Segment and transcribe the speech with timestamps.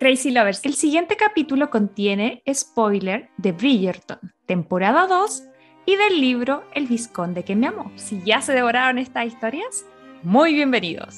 [0.00, 5.42] Crazy Lovers, el siguiente capítulo contiene spoiler de Bridgerton, temporada 2
[5.84, 7.92] y del libro El Visconde que me amó.
[7.96, 9.84] Si ya se devoraron estas historias,
[10.22, 11.16] muy bienvenidos.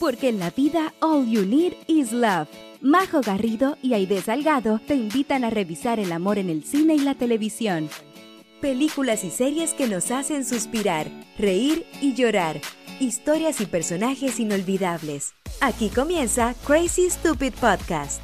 [0.00, 2.48] Porque en la vida all you need is love.
[2.80, 7.00] Majo Garrido y Aide Salgado te invitan a revisar el amor en el cine y
[7.00, 7.90] la televisión.
[8.62, 12.58] Películas y series que nos hacen suspirar, reír y llorar.
[13.00, 15.32] Historias y personajes inolvidables.
[15.60, 18.20] Aquí comienza Crazy Stupid Podcast.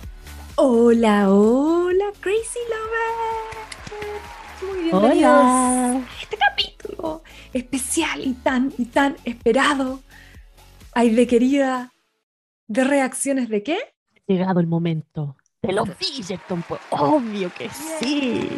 [0.57, 4.63] Hola, hola, Crazy Lovers.
[4.63, 5.93] Muy bienvenidos Hola.
[5.93, 10.01] a este capítulo especial y tan y tan esperado.
[10.93, 11.93] Ay, de querida,
[12.67, 13.79] de reacciones de qué?
[14.27, 18.49] Llegado el momento de los Bridgerton, pues obvio que sí.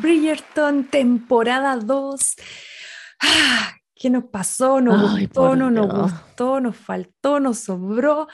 [0.00, 2.34] Bridgerton, temporada 2.
[3.20, 4.80] Ah, ¿Qué nos pasó?
[4.82, 5.56] ¿Nos Ay, gustó?
[5.56, 6.60] ¿No nos gustó?
[6.60, 7.40] ¿Nos faltó?
[7.40, 8.28] ¿Nos sobró?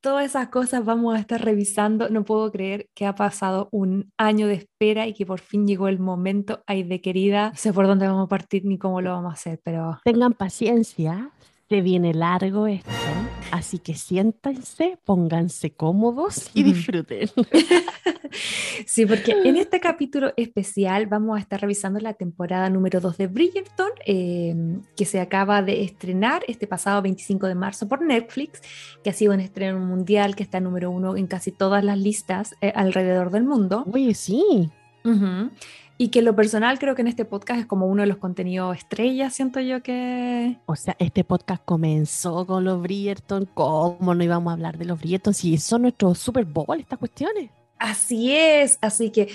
[0.00, 2.08] Todas esas cosas vamos a estar revisando.
[2.08, 5.88] No puedo creer que ha pasado un año de espera y que por fin llegó
[5.88, 6.62] el momento.
[6.68, 9.34] Ay, de querida, no sé por dónde vamos a partir ni cómo lo vamos a
[9.34, 11.32] hacer, pero Tengan paciencia,
[11.68, 12.90] se viene largo esto,
[13.50, 17.28] así que siéntense, pónganse cómodos y disfruten.
[18.86, 23.26] Sí, porque en este capítulo especial vamos a estar revisando la temporada número 2 de
[23.26, 24.54] Bridgerton, eh,
[24.96, 28.60] que se acaba de estrenar este pasado 25 de marzo por Netflix,
[29.02, 32.54] que ha sido un estreno mundial, que está número uno en casi todas las listas
[32.60, 33.84] eh, alrededor del mundo.
[33.90, 34.70] Oye, sí,
[35.04, 35.50] Ujú.
[36.00, 38.18] Y que en lo personal creo que en este podcast es como uno de los
[38.18, 40.56] contenidos estrella, siento yo que...
[40.66, 45.00] o sea, este podcast comenzó con los Bridgerton, ¿cómo no íbamos a hablar de los
[45.00, 45.34] Bridgerton?
[45.34, 47.50] Si son nuestros Super Bowl estas cuestiones.
[47.80, 49.28] Así es, así que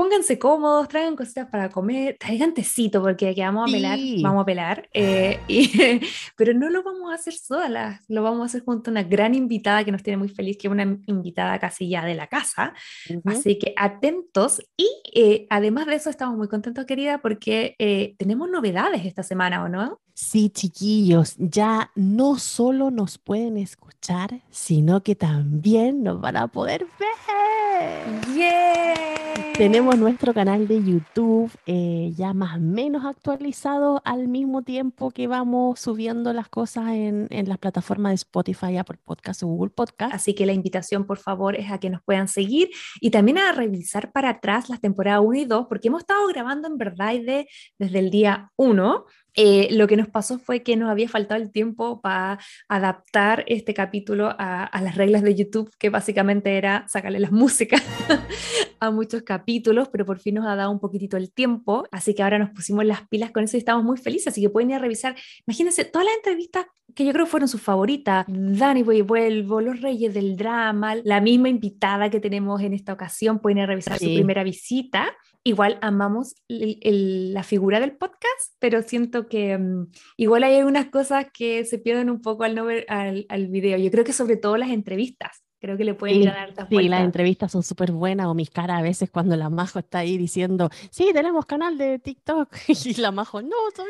[0.00, 4.22] pónganse cómodos, traigan cositas para comer, traigan tecito porque aquí vamos a pelar, Sí.
[4.22, 6.00] vamos a pelar, eh, y-
[6.38, 9.34] pero no lo vamos a hacer solas, lo vamos a hacer junto a una gran
[9.34, 12.72] invitada que nos tiene muy feliz, que es una invitada casi ya de la casa,
[13.26, 18.48] así que atentos y eh, además de eso estamos muy contentos querida porque eh, tenemos
[18.48, 20.00] novedades esta semana, ¿o no?
[20.14, 26.86] Sí, chiquillos, ya no solo nos pueden escuchar, sino que también nos van a poder
[26.98, 28.34] ver.
[28.34, 28.94] ¡Yeah!
[29.56, 35.26] Tenemos nuestro canal de YouTube eh, ya más o menos actualizado al mismo tiempo que
[35.26, 40.14] vamos subiendo las cosas en, en las plataformas de Spotify, Apple Podcast o Google Podcast.
[40.14, 42.70] Así que la invitación, por favor, es a que nos puedan seguir
[43.00, 46.68] y también a revisar para atrás las temporadas 1 y 2, porque hemos estado grabando
[46.68, 49.04] en verdad de, desde el día 1.
[49.34, 53.74] Eh, lo que nos pasó fue que nos había faltado el tiempo para adaptar este
[53.74, 57.82] capítulo a, a las reglas de YouTube, que básicamente era sacarle las músicas
[58.80, 62.22] a muchos capítulos, pero por fin nos ha dado un poquitito el tiempo, así que
[62.22, 64.76] ahora nos pusimos las pilas con eso y estamos muy felices, así que pueden ir
[64.76, 65.14] a revisar,
[65.46, 69.80] imagínense todas las entrevistas que yo creo fueron sus favoritas, Dani Voy y Vuelvo, Los
[69.80, 73.98] Reyes del Drama, la misma invitada que tenemos en esta ocasión, pueden ir a revisar
[73.98, 75.12] su primera visita.
[75.42, 79.86] Igual amamos el- el- la figura del podcast, pero siento que mm,
[80.18, 83.78] igual hay algunas cosas que se pierden un poco al no ver al, al video.
[83.78, 86.42] Yo creo que sobre todo las entrevistas, creo que le pueden Sí, ir a dar
[86.48, 87.04] hartas Sí, las vueltas.
[87.04, 90.68] entrevistas son súper buenas, o mis caras a veces cuando la Majo está ahí diciendo,
[90.90, 92.48] sí, tenemos canal de TikTok,
[92.84, 93.86] y la Majo, no, soy,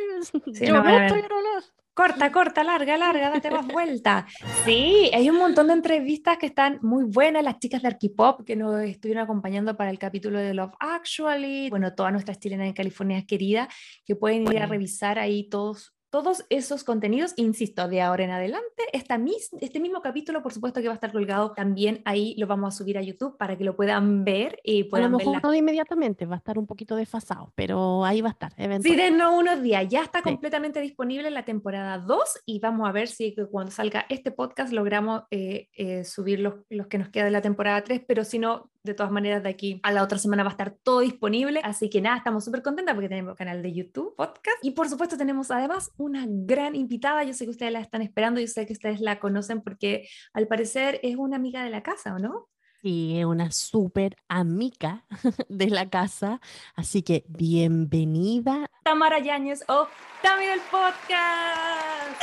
[0.55, 1.65] Sí, yo no, no, estoy en una".
[2.01, 4.27] Corta, corta, larga, larga, date más vuelta.
[4.65, 7.45] Sí, hay un montón de entrevistas que están muy buenas.
[7.45, 11.69] Las chicas de Arquipop que nos estuvieron acompañando para el capítulo de Love Actually.
[11.69, 13.69] Bueno, todas nuestras chilenas en California queridas
[14.07, 15.95] que pueden ir a revisar ahí todos.
[16.11, 20.81] Todos esos contenidos, insisto, de ahora en adelante, esta mis- este mismo capítulo, por supuesto
[20.81, 23.63] que va a estar colgado también ahí, lo vamos a subir a YouTube para que
[23.63, 26.67] lo puedan ver y A lo puedan mejor las no inmediatamente, va a estar un
[26.67, 29.87] poquito desfasado, pero ahí va a estar, Sí, denos unos días.
[29.89, 30.25] Ya está Sí.
[30.25, 35.23] completamente disponible la temporada 2 y vamos a ver si cuando salga este podcast logramos
[35.31, 38.69] eh, eh, subir los, los que nos queda de la temporada 3, pero si no,
[38.83, 41.61] de todas maneras de aquí a la otra semana va a estar todo disponible.
[41.65, 45.17] Así que nada, estamos súper contentas porque tenemos canal de YouTube, podcast y por supuesto
[45.17, 47.25] tenemos además una gran invitada.
[47.25, 50.47] Yo sé que ustedes la están esperando, yo sé que ustedes la conocen porque al
[50.47, 52.49] parecer es una amiga de la casa, ¿o no?
[52.83, 55.05] Sí, es una súper amiga
[55.51, 56.41] de la casa,
[56.75, 59.87] así que bienvenida, Tamara Yáñez o
[60.23, 62.23] Tami del Podcast.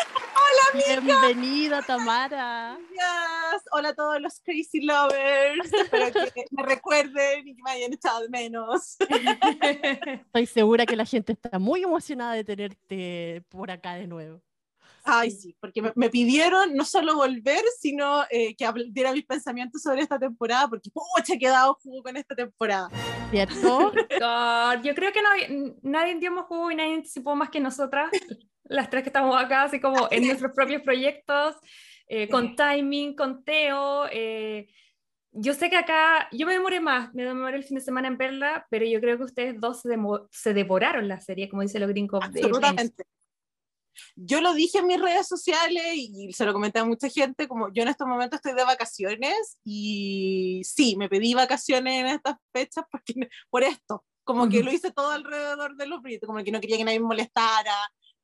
[0.74, 2.78] Bienvenida Tamara.
[2.94, 3.64] Gracias.
[3.72, 5.72] Hola a todos los crazy lovers.
[5.74, 8.98] Espero que me recuerden y que me hayan echado de menos.
[10.26, 14.42] Estoy segura que la gente está muy emocionada de tenerte por acá de nuevo.
[15.10, 19.82] Ay, sí, porque me, me pidieron no solo volver, sino eh, que diera mis pensamientos
[19.82, 22.90] sobre esta temporada, porque pucha, he dado jugo con esta temporada.
[23.32, 23.94] ¿Cierto?
[24.84, 28.12] Yo creo que no- nadie dio más jugo y nadie anticipó más que nosotras,
[28.70, 31.56] las tres que estamos acá, así como en nuestros propios proyectos.
[32.10, 34.08] eh, con timing, con Teo.
[34.12, 34.68] eh,
[35.32, 38.18] yo sé que acá, yo me demoré más, me demoré el fin de semana en
[38.18, 39.96] verla, pero yo creo que ustedes dos se,
[40.32, 42.24] se devoraron la serie, como dice los gringos.
[42.24, 43.04] Absolutamente.
[44.16, 47.72] Yo lo dije en mis redes sociales y se lo comenté a mucha gente, como
[47.74, 52.86] yo en estos momentos estoy de vacaciones y sí, me pedí vacaciones en estas fechas
[52.92, 53.14] porque,
[53.50, 54.66] por esto, como que Ujú.
[54.66, 57.76] lo hice todo alrededor de los proyectos, como que no quería que nadie me molestara,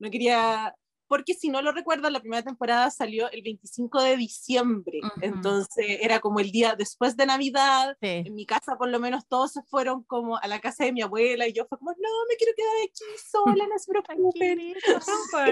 [0.03, 0.75] no quería,
[1.07, 5.13] porque si no lo recuerdas, la primera temporada salió el 25 de diciembre, Ujú.
[5.21, 8.23] entonces era como el día después de Navidad, Sí.
[8.25, 11.01] en mi casa por lo menos todos se fueron como a la casa de mi
[11.01, 13.91] abuela y yo fue como, no, me quiero quedar aquí sola, no se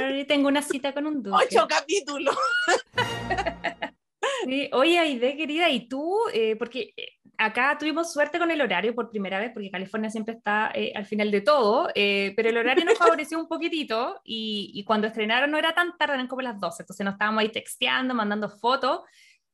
[0.09, 0.27] preocupen.
[0.27, 1.45] Tengo una cita con un duque.
[1.50, 2.36] Ocho capítulos.
[4.45, 6.18] Sí, Oye, Aide, querida, ¿y tú?
[6.33, 10.35] Eh, porque eh, acá tuvimos suerte con el horario por primera vez, porque California siempre
[10.35, 14.71] está eh, al final de todo, eh, pero el horario nos favoreció un poquitito y,
[14.73, 17.50] y cuando estrenaron no era tan tarde, eran como las 12, entonces nos estábamos ahí
[17.50, 19.01] texteando, mandando fotos.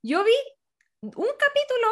[0.03, 0.31] Yo vi
[1.01, 1.87] un capítulo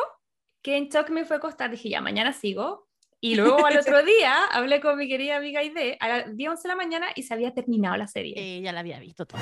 [0.62, 2.90] que en shock me fue a acostar, dije, ya, mañana sigo.
[3.22, 6.62] Y luego al otro día hablé con mi querida amiga Aide a las 10, 11
[6.64, 8.62] de la mañana y se había terminado la serie.
[8.62, 9.42] Ya la había visto toda.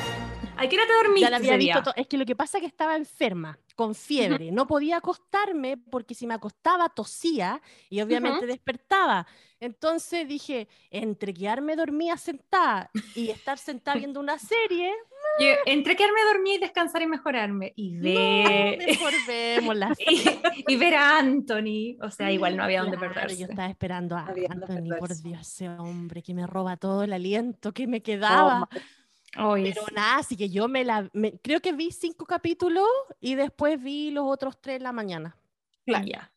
[0.58, 2.62] ¿A qué hora te dormiste Ya la había visto Es que lo que pasa es
[2.62, 4.52] que estaba enferma, con fiebre.
[4.52, 9.26] No podía acostarme porque si me acostaba tosía y obviamente despertaba.
[9.60, 14.92] Entonces dije, entre quedarme dormida sentada y estar sentada viendo una serie,
[15.40, 17.72] Yo, entre quedarme dormida y descansar y mejorarme.
[17.78, 21.98] Y no, ver, mejor vemos y, y ver a Anthony.
[22.02, 23.38] O sea, igual no había dónde Claro, perderse.
[23.38, 25.22] Yo estaba esperando a Había dónde Anthony, por.
[25.22, 28.68] Dios, ese hombre que me roba todo el aliento que me quedaba.
[29.40, 31.10] Oye, Pero nada, así que yo me la.
[31.14, 32.88] me- creo que vi cinco capítulos
[33.20, 35.36] y después vi los otros tres en la mañana.
[35.86, 36.06] Claro.
[36.06, 36.32] Ya.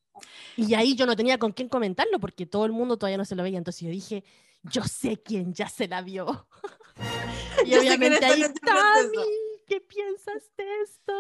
[0.57, 3.35] Y ahí yo no tenía con quién comentarlo porque todo el mundo todavía no se
[3.37, 3.59] lo veía.
[3.59, 4.25] Entonces yo dije,
[4.63, 6.49] yo sé quién ya se la vio.
[7.67, 8.43] y Yo obviamente ahí.
[8.65, 9.19] Tami,
[9.67, 11.13] ¿qué piensas de esto?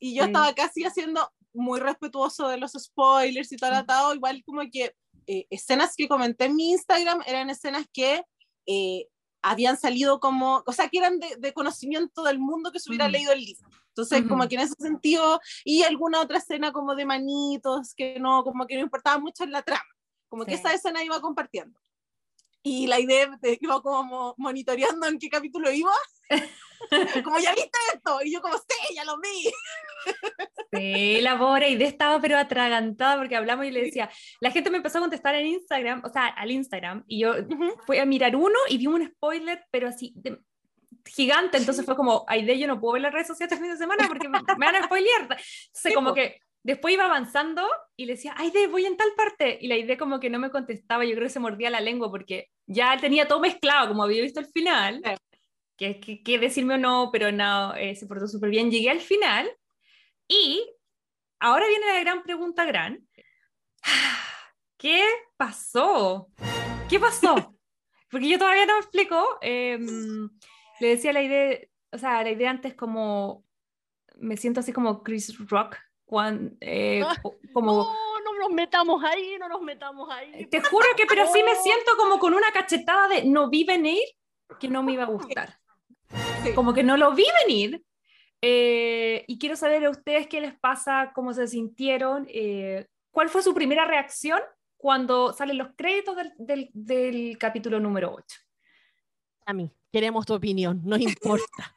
[0.00, 0.28] Y yo Sí.
[0.30, 4.94] estaba casi haciendo muy respetuoso de los spoilers y tal, atado, igual como que
[5.26, 8.24] eh, escenas que comenté en mi Instagram eran escenas que
[8.66, 9.06] eh,
[9.42, 13.06] habían salido como, o sea, que eran de, de conocimiento del mundo que se hubiera
[13.06, 13.12] Ujú.
[13.12, 13.68] leído el libro.
[13.88, 18.44] Entonces, como que en ese sentido, y alguna otra escena como de manitos, que no,
[18.44, 19.84] como que no importaba mucho en la trama,
[20.28, 20.60] como que Sí.
[20.60, 21.78] esa escena iba compartiendo.
[22.62, 25.92] Y la idea de, iba como monitoreando en qué capítulo iba,
[27.24, 29.52] como ya viste esto, y yo como, sí, ya lo vi.
[30.72, 34.08] Sí, la pobre Aide estaba pero atragantada porque hablamos y le decía,
[34.40, 37.34] la gente me empezó a contestar en Instagram, o sea, al Instagram, y yo
[37.86, 40.38] fui a mirar uno y vi un spoiler, pero así de-
[41.06, 43.78] gigante, entonces fue como, Aide, yo no puedo ver las redes sociales este fin de
[43.78, 45.22] semana porque me, me van a spoilear.
[45.22, 49.58] Entonces Sí, como que después iba avanzando y le decía, Aide, voy en tal parte,
[49.60, 52.10] y la Aide como que no me contestaba, yo creo que se mordía la lengua
[52.10, 55.14] porque ya tenía todo mezclado, como había visto el final, Sí.
[55.76, 59.00] que, que, que decirme o no, pero no, eh, se portó súper bien, llegué al
[59.00, 59.50] final
[60.30, 60.64] y
[61.40, 63.04] ahora viene la gran pregunta gran.
[64.78, 65.04] ¿Qué
[65.36, 66.28] pasó?
[66.88, 67.34] ¿Qué pasó?
[68.10, 69.38] Porque yo todavía no me explico.
[69.42, 70.30] em,
[70.78, 71.58] le decía la idea,
[71.92, 73.44] o sea, la idea antes como,
[74.16, 77.16] me siento así como Chris Rock, cuando, Ah,
[77.52, 77.84] como...
[77.84, 80.46] No, no nos metamos ahí, no nos metamos ahí.
[80.46, 84.02] Te juro que, pero sí me siento como con una cachetada de no vi venir
[84.58, 85.58] que no me iba a gustar.
[86.54, 87.84] Como que no lo vi venir.
[88.42, 93.42] Eh, y quiero saber a ustedes qué les pasa, cómo se sintieron, eh, cuál fue
[93.42, 94.40] su primera reacción
[94.76, 98.38] cuando salen los créditos del, del- del capítulo número 8.
[99.46, 101.76] A mí, queremos tu opinión, no importa.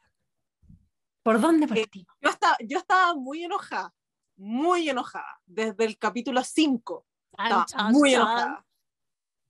[1.22, 2.08] ¿Por dónde Eh, partimos?
[2.20, 3.94] yo estaba, yo estaba muy enojada,
[4.36, 7.06] muy enojada, desde el capítulo 5.
[7.30, 8.66] Estaba Chan, chan, muy enojada.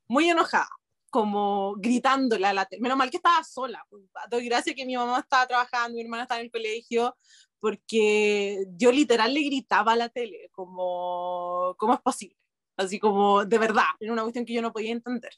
[0.08, 0.68] Muy enojada,
[1.14, 2.83] como gritándole a la tele.
[2.83, 3.87] Menos mal que estaba sola.
[3.88, 7.16] pues, Doy gracias que mi mamá estaba trabajando, mi hermana estaba en el colegio,
[7.61, 12.37] porque yo literal le gritaba a la tele, como, ¿cómo es posible?
[12.76, 15.30] Así como, de verdad, era una cuestión que yo no podía entender.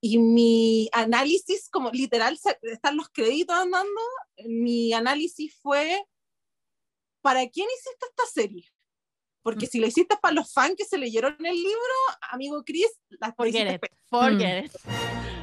[0.00, 4.00] Y mi análisis, como literal, están los créditos andando,
[4.46, 6.04] mi análisis fue,
[7.20, 8.64] ¿para quién hiciste esta serie?
[9.42, 11.94] Porque si la hiciste para los fans que se leyeron el libro,
[12.30, 14.72] amigo Chris, la Forget it, forget it.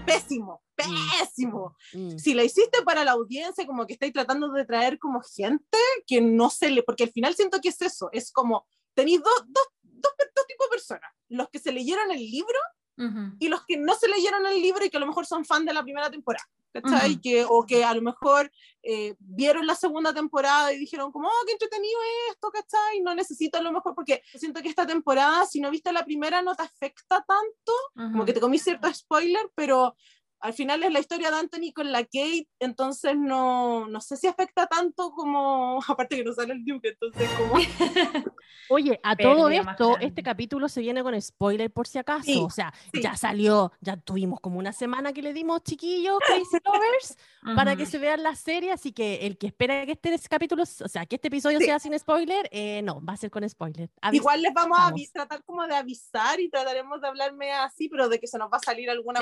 [0.06, 1.76] pésimo, pésimo.
[1.94, 2.18] Mm.
[2.18, 6.22] Si la hiciste para la audiencia, como que estáis tratando de traer como gente que
[6.22, 9.68] no se le, porque al final siento que es eso, es como, tenéis dos, dos,
[9.82, 12.60] dos, dos tipos de personas, los que se leyeron el libro
[12.98, 13.36] Ujú.
[13.40, 15.66] y los que no se leyeron el libro y que a lo mejor son fan
[15.66, 16.46] de la primera temporada.
[16.82, 17.14] ¿Cachai?
[17.14, 17.22] Ujú.
[17.22, 18.52] que, o que a lo mejor
[18.84, 23.02] eh, vieron la segunda temporada y dijeron como, oh, qué entretenido esto, ¿cachai?
[23.02, 26.42] No necesito a lo mejor, porque siento que esta temporada, si no viste la primera,
[26.42, 27.74] no te afecta tanto,
[28.12, 29.96] como que te comí cierto spoiler, pero
[30.40, 34.28] al final es la historia de Anthony con la Kate, entonces no, no sé si
[34.28, 37.54] afecta tanto como, aparte que no sale el Duke, entonces como...
[38.70, 42.74] Oye, a todo esto, este capítulo se viene con spoiler por si acaso, o sea,
[42.94, 47.18] ya salió, ya tuvimos como una semana que le dimos chiquillos, Crazy Lovers,
[47.56, 50.88] para que se vean la serie, así que el que espera que este capítulo, o
[50.88, 53.90] sea, que este episodio sea sin spoiler, eh, no, va a ser con spoiler.
[54.12, 58.20] Igual les vamos a tratar como de avisar y trataremos de hablarme así, pero de
[58.20, 59.22] que se nos va a salir alguna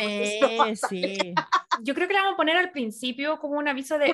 [1.08, 1.34] sí.
[1.82, 4.14] Yo creo que le vamos a poner al principio como un aviso de...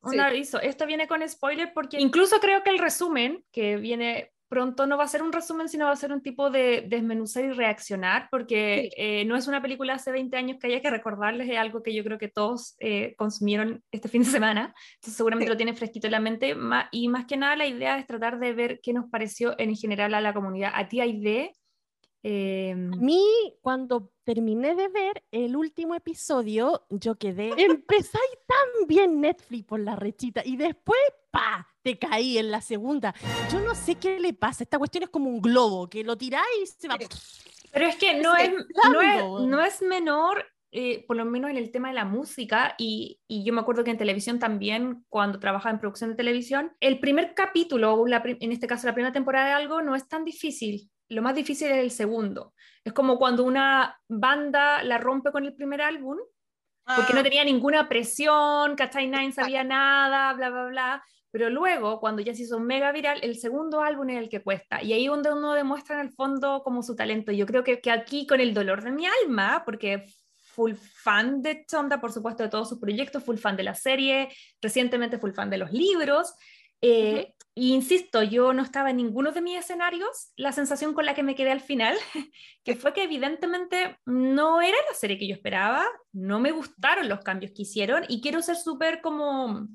[0.00, 0.60] Un aviso.
[0.60, 5.04] Esto viene con spoiler porque incluso creo que el resumen que viene pronto no va
[5.04, 8.90] a ser un resumen, sino va a ser un tipo de desmenuzar y reaccionar, porque
[8.96, 11.94] eh, no es una película hace 20 años que haya que recordarles, es algo que
[11.94, 16.06] yo creo que todos eh, consumieron este fin de semana, entonces seguramente lo tienen fresquito
[16.06, 16.56] en la mente,
[16.90, 20.14] y más que nada la idea es tratar de ver qué nos pareció en general
[20.14, 20.72] a la comunidad.
[20.74, 21.52] ¿A ti hay de
[22.22, 23.24] eh, a mí,
[23.60, 27.52] cuando terminé de ver el último episodio, yo quedé.
[27.56, 30.98] Empezáis tan bien Netflix por la rechita y después,
[31.30, 31.66] ¡pa!
[31.82, 33.14] Te caí en la segunda.
[33.52, 34.64] Yo no sé qué le pasa.
[34.64, 36.98] Esta cuestión es como un globo que lo tiráis y se va.
[37.72, 38.50] Pero es que no, es,
[38.90, 42.74] no, es, no es menor eh, por lo menos en el tema de la música,
[42.76, 46.72] y, y, yo me acuerdo que en televisión también, cuando trabajaba en producción de televisión,
[46.80, 50.90] el primer capítulo, en este caso la primera temporada de algo, no es tan difícil
[51.08, 52.54] lo más difícil es el segundo.
[52.84, 56.18] Es como cuando una banda la rompe con el primer álbum,
[56.96, 57.22] porque no ah.
[57.22, 59.08] tenía ninguna presión, ¿cachai?
[59.08, 61.04] Nine sabía nada, bla, bla, bla.
[61.30, 64.82] Pero luego, cuando ya se hizo mega viral, el segundo álbum es el que cuesta.
[64.82, 67.32] Y ahí donde uno demuestra en el fondo como su talento.
[67.32, 70.06] Yo creo que, que aquí, con el dolor de mi alma, porque
[70.58, 74.28] full fan de Chonda, por supuesto, de todos sus proyectos, full fan de la serie,
[74.60, 76.34] recientemente full fan de los libros,
[76.80, 80.32] eh, insisto, yo no estaba en ninguno de mis escenarios.
[80.36, 81.96] La sensación con la que me quedé al final,
[82.64, 87.20] que fue que evidentemente no era la serie que yo esperaba, no me gustaron los
[87.20, 89.66] cambios que hicieron y quiero ser súper como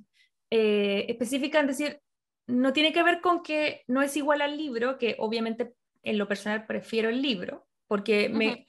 [0.49, 1.99] eh, específica en decir,
[2.47, 5.73] no tiene que ver con que no es igual al libro, que obviamente
[6.03, 8.67] en lo personal prefiero el libro, porque, me,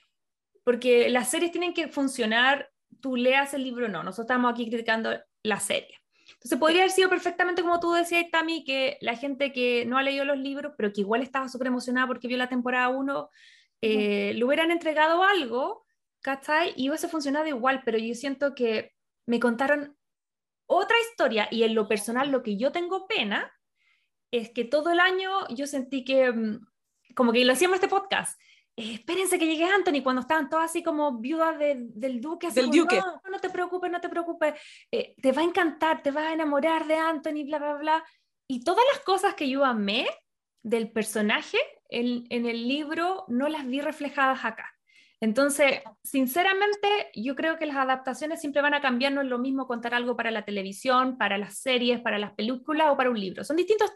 [0.64, 4.68] porque las series tienen que funcionar, tú leas el libro o no, nosotros estamos aquí
[4.68, 5.10] criticando
[5.42, 5.98] la serie.
[6.44, 10.02] Entonces podría haber sido perfectamente como tú decías, Tami, que la gente que no ha
[10.02, 13.30] leído los libros, pero que igual estaba súper emocionada porque vio la temporada 1,
[13.80, 15.86] eh, le hubieran entregado algo,
[16.20, 16.74] ¿cachai?
[16.76, 18.92] Y hubiese funcionado igual, pero yo siento que
[19.24, 19.96] me contaron
[20.66, 23.50] otra historia y en lo personal lo que yo tengo pena
[24.30, 26.60] es que todo el año yo sentí que, mm,
[27.14, 28.38] como que lo hacíamos este podcast,
[28.76, 32.98] eh, espérense que llegue Anthony, cuando estaban todas así como viudas del duque, del duque.
[32.98, 34.54] No, no, te preocupes, no te preocupes,
[34.90, 38.04] eh, te va a encantar, te vas a enamorar de Anthony, bla, bla, bla.
[38.48, 40.06] Y todas las cosas que yo amé
[40.62, 44.70] del personaje en, en el libro no las vi reflejadas acá.
[45.20, 49.66] Entonces, sinceramente, yo creo que las adaptaciones siempre van a cambiar, no es lo mismo
[49.66, 53.44] contar algo para la televisión, para las series, para las películas o para un libro,
[53.44, 53.94] son distintos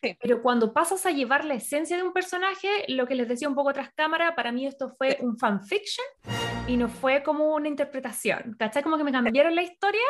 [0.00, 3.54] Pero cuando pasas a llevar la esencia de un personaje, lo que les decía un
[3.54, 6.06] poco tras cámara, para mí esto fue un fanfiction
[6.66, 8.56] y no fue como una interpretación.
[8.58, 8.82] ¿Cachai?
[8.82, 10.02] Como que me cambiaron la historia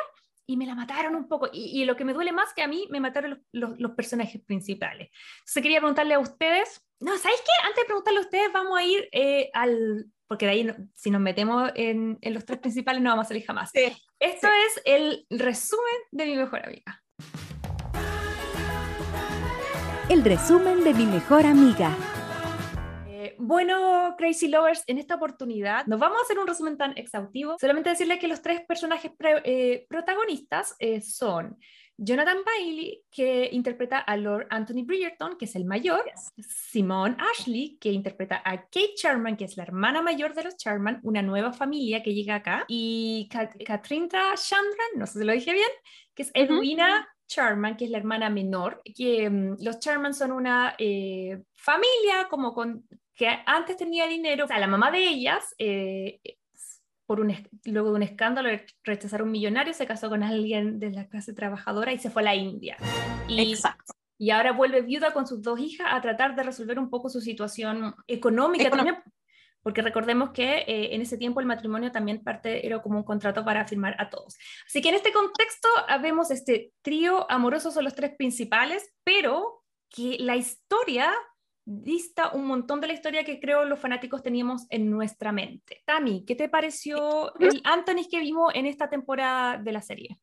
[0.47, 1.49] y me la mataron un poco.
[1.53, 5.11] Y, lo que me duele más que a mí, me mataron los, los, personajes principales.
[5.41, 7.67] Entonces quería preguntarle a ustedes, no, ¿sabéis qué?
[7.67, 11.21] Antes de preguntarle a ustedes, vamos a ir eh, al, porque de ahí si nos
[11.21, 13.71] metemos en, en, los tres principales no vamos a salir jamás.
[13.75, 17.03] Esto es el resumen de mi mejor amiga
[20.09, 21.93] el resumen de mi mejor amiga.
[23.09, 27.57] Eh, bueno, Crazy Lovers, en esta oportunidad nos vamos a hacer un resumen tan exhaustivo.
[27.61, 29.11] Solamente decirle que los tres personajes
[29.45, 31.59] eh, protagonistas eh, son
[31.97, 36.05] Jonathan Bailey, que interpreta a Lord Anthony Bridgerton, que es el mayor,
[36.37, 41.01] Simone Ashley, que interpreta a Kate Charman, que es la hermana mayor de los Charman,
[41.03, 43.29] una nueva familia que llega acá, y
[43.65, 45.71] Katrinta Chandran, no sé si lo dije bien,
[46.15, 50.75] que es Edwina Charman, que es la hermana menor, que mm, los Charman son una
[50.79, 56.21] eh, familia como con, que antes tenía dinero, o sea, la mamá de ellas, eh,
[57.07, 57.33] por un,
[57.65, 58.49] luego de un escándalo,
[58.85, 62.27] rechazaron un millonario, se casó con alguien de la clase trabajadora y se fue a
[62.27, 62.77] la India.
[63.29, 63.95] Y, Exacto.
[64.19, 67.21] Y ahora vuelve viuda con sus dos hijas a tratar de resolver un poco su
[67.21, 68.97] situación económica, también
[69.67, 73.45] porque recordemos que eh, en ese tiempo el matrimonio también parte era como un contrato
[73.45, 74.37] para firmar a todos.
[74.65, 75.69] Así que en este contexto
[76.01, 81.13] vemos este trío amoroso, son los tres principales, pero que la historia
[81.65, 85.83] dista un montón de la historia que creo los fanáticos teníamos en nuestra mente.
[85.85, 90.17] Tami, ¿qué te pareció el Anthony que vimos en esta temporada de la serie?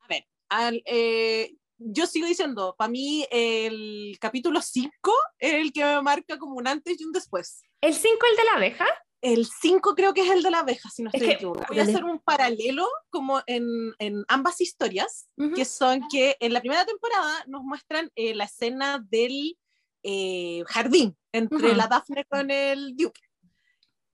[0.48, 4.90] A ver, eh, yo sigo diciendo, para mí el capítulo 5
[5.38, 7.60] es el que me marca como un antes y un después.
[7.82, 8.86] ¿El 5 el de la abeja?
[9.24, 11.66] El 5 creo que es el de la abeja, si no Es estoy que- equivocada.
[11.70, 13.64] Voy a hacer un paralelo como en,
[13.98, 15.54] en ambas historias, Ujú.
[15.54, 19.56] que son que en la primera temporada nos muestran eh, la escena del
[20.02, 21.74] eh, jardín entre Ujú.
[21.76, 23.22] la Daphne con el Duque.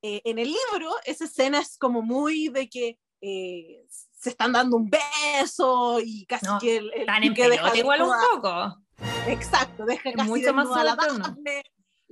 [0.03, 3.85] Eh, en el libro, esa escena es como muy de que eh,
[4.17, 8.03] se están dando un beso y casi No, que el, el Tan Duque deja igual
[8.03, 8.83] un desnuda- poco.
[9.29, 11.37] Exacto, deja Es casi mucho más a la ¿no?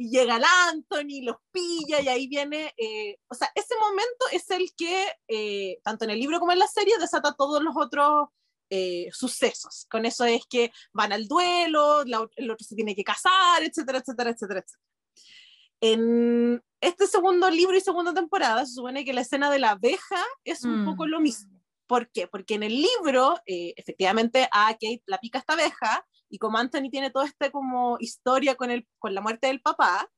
[0.00, 4.49] Y llega el Anthony, los pilla y ahí viene, eh, o sea, ese momento es
[4.50, 8.28] el que, eh, tanto en el libro como en la serie, desata todos los otros
[8.71, 9.87] eh, sucesos.
[9.90, 13.99] Con eso es que van al duelo, la el otro se tiene que casar, etcétera,
[13.99, 14.88] etcétera, etcétera, etcétera.
[15.81, 20.25] En este segundo libro y segunda temporada se supone que la escena de la abeja
[20.45, 20.85] es un Mm.
[20.85, 21.61] poco lo mismo.
[21.88, 22.26] ¿Por qué?
[22.28, 26.90] Porque en el libro, eh, efectivamente, a Kate la pica esta abeja, y como Anthony
[26.90, 30.08] tiene toda esta como historia con, el, con la muerte del papá,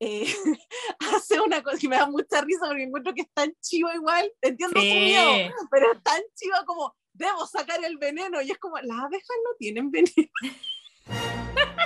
[0.00, 0.24] eh,
[1.14, 4.32] hace una cosa que me da mucha risa porque encuentro que es tan chivo igual,
[4.40, 5.50] entiendo su miedo, Sí.
[5.70, 9.50] pero es tan chiva como, debo sacar el veneno, y es como, las abejas no
[9.58, 10.30] tienen veneno,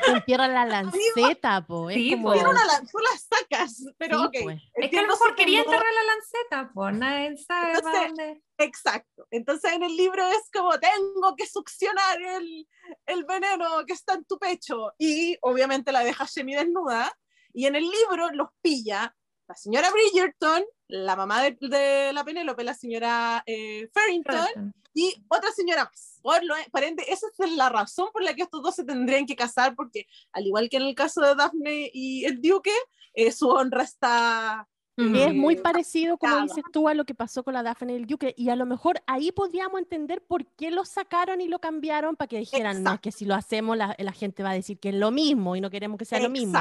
[0.07, 1.89] Entierra la lanceta, po.
[1.89, 2.33] Es Sí, como...
[2.33, 2.39] po.
[2.39, 4.33] una lan- tú las sacas, pero Sí, ok.
[4.43, 4.63] pues.
[4.75, 8.43] Es que a lo mejor quería enterrar la lanceta, pues nadie sabe Entonces, dónde.
[8.59, 9.27] Exacto.
[9.31, 12.69] Entonces en el libro es como, tengo que succionar el,
[13.07, 14.93] el veneno que está en tu pecho.
[14.99, 17.11] Y obviamente la deja semi desnuda.
[17.55, 19.15] Y en el libro los pilla
[19.47, 25.51] la señora Bridgerton, la mamá de, de la Penélope, la señora eh, Farrington, y otra
[25.53, 26.21] señora más.
[26.23, 29.27] Por, lo, por ende, esa es la razón por la que estos dos se tendrían
[29.27, 32.75] que casar, porque al igual que en el caso de Daphne y el Duque,
[33.15, 34.69] eh, su honra está...
[34.97, 38.07] Es muy parecido, como dices tú, a lo que pasó con la Daphne y el
[38.07, 38.35] Duque.
[38.37, 42.29] Y a lo mejor ahí podríamos entender por qué lo sacaron y lo cambiaron para
[42.29, 44.91] que dijeran, no, es que si lo hacemos la, la gente va a decir que
[44.91, 46.59] es lo mismo y no queremos que sea lo mismo.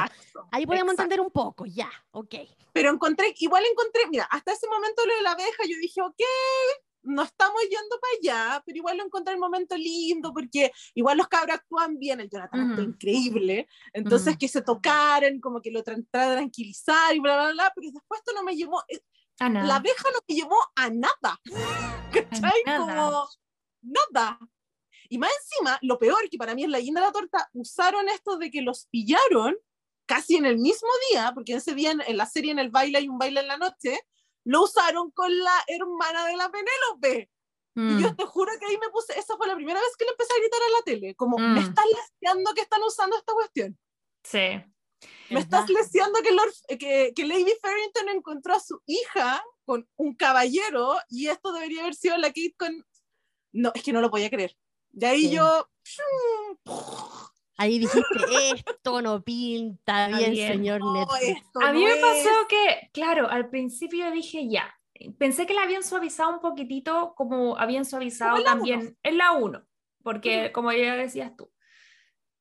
[0.51, 1.03] Ahí podemos exacto.
[1.03, 2.35] entender un poco, ya, ok.
[2.71, 6.21] Pero encontré, igual encontré, mira, hasta ese momento lo de la abeja, yo dije, ok,
[7.03, 8.13] no estamos yendo para
[8.55, 12.29] allá, pero igual lo encontré el momento lindo, porque igual los cabros actúan bien, el
[12.29, 12.91] Jonathan actúa Ujú.
[12.93, 17.71] increíble, entonces que se tocaran, como que lo tra- tra- tranquilizar y bla, bla, bla,
[17.75, 18.99] pero después esto no me llevó, eh,
[19.39, 19.67] Ah, nada.
[19.67, 21.39] la abeja no me llevó a nada,
[22.11, 22.63] ¿cachai?
[22.65, 22.77] nada.
[22.79, 23.27] Como
[23.81, 24.39] nada.
[25.09, 28.07] Y más encima, lo peor, que para mí es la guinda de la torta, usaron
[28.09, 29.55] esto de que los pillaron
[30.05, 32.99] casi en el mismo día, porque ese día en, en la serie en el baile
[32.99, 33.99] hay un baile en la noche,
[34.45, 37.29] lo usaron con la hermana de la Penélope.
[37.75, 37.99] Mm.
[37.99, 40.11] Y yo te juro que ahí me puse, esa fue la primera vez que le
[40.11, 41.53] empecé a gritar a la tele, como, Mm.
[41.53, 43.79] me estás leseando que están usando esta cuestión.
[44.23, 44.61] Sí.
[45.29, 50.15] Me estás leseando que, Lord- que, que Lady Farrington encontró a su hija con un
[50.15, 52.85] caballero y esto debería haber sido la Kate con...
[53.53, 54.55] No, es que no lo podía creer.
[54.91, 55.31] De ahí Sí.
[55.31, 55.67] yo...
[57.63, 58.03] Ahí dijiste,
[58.55, 60.53] esto no pinta bien, bien.
[60.53, 61.41] señor No, Netflix.
[61.61, 62.01] A mí no me es.
[62.01, 64.73] pasó que, claro, al principio dije ya.
[65.17, 69.65] Pensé que la habían suavizado un poquitito como habían suavizado la también en la 1,
[70.03, 71.51] porque como ya decías tú.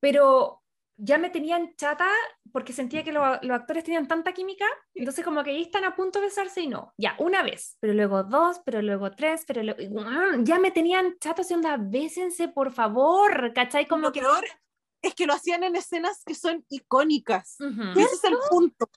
[0.00, 0.62] Pero
[0.96, 2.06] ya me tenían chata
[2.52, 5.96] porque sentía que lo- los actores tenían tanta química, entonces como que ahí están a
[5.96, 6.92] punto de besarse y no.
[6.98, 9.80] Ya, una vez, pero luego dos, pero luego tres, pero luego...
[10.04, 10.37] ¡Ah!
[10.40, 13.87] Ya me tenían chata haciendo onda, bésense por favor, ¿cachai?
[13.88, 14.20] Como Lo que...
[14.20, 14.44] peor
[15.02, 17.56] es que lo hacían en escenas que son icónicas.
[17.60, 17.82] Ujú.
[17.94, 18.88] Y ese es el punto.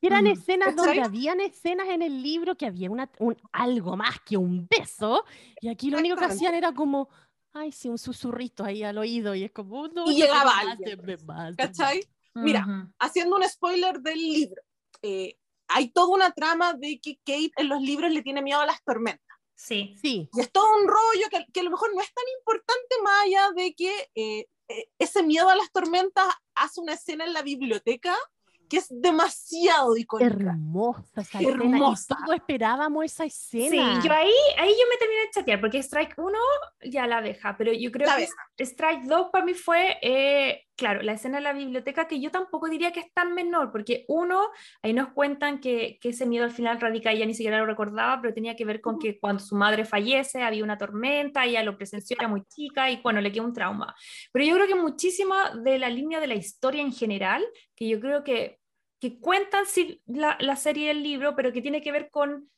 [0.00, 4.20] Eran Mm, escenas donde habían escenas en el libro que había una, un, algo más
[4.20, 5.24] que un beso,
[5.60, 7.08] y aquí lo único que hacían era como,
[7.54, 11.16] ay, sí, un susurrito ahí al oído, y es como, no, Y llegaba alguien, mátenme".
[11.56, 12.04] ¿Cachai?
[12.34, 12.92] Mira, Ujú.
[12.98, 14.62] haciendo un spoiler del libro.
[15.02, 18.66] eh, hay toda una trama de que Kate en los libros le tiene miedo a
[18.66, 19.38] las tormentas.
[19.54, 19.96] Sí.
[20.00, 22.96] Sí, Y es todo un rollo que, que a lo mejor no es tan importante
[23.02, 24.46] más allá de que eh,
[24.98, 28.14] ese miedo a las tormentas hace una escena en la biblioteca
[28.68, 30.30] que es demasiado icónica.
[30.34, 32.16] hermosa esa escena, y Hermosa.
[32.24, 34.00] todos esperábamos esa Sí, escena.
[34.02, 36.38] yo ahí, ahí yo me terminé de chatear, porque Strike 1
[36.90, 38.34] ya la deja, pero yo creo La que deja.
[38.58, 42.68] Strike 2 para mí fue, eh, claro, la escena de la biblioteca, que yo tampoco
[42.68, 44.50] diría que es tan menor, porque uno,
[44.82, 48.20] ahí nos cuentan que, que ese miedo al final radica, ella ni siquiera lo recordaba,
[48.20, 51.76] pero tenía que ver con que cuando su madre fallece había una tormenta, ella lo
[51.76, 53.94] presenció, era muy chica y bueno, le quedó un trauma.
[54.32, 58.00] Pero yo creo que muchísima de la línea de la historia en general, que yo
[58.00, 58.58] creo que,
[59.00, 62.50] que cuentan sí, la, la serie y el libro, pero que tiene que ver con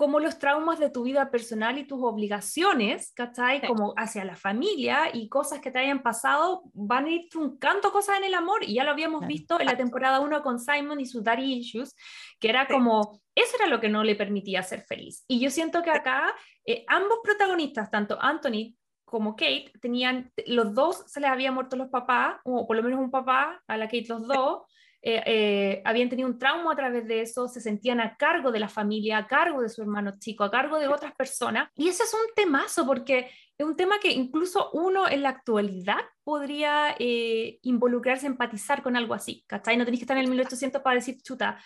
[0.00, 3.60] cómo los traumas de tu vida personal y tus obligaciones, ¿cachai?
[3.60, 3.66] Sí.
[3.66, 8.16] Como hacia la familia y cosas que te hayan pasado, van a ir truncando cosas
[8.16, 8.64] en el amor.
[8.64, 9.28] Y ya lo habíamos Claro.
[9.28, 11.94] visto en la temporada 1 con Simon y sus daddy issues,
[12.38, 12.72] que era Sí.
[12.72, 15.22] como, eso era lo que no le permitía ser feliz.
[15.28, 16.34] Y yo siento que acá
[16.64, 21.88] eh, ambos protagonistas, tanto Anthony como Kate, tenían, los dos se les había muerto los
[21.88, 24.62] papás, o por lo menos un papá, a la Kate los dos,
[25.02, 28.60] eh, eh, habían tenido un trauma a través de eso, se sentían a cargo de
[28.60, 31.70] la familia, a cargo de su hermano chico, a cargo de otras personas.
[31.74, 36.00] Y ese es un temazo porque es un tema que incluso uno en la actualidad
[36.22, 39.76] podría eh, involucrarse, empatizar con algo así, ¿cachai?
[39.76, 41.58] No tenéis que estar en el 1800 para decir, chuta,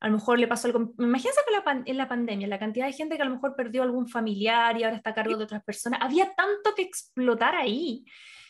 [0.00, 0.94] a lo mejor le pasó algo.
[0.98, 3.82] Imagínense que la en la pandemia, la cantidad de gente que a lo mejor perdió
[3.82, 8.04] algún familiar y ahora está a cargo de otras personas, había tanto que explotar ahí,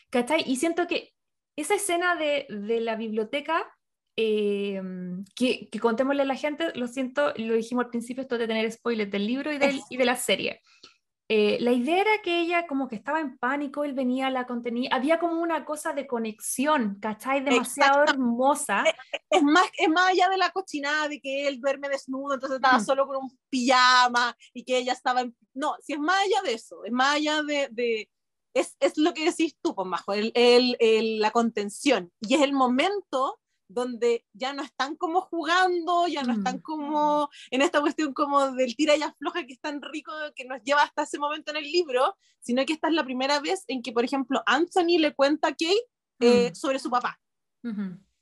[0.09, 0.43] ¿cachai?
[0.45, 1.16] Y siento que
[1.57, 3.65] esa escena de, de la biblioteca,
[4.15, 4.81] eh,
[5.35, 8.71] que, que, contémosle a la gente, lo siento, lo dijimos al principio, esto de tener
[8.71, 10.61] spoilers del libro y, del, y de la serie.
[11.29, 14.89] Eh, la idea era que ella como que estaba en pánico, él venía, la contenía,
[14.93, 17.43] había como una cosa de conexión, ¿cachai?
[17.43, 18.85] Demasiado hermosa.
[19.29, 22.79] Es, más, es más allá de la cochinada, de que él duerme desnudo, entonces estaba
[22.79, 25.35] solo con un pijama y que ella estaba en...
[25.53, 28.09] No, si es más allá de eso, es más allá de, de
[28.59, 32.11] es, es, lo que decís tú, pues, Majo, el, el, la contención.
[32.21, 33.39] Y es el momento
[33.69, 36.61] donde ya no están como jugando, ya no están mm.
[36.61, 40.61] como en esta cuestión como del tira y afloja que es tan rico que nos
[40.63, 43.81] lleva hasta ese momento en el libro, sino que esta es la primera vez en
[43.81, 45.87] que, por ejemplo, Anthony le cuenta a Kate
[46.21, 46.55] eh, mm.
[46.55, 47.19] sobre su papá.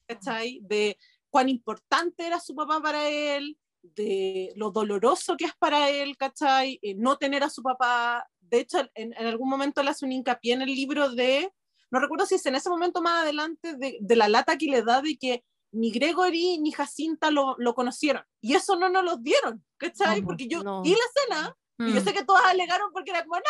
[0.07, 0.59] ¿Cachai?
[0.63, 0.97] De
[1.29, 3.57] cuán importante era su papá para él,
[3.95, 6.79] de lo doloroso que es para él, ¿cachai?
[6.81, 10.53] Eh, no tener a su papá, de hecho, en, algún momento le hace un hincapié
[10.53, 11.51] en el libro de,
[11.91, 14.81] no recuerdo si es en ese momento más adelante, de, de la lata que le
[14.83, 18.23] da de que ni Gregory ni Jacinta lo, lo conocieron.
[18.41, 20.21] Y eso no nos lo dieron, ¿cachai?
[20.21, 22.03] Porque yo vi la escena y yo mm.
[22.03, 23.41] sé que todas alegaron porque era como, no,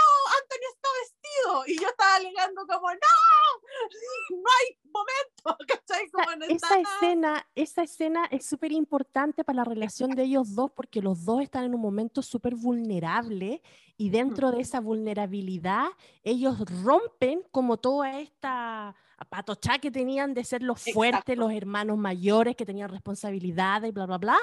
[0.42, 1.64] Anthony está vestido.
[1.68, 6.10] Y yo estaba alegando como, no, no hay momento, ¿cachai?
[6.10, 11.02] Como esa, escena, esa escena es súper importante para la relación de ellos dos porque
[11.02, 13.62] los dos están en un momento súper vulnerable
[13.98, 15.88] y dentro de esa vulnerabilidad
[16.24, 18.96] ellos rompen como toda esta
[19.30, 24.06] patocha que tenían de ser los fuertes, los hermanos mayores que tenían responsabilidades y bla,
[24.06, 24.38] bla, bla.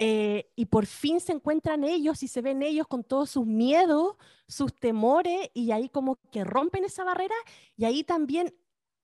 [0.00, 4.16] Eh, y por fin se encuentran ellos y se ven ellos con todos sus miedos,
[4.46, 7.34] sus temores, y ahí como que rompen esa barrera,
[7.76, 8.54] y ahí también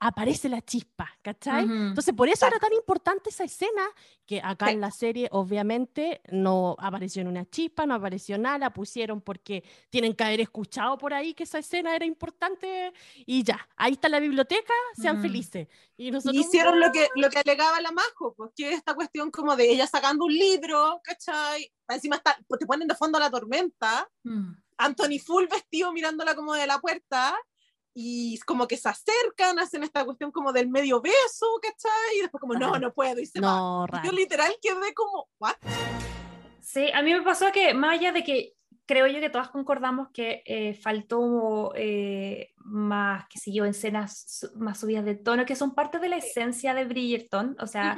[0.00, 1.64] aparece la chispa, ¿cachai?
[1.64, 3.82] Entonces, por eso era tan importante esa escena,
[4.26, 8.72] que acá en la serie obviamente no apareció en una chispa, no apareció nada, la
[8.72, 12.92] pusieron porque tienen que haber escuchado por ahí que esa escena era importante
[13.24, 15.68] y ya, ahí está la biblioteca, sean felices.
[15.96, 16.44] Y nosotros...
[16.44, 19.86] Hicieron lo que, lo que alegaba la Majo, pues que esta cuestión como de ella
[19.86, 21.72] sacando un libro, ¿cachai?
[21.88, 24.52] Encima está, pues te ponen de fondo la tormenta, mm.
[24.76, 27.36] Anthony Full vestido mirándola como de la puerta,
[27.94, 32.18] y como que se acercan, hacen esta cuestión como del medio beso, ¿cachai?
[32.18, 34.02] Y después como, no, no puedo, y se no, va.
[34.04, 35.54] Yo literal quedé como, ¿what?
[36.60, 38.54] Sí, a mí me pasó que más allá de que
[38.86, 45.04] creo yo que todas concordamos que eh, faltó eh, más, que siguió escenas más subidas
[45.04, 47.96] de tono, que son parte de la esencia de Bridgerton, o sea,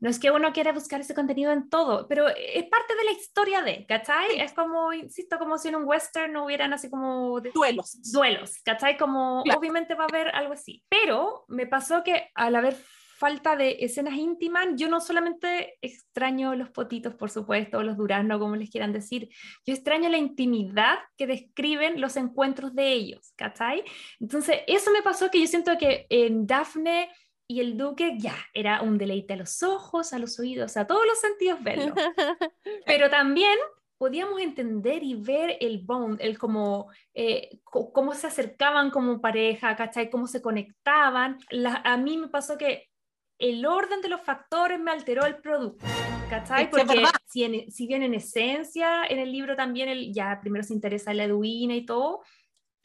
[0.00, 3.12] no es que uno quiera buscar ese contenido en todo, pero es parte de la
[3.12, 4.40] historia de, ¿cachai?
[4.40, 7.40] Es como, insisto, como si en un western no hubieran así como...
[7.40, 8.00] duelos.
[8.12, 8.96] Duelos, ¿cachai?
[8.96, 12.76] Como obviamente va a haber algo así, pero me pasó que al haber
[13.18, 18.38] falta de escenas íntimas, yo no solamente extraño los potitos, por supuesto, o los duraznos,
[18.38, 19.28] como les quieran decir,
[19.66, 23.82] yo extraño la intimidad que describen los encuentros de ellos, ¿cachai?
[24.20, 27.10] Entonces, eso me pasó que yo siento que en Daphne
[27.50, 31.06] y el duque ya era un deleite a los ojos, a los oídos, a todos
[31.06, 31.94] los sentidos verlo.
[32.86, 33.58] Pero también
[33.96, 40.10] podíamos entender y ver el bond, el como, eh, cómo se acercaban como pareja, ¿cachai?
[40.10, 41.38] Cómo se conectaban.
[41.64, 42.90] a mí me pasó que
[43.38, 45.86] el orden de los factores me alteró el producto.
[46.28, 46.68] ¿Cachai?
[46.70, 51.12] Porque si, si, bien en esencia, en el libro también el, ya primero se interesa
[51.12, 52.20] en la Edwina y todo,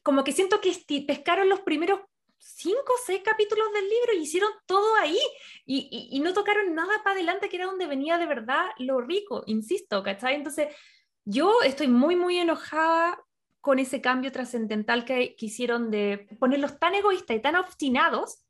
[0.04, 0.74] como que siento que
[1.06, 2.00] pescaron los primeros
[2.44, 5.20] cinco o seis capítulos del libro y hicieron todo ahí
[5.66, 9.44] y, y, no tocaron nada para adelante que era donde venía de verdad lo rico,
[9.48, 10.36] insisto, ¿cachai?
[10.36, 10.76] Entonces
[11.24, 13.18] yo estoy muy, muy enojada
[13.62, 18.44] con ese cambio trascendental que, que hicieron de ponerlos tan egoístas y tan obstinados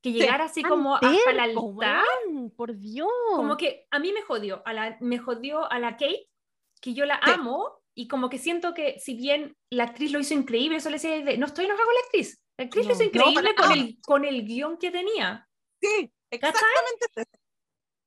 [0.00, 2.04] que llegara así como hasta la altar.
[2.56, 3.08] por Dios.
[3.34, 6.28] Como que a mí me jodió, a la, me jodió a la Kate,
[6.80, 10.34] que yo la amo, y como que siento que si bien la actriz lo hizo
[10.34, 13.54] increíble, eso le decía, no estoy enojada con la actriz, la actriz lo hizo increíble
[13.54, 15.48] con, el, con el guion que tenía.
[15.80, 17.06] Sí, exactamente.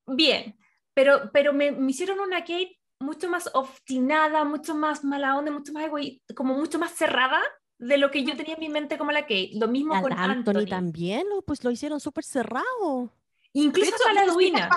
[0.07, 0.57] Bien,
[0.93, 5.73] pero, pero me, me, hicieron una Kate mucho más obstinada, mucho más mala onda, mucho
[5.73, 7.41] más egoísta, como mucho más cerrada,
[7.77, 9.51] de lo que yo tenía en mi mente como la Kate.
[9.55, 10.65] Lo mismo con Anthony.
[10.67, 13.11] también, pues lo hicieron súper cerrado.
[13.53, 14.69] Incluso a la Edwina.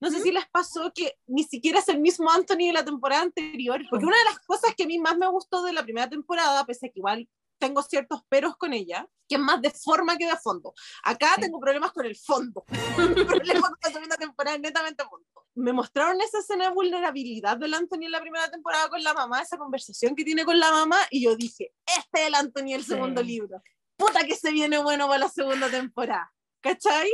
[0.00, 3.22] No sé si les pasó que ni siquiera es el mismo Anthony de la temporada
[3.22, 6.08] anterior, porque una de las cosas que a mí más me gustó de la primera
[6.08, 7.28] temporada, pese a que igual
[7.58, 10.74] tengo ciertos peros con ella, que es más de forma que de fondo.
[11.02, 11.40] Acá Sí.
[11.42, 12.64] tengo problemas con el fondo.
[13.18, 15.26] Mi problema con la segunda temporada es netamente fondo.
[15.54, 19.40] Me mostraron esa escena de vulnerabilidad del Anthony en la primera temporada con la mamá,
[19.40, 22.82] esa conversación que tiene con la mamá, y yo dije, este es el Anthony del
[22.84, 22.88] Sí.
[22.90, 23.62] segundo libro.
[23.96, 26.30] Puta que se viene bueno para la segunda temporada.
[26.60, 27.10] ¿Cachai?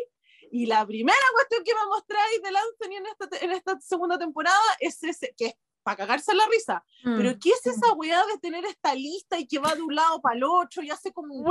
[0.55, 4.61] Y la primera cuestión que me mostráis del Anthony en esta, en esta segunda temporada
[4.81, 6.85] es ese, que es para cagarse la risa.
[7.05, 7.17] Mm.
[7.17, 10.21] Pero ¿qué es esa weá de tener esta lista y que va de un lado
[10.21, 11.45] para el otro y hace como un?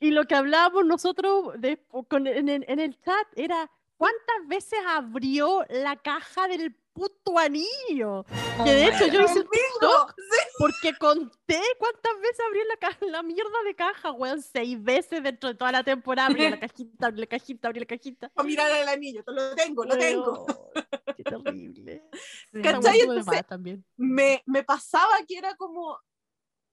[0.00, 5.64] Y lo que hablábamos nosotros de- con- en, en el chat era cuántas veces abrió
[5.70, 8.24] la caja del puto anillo.
[8.58, 9.48] Oh que de hecho yo hice el.
[9.48, 10.14] TikTok
[10.58, 14.40] porque conté cuántas veces abrió la, ca- la mierda de caja, weón.
[14.42, 16.28] Seis veces dentro de toda la temporada.
[16.28, 18.28] Abrí la cajita, abrí la cajita, abrí la cajita.
[18.30, 20.44] Para mirar el anillo, lo tengo, lo tengo.
[20.46, 22.02] Weón, Qué terrible.
[22.52, 22.62] Sí.
[22.62, 23.00] ¿Cachai?
[23.00, 23.84] Entonces, también.
[23.96, 25.98] Me, me pasaba que era como,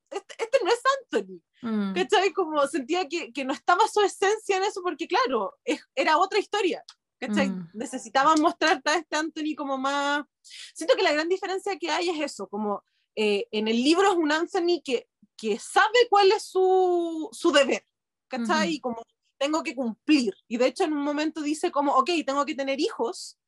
[0.09, 1.93] este, este no es Anthony, Mm.
[1.93, 2.31] ¿cachai?
[2.33, 6.39] Como sentía que, que no estaba su esencia en eso porque claro, es- era otra
[6.39, 6.83] historia.
[7.27, 7.49] ¿Cachai?
[7.49, 7.69] Mm.
[7.73, 10.25] Necesitaban mostrarte a este Anthony como más...
[10.73, 12.83] Siento que la gran diferencia que hay es eso, como
[13.15, 15.07] eh, en el libro es un Anthony que,
[15.37, 17.85] que sabe cuál es su, su deber,
[18.27, 18.67] ¿cachai?
[18.67, 18.75] Ujú.
[18.75, 19.01] Y como
[19.37, 20.33] tengo que cumplir.
[20.49, 23.39] Y de hecho en un momento dice como, ok, tengo que tener hijos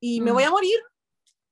[0.00, 0.34] y me Mm.
[0.34, 0.78] voy a morir,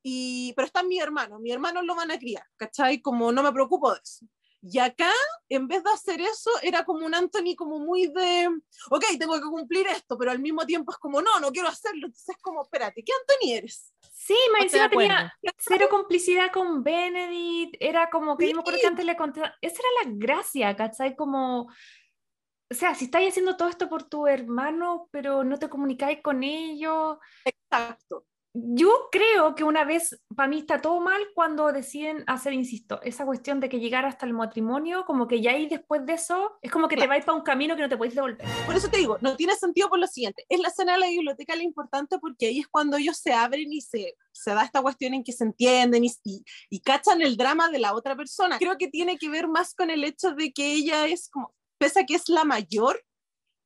[0.02, 3.00] y, pero están mi hermano, mi hermano lo van a criar, ¿cachai?
[3.00, 4.26] Como no me preocupo de eso.
[4.64, 5.10] Y acá,
[5.48, 8.48] en vez de hacer eso, era como un Anthony como muy de,
[8.90, 12.06] ok, tengo que cumplir esto, pero al mismo tiempo es como, no, no quiero hacerlo.
[12.06, 13.92] Entonces es como, espérate, ¿qué Anthony eres?
[14.12, 18.82] Sí, de encima tenía cero complicidad con Benedict, era como que yo me acuerdo que
[18.82, 18.86] Sí.
[18.86, 21.16] antes le conté, esa era la gracia, ¿cachai?
[21.16, 26.22] Como, o sea, si estáis haciendo todo esto por tu hermano, pero no te comunicáis
[26.22, 28.26] con ellos, Exacto.
[28.54, 33.24] Yo creo que una vez, para mí está todo mal cuando deciden hacer, insisto, esa
[33.24, 36.70] cuestión de que llegar hasta el matrimonio, como que ya ahí después de eso, es
[36.70, 37.10] como que te Claro.
[37.10, 38.46] vais para un camino que no te podéis devolver.
[38.66, 40.44] Por eso te digo, no tiene sentido por lo siguiente.
[40.50, 43.72] Es la escena de la biblioteca la importante porque ahí es cuando ellos se abren
[43.72, 47.36] y se, se da esta cuestión en que se entienden y, y, y cachan el
[47.38, 48.58] drama de la otra persona.
[48.58, 52.00] Creo que tiene que ver más con el hecho de que ella es como, pese
[52.00, 53.02] a que es la mayor,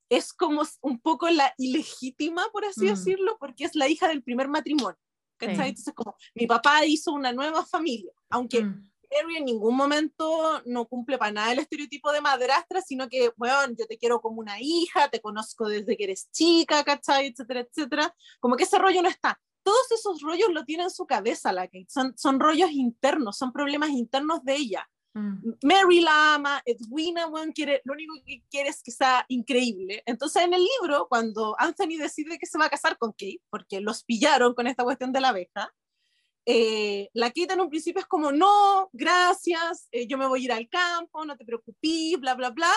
[0.09, 2.89] es como un poco la ilegítima, por así Mm.
[2.89, 4.97] decirlo, porque es la hija del primer matrimonio.
[5.39, 5.45] Sí.
[5.47, 8.89] Entonces, como mi papá hizo una nueva familia, aunque Mm.
[9.23, 13.73] Mary en ningún momento no cumple para nada el estereotipo de madrastra, sino que, bueno,
[13.77, 17.27] yo te quiero como una hija, te conozco desde que eres chica, ¿cachai?
[17.27, 18.15] Etcétera, etcétera.
[18.41, 19.39] Como que ese rollo no está.
[19.63, 21.87] Todos esos rollos lo tiene en su cabeza la Kate.
[21.89, 24.89] Son, son rollos internos, son problemas internos de ella.
[25.13, 25.53] Mm.
[25.63, 30.03] Mary la ama, Edwina, bueno, quiere, lo único que quiere es que sea increíble.
[30.05, 33.81] Entonces en el libro, cuando Anthony decide que se va a casar con Kate, porque
[33.81, 35.73] los pillaron con esta cuestión de la abeja,
[36.45, 40.43] eh, la Kate en un principio es como, no, gracias, eh, yo me voy a
[40.45, 42.71] ir al campo, no te preocupes, bla, bla, bla.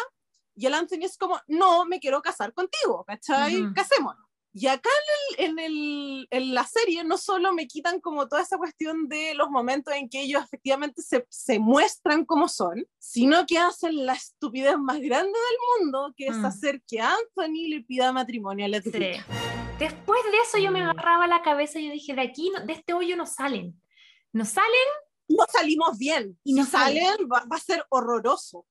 [0.56, 3.62] Y el Anthony es como, no, me quiero casar contigo, ¿cachai?
[3.62, 3.74] Ujú.
[3.74, 4.29] Casémonos.
[4.52, 4.90] Y acá
[5.38, 9.08] en, el, en, el, en, la serie no solo me quitan como toda esa cuestión
[9.08, 14.04] de los momentos en que ellos efectivamente se, se muestran como son, sino que hacen
[14.06, 16.44] la estupidez más grande del mundo, que es Mm.
[16.46, 18.90] hacer que Anthony le pida matrimonio a la Sí.
[19.78, 22.72] Después de eso yo me agarraba la cabeza y yo dije, de aquí, no- de
[22.72, 23.80] este hoyo no salen.
[24.32, 24.68] No salen
[25.28, 26.36] No salimos bien.
[26.42, 28.66] Y no no salen, va, va a ser horroroso.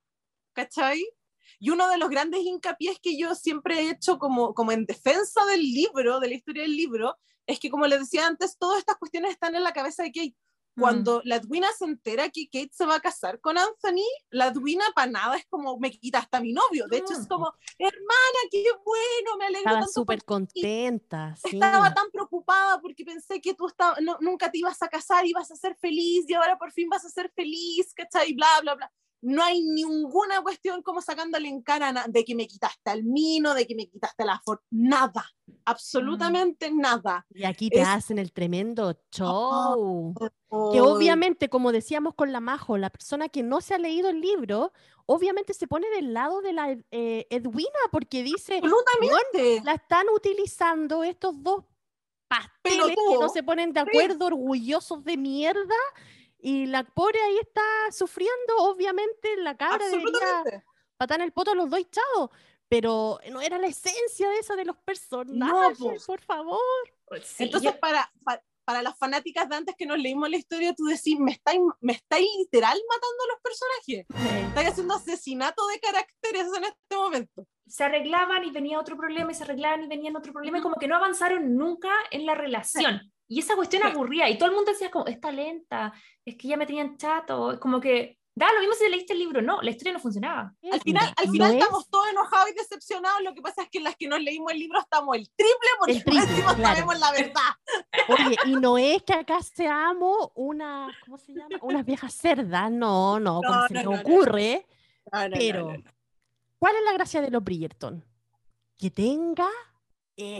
[0.53, 1.07] ¿Cachai?
[1.59, 5.45] Y uno de los grandes hincapiés que yo siempre he hecho como, como en defensa
[5.45, 8.97] del libro, de la historia del libro, es que como les decía antes, todas estas
[8.97, 10.35] cuestiones están en la cabeza de Kate.
[10.75, 10.81] Mm.
[10.81, 14.83] Cuando la Edwina se entera que Kate se va a casar con Anthony, la Edwina
[14.95, 16.85] para nada es como, me quita hasta mi novio.
[16.87, 17.21] De hecho, Mm.
[17.21, 21.35] es como, hermana, qué bueno, me alegro Estaba súper contenta.
[21.43, 21.55] sí.
[21.55, 25.51] estaba tan preocupada porque pensé que tú estaba, no, nunca te ibas a casar, ibas
[25.51, 28.33] a ser feliz y ahora por fin vas a ser feliz, ¿cachai?
[28.33, 28.91] Bla, bla, bla.
[29.21, 33.67] No hay ninguna cuestión como sacándole en cara de que me quitaste al mino, de
[33.67, 35.25] que me quitaste la for Nada,
[35.65, 37.25] absolutamente nada.
[37.33, 40.13] Y aquí te Es- hacen el tremendo show.
[40.17, 44.09] Que Ay, obviamente, como decíamos con la Majo, la persona que no se ha leído
[44.09, 44.71] el libro,
[45.05, 49.61] obviamente se pone del lado de la eh, Edwina porque dice, Absolutamente.
[49.63, 51.65] la están utilizando estos dos
[52.27, 55.75] pasteles que no se ponen de acuerdo, orgullosos de mierda,
[56.39, 60.43] y la pobre ahí está sufriendo, obviamente la cabra debería
[60.97, 62.29] patar en el poto a los dos echados,
[62.67, 66.05] pero no era la esencia de eso de los personajes, pues.
[66.05, 66.59] por favor.
[67.23, 70.75] Sí, Entonces, yo- para, pa- para las fanáticas de antes que nos leímos la historia,
[70.75, 74.45] tú decís, me estáis, me estáis literal matando a los personajes.
[74.49, 77.47] Estáis haciendo asesinato de caracteres en este momento.
[77.65, 80.75] se arreglaban y venía otro problema y se arreglaban y venían otro problema y como
[80.75, 83.11] que no avanzaron nunca en la relación.
[83.29, 83.89] Y esa cuestión Sí.
[83.89, 85.93] aburría y todo el mundo decía como, está lenta,
[86.25, 89.41] es que ya me tenían chato, como que Da lo mismo si leíste el libro,
[89.41, 90.55] no, la historia no funcionaba.
[90.71, 93.21] Al final, al No final es- estamos todos enojados y decepcionados.
[93.21, 95.91] Lo que pasa es que las que nos leímos el libro estamos el triple porque
[95.91, 96.63] El triple, claro.
[96.63, 97.51] sabemos la verdad.
[98.07, 101.49] Oye, y no es que acá seamos una, ¿cómo se llama?
[101.63, 103.99] Unas viejas cerdas, no, no, como No, se nos no, no.
[103.99, 104.65] ocurre.
[105.11, 105.91] No, no, no, Pero, no, no.
[106.59, 108.05] ¿cuál es la gracia de los Bridgerton?
[108.77, 109.49] Que tenga
[110.15, 110.39] Sí,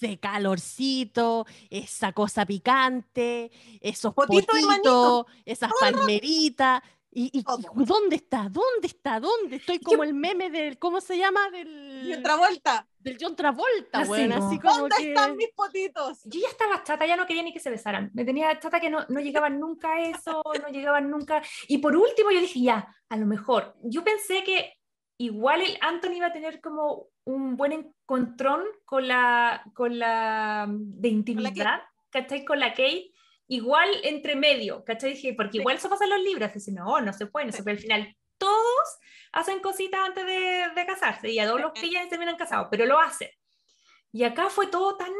[0.00, 6.82] ese calorcito, esa cosa picante, esos Potito potitos, esas palmeritas.
[7.18, 7.58] ¿Y, y- Todo.
[7.80, 8.42] y dónde está?
[8.50, 9.18] ¿Dónde está?
[9.20, 9.56] ¿Dónde?
[9.56, 11.48] Estoy como el meme del, ¿cómo se llama?
[11.50, 12.86] Del, Y otra vuelta.
[12.98, 14.46] del John Travolta, Así, weón, ¿no?
[14.46, 15.08] así como ¿Dónde que...
[15.08, 16.20] están mis potitos?
[16.24, 18.10] Yo ya estaba chata, ya no quería ni que se besaran.
[18.12, 21.42] Me tenía chata que no, no llegaban nunca a eso, no llegaban nunca.
[21.68, 23.74] Y por último yo dije, ya, a lo mejor.
[23.82, 24.75] Yo pensé que
[25.18, 31.08] igual el Anthony iba a tener como un buen encontrón con la, con la de
[31.08, 32.44] intimidad, ¿cachai?
[32.44, 33.12] Con la Kate.
[33.48, 35.10] Igual entre medio, ¿cachai?
[35.14, 35.58] Dije, porque Sí.
[35.58, 36.52] igual eso pasa en los libros.
[36.52, 37.76] Dice, no, no se puede, no se puede.
[37.76, 38.98] Al final todos
[39.32, 42.84] hacen cositas antes de, de casarse y a todos los que ya terminan casados, pero
[42.86, 43.30] lo hacen.
[44.12, 45.12] Y acá fue todo tan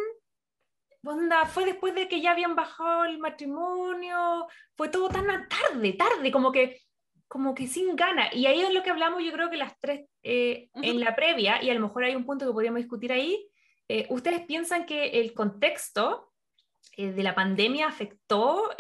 [1.05, 6.33] onda, fue después de que ya habían bajado el matrimonio, fue todo tan tarde, tarde,
[6.33, 6.81] como que,
[7.29, 8.33] como que sin gana.
[8.33, 11.63] Y ahí es lo que hablamos, yo creo que las tres eh, en la previa,
[11.63, 13.49] y a lo mejor hay un punto que podríamos discutir ahí,
[13.89, 16.33] eh, ¿ustedes piensan que el contexto
[16.97, 18.71] eh, de la pandemia afectó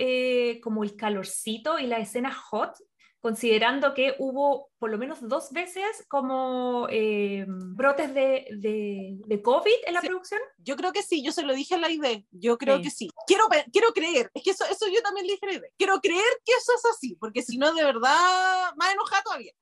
[0.62, 2.74] como el calorcito y la escena hot?
[3.20, 9.72] Considerando que hubo por lo menos dos veces como eh, brotes de, de, de COVID
[9.86, 10.06] en la Sí.
[10.08, 10.40] producción.
[10.58, 12.22] Yo creo que sí, yo se lo dije a la idea.
[12.30, 12.82] Yo creo Sí.
[12.82, 13.10] que sí.
[13.26, 14.30] Quiero, quiero creer.
[14.34, 15.70] Es que eso, eso yo también le dije a la idea.
[15.76, 19.52] Quiero creer que eso es así, porque si no, de verdad, más enojada todavía.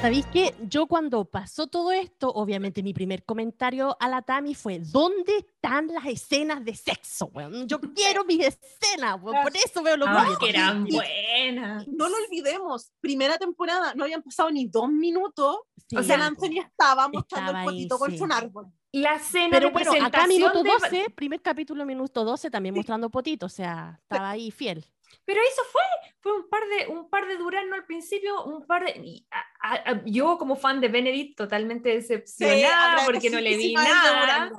[0.00, 4.78] ¿Sabéis que yo cuando pasó todo esto, obviamente mi primer comentario a la Tami fue,
[4.78, 7.26] ¿dónde están las escenas de sexo?
[7.34, 7.66] weón?
[7.68, 10.38] Yo quiero mis escenas, weón, por eso veo Ay, Bridgerton.
[10.38, 11.88] que eran buenas.
[11.88, 15.58] No lo olvidemos, primera temporada, no habían pasado ni dos minutos.
[15.88, 16.24] Sí, o sea.
[16.24, 18.20] Anthony estaba mostrando Estaba el potito con sí.
[18.22, 18.66] un árbol.
[18.92, 22.74] La escena Pero de bueno, acá presentación minuto de- 12, primer capítulo minuto 12, también
[22.74, 24.84] mostrando potito, o sea, estaba ahí fiel.
[25.24, 25.82] Pero eso fue,
[26.20, 29.00] fue un par de, un par de Durano al principio, un par de...
[29.04, 29.44] y a-
[29.74, 34.50] a- a- yo como fan de Benedict totalmente decepcionada porque no le vi nada.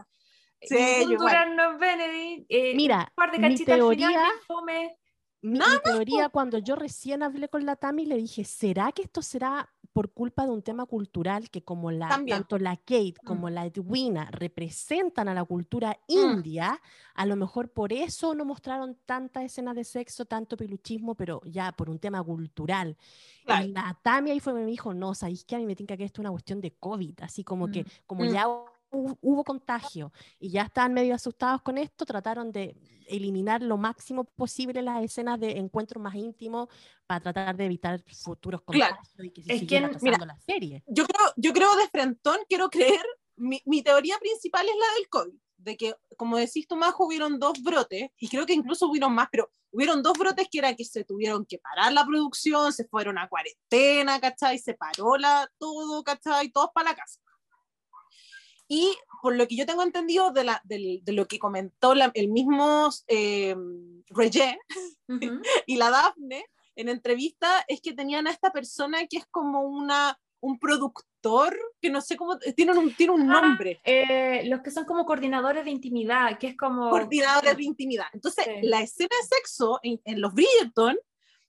[0.62, 1.17] Sí, igual.
[1.17, 2.45] Durano Benedict.
[2.49, 4.95] eh, Mira, un par de cachitas teoría- fome.
[5.41, 9.21] Mi, mi teoría, cuando yo recién hablé con la Tami, le dije, ¿será que esto
[9.21, 12.38] será por culpa de un tema cultural que como la, También.
[12.39, 13.25] tanto la Kate Mm.
[13.25, 16.80] como la Edwina representan a la cultura india,
[17.15, 21.71] a lo mejor por eso no mostraron tantas escenas de sexo, tanto peluchismo, pero ya
[21.71, 22.97] por un tema cultural.
[23.45, 23.65] Claro.
[23.65, 26.04] Y la Tami ahí fue, me dijo, no, sabéis que a mí me tinca que
[26.04, 27.88] esto es una cuestión de COVID, así como que, Mm.
[28.06, 28.30] como Mm.
[28.32, 28.47] ya
[28.91, 32.75] hubo contagio y ya estaban medio asustados con esto, trataron de
[33.08, 36.69] eliminar lo máximo posible las escenas de encuentros más íntimos
[37.08, 38.95] para tratar de evitar futuros Claro.
[38.95, 40.84] contagios y que se Es mira, la serie.
[40.88, 43.04] Yo creo, yo creo de frentón, quiero creer,
[43.36, 47.39] mi, mi teoría principal es la del COVID, de que, como decís tú, Majo, hubieron
[47.39, 50.86] dos brotes, y creo que incluso hubieron más, pero hubieron dos brotes que era que
[50.86, 54.58] se tuvieron que parar la producción, se fueron a cuarentena, ¿cachai?
[54.60, 56.49] Se paró la, todo, ¿cachai?
[56.49, 57.19] Todos para la casa.
[58.71, 62.12] Y por lo que yo tengo entendido de, la, del- de lo que comentó la-
[62.13, 63.55] el mismo eh,
[64.10, 64.58] Regé
[65.10, 65.41] Ujú.
[65.67, 70.17] y la Dafne en entrevista, es que tenían a esta persona que es como una,
[70.39, 73.82] un productor, que no sé cómo, tiene un, tiene un Ah, nombre.
[73.84, 76.89] Eh, los que son como coordinadores de intimidad, que es como...
[76.89, 78.05] coordinadores de intimidad.
[78.13, 78.51] Entonces, Sí.
[78.62, 80.97] la escena de sexo en, en los Bridgerton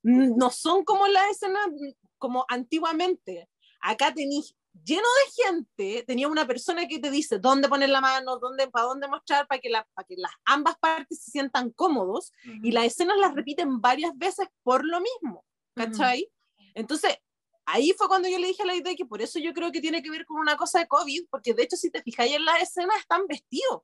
[0.02, 3.48] no son como las escenas mm, como antiguamente.
[3.80, 8.38] Acá tenéis lleno de gente, tenía una persona que te dice dónde poner la mano,
[8.38, 12.32] dónde, para dónde mostrar, para que, la, para que las ambas partes se sientan cómodos,
[12.46, 12.60] Ujú.
[12.62, 16.30] y las escenas las repiten varias veces por lo mismo, ¿cachai?
[16.74, 17.16] Entonces,
[17.66, 19.80] ahí fue cuando yo le dije a la idea que por eso yo creo que
[19.80, 22.44] tiene que ver con una cosa de COVID, porque de hecho si te fijáis en
[22.44, 23.82] las escenas están vestidos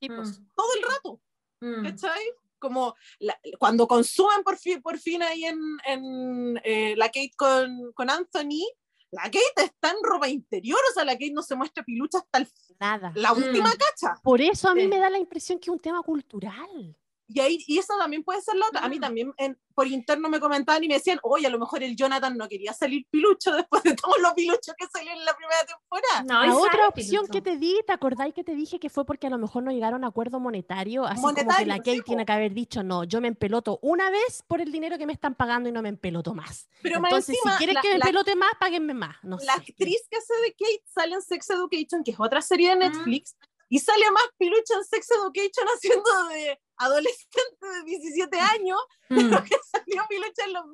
[0.00, 0.50] Mm.
[0.54, 1.20] todo el rato.
[1.60, 1.82] Mm.
[1.84, 2.22] ¿cachai?
[2.58, 7.92] Como la- cuando consumen por fin, por fin ahí en, en, eh, la Kate con,
[7.94, 8.66] con Anthony,
[9.14, 12.38] la Kate está en ropa interior, o sea, la Kate no se muestra pilucha hasta
[12.38, 12.48] el-
[12.80, 13.12] Nada.
[13.14, 13.72] la última Mm.
[13.78, 14.20] cacha.
[14.22, 14.88] Por eso a mí Sí.
[14.88, 16.96] me da la impresión que es un tema cultural.
[17.26, 18.80] Y, ahí, y eso también puede ser la otra.
[18.84, 19.00] A mí Mm.
[19.00, 22.36] también en- por interno me comentaban y me decían, oye, a lo mejor el Jonathan
[22.36, 26.22] no quería salir pilucho después de todos los piluchos que salieron en la primera temporada.
[26.22, 27.42] No, La otra opción que piluso.
[27.42, 30.04] te di, ¿te acordáis que te dije que fue porque a lo mejor no llegaron
[30.04, 31.04] a acuerdo monetario?
[31.06, 32.04] Así como que Monetario, la sí, Kate po.
[32.04, 35.12] tiene que haber dicho, no, yo me empeloto una vez por el dinero que me
[35.14, 36.68] están pagando y no me empeloto más.
[36.82, 39.16] Pero más Entonces, encima, si quieren la- que me la- pelote más, páguenme más.
[39.24, 39.60] No la sé.
[39.62, 42.78] actriz que hace de Kate sale en Sex Education, que es otra serie de Mm.
[42.78, 43.34] Netflix,
[43.70, 49.56] y sale más pilucha en Sex Education haciendo de, adolescente de 17 años, pero que
[49.70, 50.64] salió Pilucha en los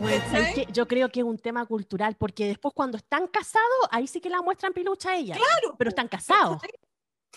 [0.00, 0.66] Bueno, ¿sabes ¿cachai?
[0.66, 0.72] qué?
[0.72, 4.30] Yo creo que es un tema cultural, porque después cuando están casados, ahí sí que
[4.30, 5.34] la muestran pilucha a ella.
[5.34, 6.58] Claro, Pero están casados.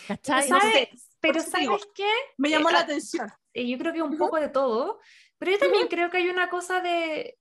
[0.08, 0.50] ¿Cachai?
[0.50, 1.10] No sé, ¿Sabes?
[1.20, 2.10] Pero te digo, ¿sabes qué?
[2.38, 3.32] Me llamó Eh, la ah, atención.
[3.54, 4.18] Eh, Yo creo que un Ujú.
[4.20, 5.00] poco de todo,
[5.38, 7.38] pero yo también creo que hay una cosa de...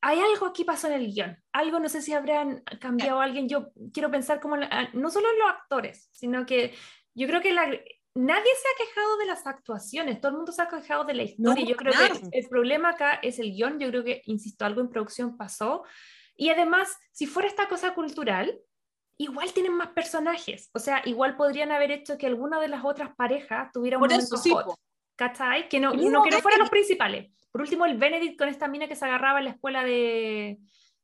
[0.00, 3.48] Hay algo aquí pasó en el guion, algo no sé si habrán cambiado a alguien,
[3.48, 6.72] yo quiero pensar como, la- ah, no solo en los actores, sino que
[7.14, 7.68] yo creo que la,
[8.18, 11.22] nadie se ha quejado de las actuaciones, todo el mundo se ha quejado de la
[11.22, 14.80] historia, yo creo que el problema acá es el guion, yo creo que, insisto, algo
[14.80, 15.84] en producción pasó,
[16.36, 18.60] y además, si fuera esta cosa cultural,
[19.18, 23.14] igual tienen más personajes, o sea, igual podrían haber hecho que alguna de las otras
[23.14, 24.74] parejas tuviera un Por eso sí, hot.
[25.14, 25.68] ¿Cachai?
[25.68, 27.32] Que no, no, que no fueran los principales.
[27.52, 30.58] Por último, el Benedict con esta mina que se agarraba en la escuela de.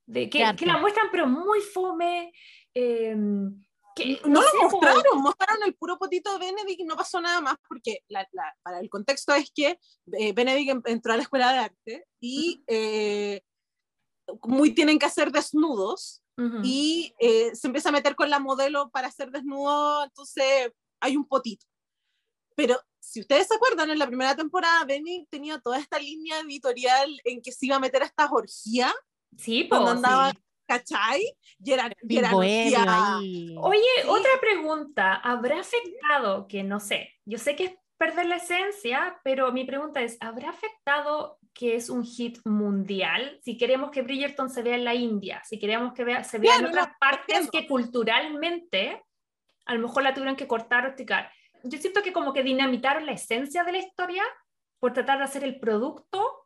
[0.06, 2.32] de que, la muestran, pero muy fome.
[2.74, 3.16] eh,
[3.94, 4.80] que, No, sé, lo po.
[4.80, 8.54] mostraron, mostraron el puro potito de Benedict y no pasó nada más, porque la- la-
[8.62, 9.78] para el contexto es que
[10.18, 13.42] eh, Benedict en- entró a la escuela de arte y eh,
[14.42, 16.60] muy tienen que hacer desnudos Ujú.
[16.64, 20.70] y eh, se empieza a meter con la modelo para hacer desnudo, entonces
[21.00, 21.66] hay un potito.
[22.56, 27.20] Pero si ustedes se acuerdan, en la primera temporada Benedict tenía toda esta línea editorial
[27.24, 28.94] en que se iba a meter a estas orgías,
[29.36, 30.38] Sí, po, cuando andaba, sí.
[30.66, 31.22] ¿Cachai?
[32.70, 32.86] Orgías-
[33.20, 33.54] ahí.
[33.58, 34.08] Oye, Sí.
[34.08, 35.14] otra pregunta.
[35.14, 40.02] ¿Habrá afectado, que no sé, yo sé que es perder la esencia, pero mi pregunta
[40.02, 43.38] es, ¿habrá afectado que es un hit mundial?
[43.44, 46.56] Si queremos que Bridgerton se vea en la India, si queremos que vea, se vea
[46.56, 49.02] en otras no, partes que culturalmente
[49.66, 51.30] a lo mejor la tuvieron que cortar o esticar.
[51.62, 54.22] Yo siento que como que dinamitaron la esencia de la historia
[54.78, 56.43] por tratar de hacer el producto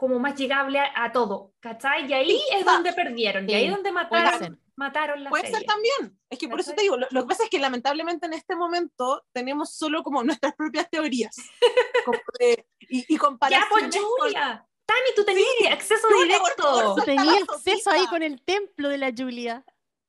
[0.00, 2.06] como más llegable a, a todo, ¿cachai?
[2.10, 5.58] Y ahí es donde perdieron, y Sí, ahí es donde mataron, mataron la Puede serie.
[5.58, 6.18] ser también.
[6.30, 8.56] Es que por eso te digo, lo, lo que pasa es que lamentablemente en este
[8.56, 11.36] momento tenemos solo como nuestras propias teorías.
[12.06, 14.66] Como de- y, y Ya, pues comparaciones con- Julia.
[14.86, 16.62] Tami, tú tenías acceso Julia, directo.
[16.62, 19.64] favor, Yo Suelta tenía la acceso ahí con el templo de la Julia.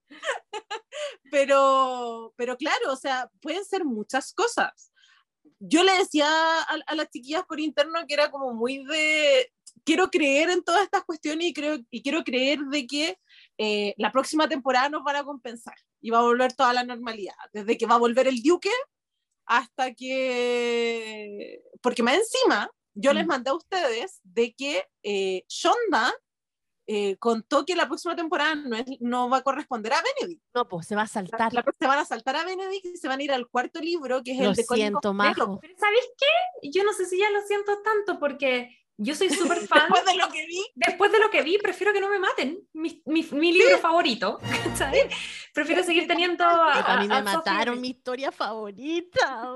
[1.31, 4.91] pero, pero claro, o sea, pueden ser muchas cosas.
[5.59, 9.51] Yo le decía a, a las chiquillas por interno que era como muy de,
[9.83, 13.17] quiero creer en todas estas cuestiones y, creo, y quiero creer de que
[13.57, 17.35] eh, la próxima temporada nos van a compensar y va a volver toda la normalidad,
[17.53, 18.71] desde que va a volver el Duque
[19.45, 23.27] hasta que, porque más encima, yo les Mm.
[23.29, 26.13] mandé a ustedes de que eh, Shonda
[26.87, 30.43] eh, contó que la próxima temporada no, es- no va a corresponder a Benedict.
[30.53, 31.53] No, pues se va a La- saltar.
[31.53, 34.21] la- se van a saltar a Benedict y se van a ir al cuarto libro,
[34.23, 35.13] que es Lo el de siento.
[35.13, 35.59] Majo.
[35.61, 36.69] Pero ¿sabéis qué?
[36.69, 39.81] Yo no sé si ya lo siento tanto porque yo soy súper fan.
[39.89, 42.59] Después de lo que vi, Después de lo que vi, prefiero que no me maten.
[42.73, 44.39] Mi, mi, mi libro favorito.
[44.63, 45.09] ¿cachai?
[45.53, 47.81] Prefiero seguir teniendo a, A mí me a Sophie mataron Reed.
[47.81, 49.49] mi historia favorita.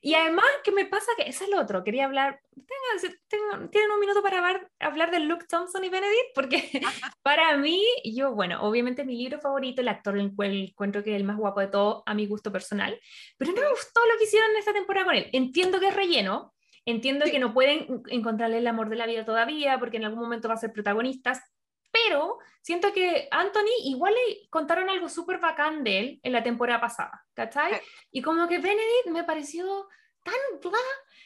[0.00, 1.10] Y además, ¿qué me pasa?
[1.16, 1.82] Que eso es lo otro.
[1.82, 2.40] Quería hablar.
[2.54, 6.70] Tengan, tengan- tienen un minuto para hablar, hablar de Luke Thompson y Benedict, porque
[7.22, 11.16] para mí, yo, bueno, obviamente mi libro favorito, el actor el cual encuentro que es
[11.16, 12.98] el más guapo de todo a mi gusto personal,
[13.36, 15.28] pero no me gustó lo que hicieron en esta temporada con él.
[15.32, 16.54] Entiendo que es relleno,
[16.90, 17.32] entiendo Sí.
[17.32, 20.54] que no pueden encontrarle el amor de la vida todavía, porque en algún momento va
[20.54, 21.42] a ser protagonistas,
[21.90, 26.80] pero siento que Anthony igual le contaron algo súper bacán de él en la temporada
[26.80, 27.74] pasada, ¿cachai?
[27.74, 27.80] Sí.
[28.12, 29.88] Y como que Benedict me pareció
[30.22, 30.34] tan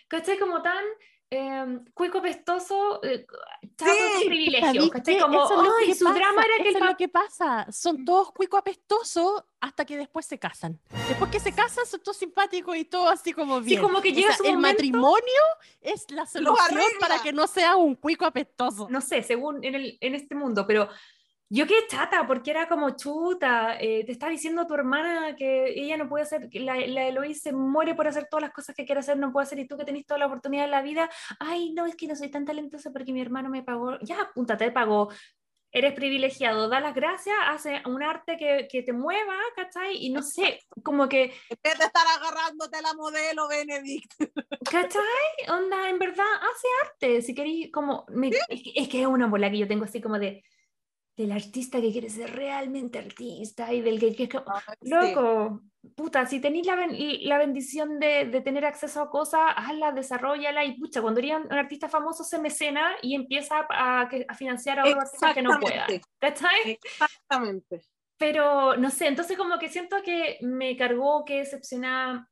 [0.09, 0.39] ¿cachai?
[0.39, 0.85] Como tan
[1.35, 3.25] eh, cuico pestoso, eh,
[3.77, 5.15] chato Sí, sus privilegios, ¿Sabéis ¿cachai?
[5.17, 5.21] qué?
[5.23, 7.67] Como, Eso que su pasa, drama era que eso el es lo que pasa.
[7.73, 10.79] Son todos cuico apestosos hasta que después se casan.
[11.09, 13.81] Después que se casan son todos simpáticos y todo así como Sí, bien.
[13.83, 15.43] como que O llega sea, su el momento- matrimonio
[15.81, 18.89] es la solución para que no sea un cuico apestoso.
[18.91, 20.89] no sé, según en, el, en este mundo, pero
[21.55, 25.99] yo quedé chata porque era como chuta, eh, te está diciendo tu hermana que ella
[25.99, 29.01] no puede hacer, la, la Eloís se muere por hacer todas las cosas que quiere
[29.01, 31.73] hacer, no puede hacer, y tú que tenés toda la oportunidad en la vida, ay,
[31.75, 34.73] no, es que no soy tan talentosa porque mi hermano me pagó, ya, apúntate, te
[34.73, 35.11] pagó,
[35.73, 39.97] eres privilegiado, da las gracias, hace un arte que, que te mueva, ¿cachai?
[39.97, 44.13] Y no sé, como que en vez de estar agarrándote la modelo, Benedict.
[44.71, 45.03] ¿Cachai?
[45.49, 47.23] Onda, en verdad, hace arte.
[47.23, 48.05] Si queréis, como.
[48.11, 48.39] me- que,
[48.75, 50.45] es que es una bola que yo tengo así como de.
[51.17, 54.15] Del artista que quiere ser realmente artista y del que.
[54.17, 54.41] que- que-
[54.83, 55.61] loco,
[55.95, 56.97] puta, si tenéis la, ben-
[57.29, 61.53] la bendición de, de tener acceso a cosas, hazla, desarrollala y pucha, cuando eres un,
[61.53, 65.51] artista famoso se mecena y empieza a, a financiar a otros artistas que no.
[65.53, 66.01] Exactamente.
[66.19, 66.79] ¿Cachai?
[66.83, 67.83] Exactamente.
[68.17, 72.31] Pero no sé, entonces como que siento que me cargó que decepcionada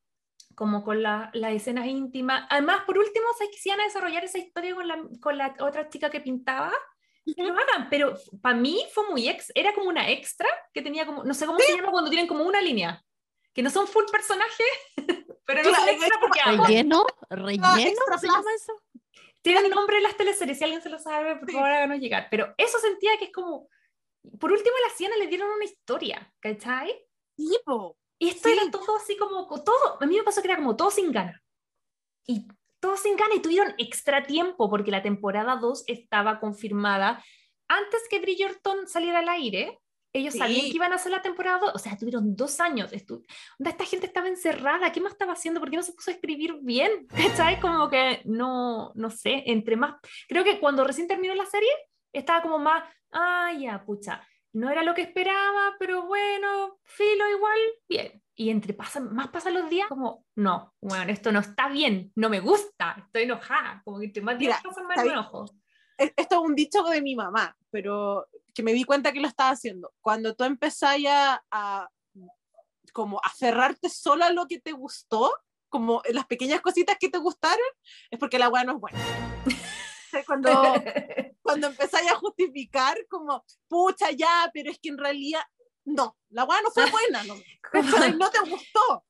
[0.54, 2.46] como con la- las escenas íntimas.
[2.48, 5.54] Además, por último, ¿sabes que si van a desarrollar esa historia con la, con la
[5.60, 6.72] otra chica que pintaba?
[7.24, 11.06] Que lo hagan, pero para mí fue muy ex, era como una extra que tenía
[11.06, 13.04] como, no sé cómo se llama cuando tienen como una línea,
[13.52, 14.66] que no son full personajes,
[15.44, 17.04] pero no son extra porque Ah, ¿Relleno?
[17.28, 17.76] ¿Relleno?
[17.76, 18.72] extra ¿Se llama eso?
[19.42, 21.54] tienen nombre las teleseries, si alguien se lo sabe, por Sí.
[21.54, 22.28] favor háganos llegar.
[22.30, 23.68] Pero eso sentía que es como,
[24.38, 27.06] por último la Siena le dieron una historia, ¿cachai?
[27.36, 28.54] Tipo, Y esto Sí.
[28.58, 31.10] era todo así como, co- todo, a mí me pasó que era como todo sin
[31.10, 31.40] ganas.
[32.26, 32.46] Y
[32.80, 37.22] todo sin ganas y tuvieron extra tiempo porque la temporada 2 estaba confirmada
[37.68, 39.78] antes que Bridgerton saliera al aire.
[40.12, 40.40] Ellos Sí.
[40.40, 42.92] sabían que iban a hacer la temporada 2, o sea, tuvieron dos años.
[42.92, 43.22] Estu
[43.60, 45.60] esta gente estaba encerrada, ¿qué más estaba haciendo?
[45.60, 47.06] ¿Por qué no se puso a escribir bien?
[47.46, 47.60] ¿Cachai?
[47.60, 49.94] Como que no, no sé, entre más.
[50.28, 51.70] Creo que cuando recién terminó la serie,
[52.12, 54.20] estaba como más, ah, ya, pucha,
[54.52, 58.22] no era lo que esperaba, pero bueno, filo igual, bien.
[58.34, 62.30] Y entre pasan, más pasan los días, como, no, bueno, esto no está bien, no
[62.30, 65.44] me gusta, estoy enojada, como que entre más días pasan, más me enojo.
[65.98, 69.28] es- esto es un dicho de mi mamá, pero que me di cuenta que lo
[69.28, 69.92] estaba haciendo.
[70.00, 71.88] Cuando tú empezás ya a
[72.92, 75.32] como aferrarte solo a lo que te gustó,
[75.68, 77.58] como las pequeñas cositas que te gustaron,
[78.10, 78.98] es porque la weá no es buena.
[80.26, 80.50] Cuando,
[81.42, 85.42] cuando empezáis a justificar como, pucha, ya, pero es que en realidad,
[85.84, 87.34] no, la weá no fue buena, no,
[88.18, 89.04] no te gustó.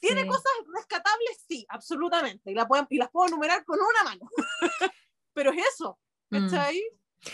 [0.00, 0.28] Tiene Sí.
[0.28, 4.28] cosas rescatables, sí, absolutamente, y, la pueden- y las puedo enumerar con una mano.
[5.32, 5.98] pero es eso,
[6.30, 6.48] Mm.
[6.48, 6.82] ¿cachai?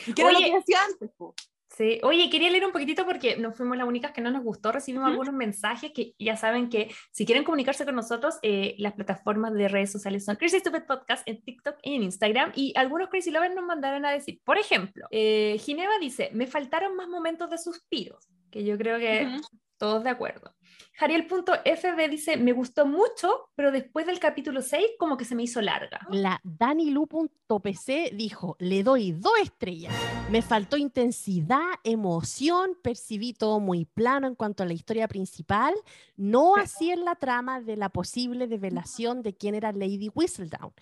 [0.06, 1.34] Y que era lo que decía antes, po.
[1.80, 4.70] Sí, oye, quería leer un poquitito porque no fuimos las únicas que no nos gustó,
[4.70, 9.54] recibimos algunos mensajes que ya saben que si quieren comunicarse con nosotros, eh, las plataformas
[9.54, 12.52] de redes sociales son Crazy Stupid Podcast en TikTok y en Instagram.
[12.54, 16.94] Y algunos Crazy Lovers nos mandaron a decir, por ejemplo, eh, Gineva dice, me faltaron
[16.96, 19.40] más momentos de suspiros, que yo creo que
[19.78, 20.54] todos de acuerdo.
[20.94, 25.60] Jariel.fb dice, me gustó mucho, pero después del capítulo 6 como que se me hizo
[25.60, 26.00] larga.
[26.10, 29.94] La Danilu.pc dijo, le doy dos estrellas.
[30.30, 35.74] Me faltó intensidad, emoción, percibí todo muy plano en cuanto a la historia principal,
[36.16, 40.72] no así en la trama de la posible develación de quién era Lady Whistledown.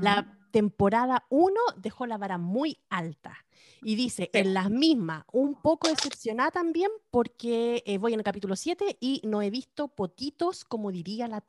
[0.00, 3.44] La temporada 1 dejó la vara muy alta.
[3.82, 4.38] Y dice, Sí.
[4.40, 9.20] en las mismas, un poco decepcionada también porque eh, voy en el capítulo 7 y
[9.24, 11.42] no he visto potitos como diría la.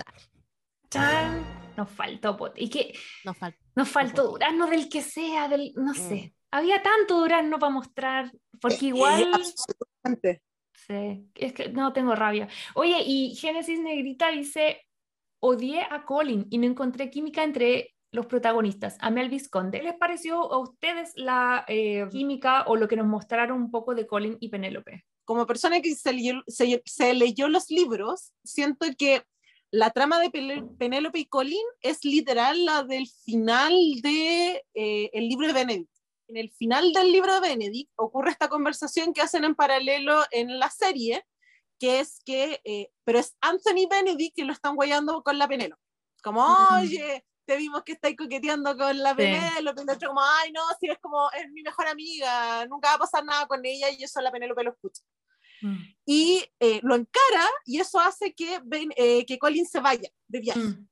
[0.89, 2.93] Chan, nos faltó, pot- y que
[3.24, 3.57] Nos falta.
[3.76, 4.32] Nos faltó poquito.
[4.32, 5.95] durazno del que sea, del, no Mm.
[5.95, 6.34] sé.
[6.51, 10.41] Había tanto durazno para mostrar, porque Eh, igual, absolutamente.
[10.74, 12.47] sí, es que no tengo rabia.
[12.76, 14.82] Oye, y Génesis Negrita dice,
[15.41, 18.97] odié a Colin y no encontré química entre los protagonistas.
[18.99, 19.78] A Mel Visconde.
[19.80, 23.93] ¿Qué les pareció a ustedes la eh, química o lo que nos mostraron un poco
[23.93, 25.05] de Colin y Penélope?
[25.28, 29.24] como persona que se leyó, se- se leyó los libros, siento que
[29.72, 30.30] la trama de
[30.78, 35.89] Penélope y Colin es literal la del final de eh, el libro de Benedict.
[36.28, 40.59] En el final del libro de Benedict ocurre esta conversación que hacen en paralelo en
[40.59, 41.24] la serie,
[41.80, 45.82] que es que, eh, pero es Anthony Benedict que lo están guayando con la Penélope.
[46.24, 46.45] Como,
[46.80, 49.18] oye, te vimos que estáis coqueteando con la Sí.
[49.18, 52.89] Penélope, y el otro como, ay, no, si es como, es mi mejor amiga, nunca
[52.89, 55.04] va a pasar nada con ella, y eso la Penélope lo escucha
[56.06, 60.39] y eh, lo encara y eso hace que, Ben- eh, que Colin se vaya de
[60.39, 60.60] viaje.
[60.60, 60.88] Mm.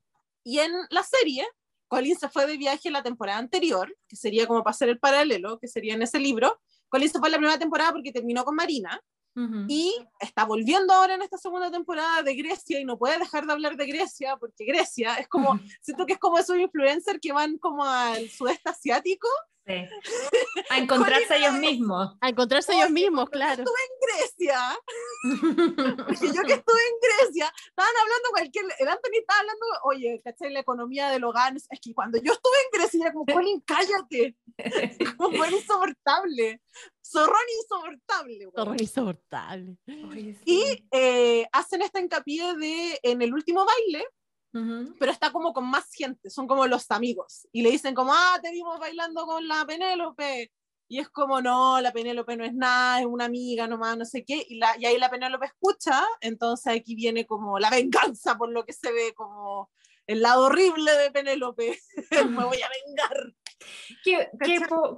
[0.45, 1.45] Y en la serie,
[1.87, 5.59] Colin se fue de viaje la temporada anterior, que sería como para hacer el paralelo,
[5.59, 6.59] que sería en ese libro.
[6.89, 8.99] Colin se fue en la primera temporada porque terminó con Marina
[9.67, 13.53] Y está volviendo ahora en esta segunda temporada de Grecia y no puede dejar de
[13.53, 17.57] hablar de Grecia porque Grecia es como, siento que es como esos influencers que van
[17.57, 19.27] como al sudeste asiático.
[19.65, 19.73] Sí.
[20.69, 22.15] A encontrarse ellos mismos.
[22.19, 23.63] A encontrarse ellos mismos, claro.
[24.01, 24.59] Grecia,
[26.05, 30.51] porque yo que estuve en Grecia, estaban hablando cualquier, el Anthony estaba hablando, oye, ¿cachai?
[30.51, 34.35] La economía del hogar, es que cuando yo estuve en Grecia, era como, Colin, cállate,
[35.17, 36.61] como fue insoportable,
[37.01, 38.47] zorrón insoportable.
[38.47, 38.53] weón.
[38.55, 39.77] Horror insoportable.
[40.09, 40.41] Oye, sí.
[40.45, 44.05] Y eh, hacen este hincapié de, en el último baile,
[44.99, 48.39] Pero está como con más gente, son como los amigos, y le dicen como, ah,
[48.41, 50.51] te vimos bailando con la Penélope,
[50.87, 54.23] y es como, no, la Penélope no es nada, es una amiga nomás, no sé
[54.23, 58.51] qué, y, la, y ahí la Penélope escucha, entonces aquí viene como la venganza por
[58.51, 59.71] lo que se ve, como
[60.05, 61.79] el lado horrible de Penélope,
[62.29, 63.33] me voy a vengar.
[64.03, 64.29] Que,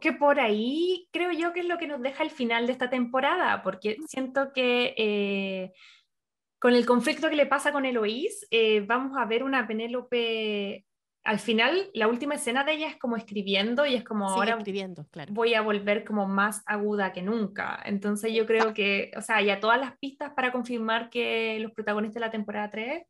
[0.02, 2.90] que por ahí creo yo que es lo que nos deja el final de esta
[2.90, 5.72] temporada, porque siento que eh,
[6.66, 10.84] con el conflicto que le pasa con Eloís, eh, vamos a ver una Penélope,
[11.24, 14.58] al final, la última escena de ella es como escribiendo y es como Sigue ahora
[14.58, 15.32] escribiendo, claro.
[15.32, 17.80] voy a volver como más aguda que nunca.
[17.86, 22.16] Entonces yo creo que, o sea, ya todas las pistas para confirmar que los protagonistas
[22.16, 23.06] de la temporada 3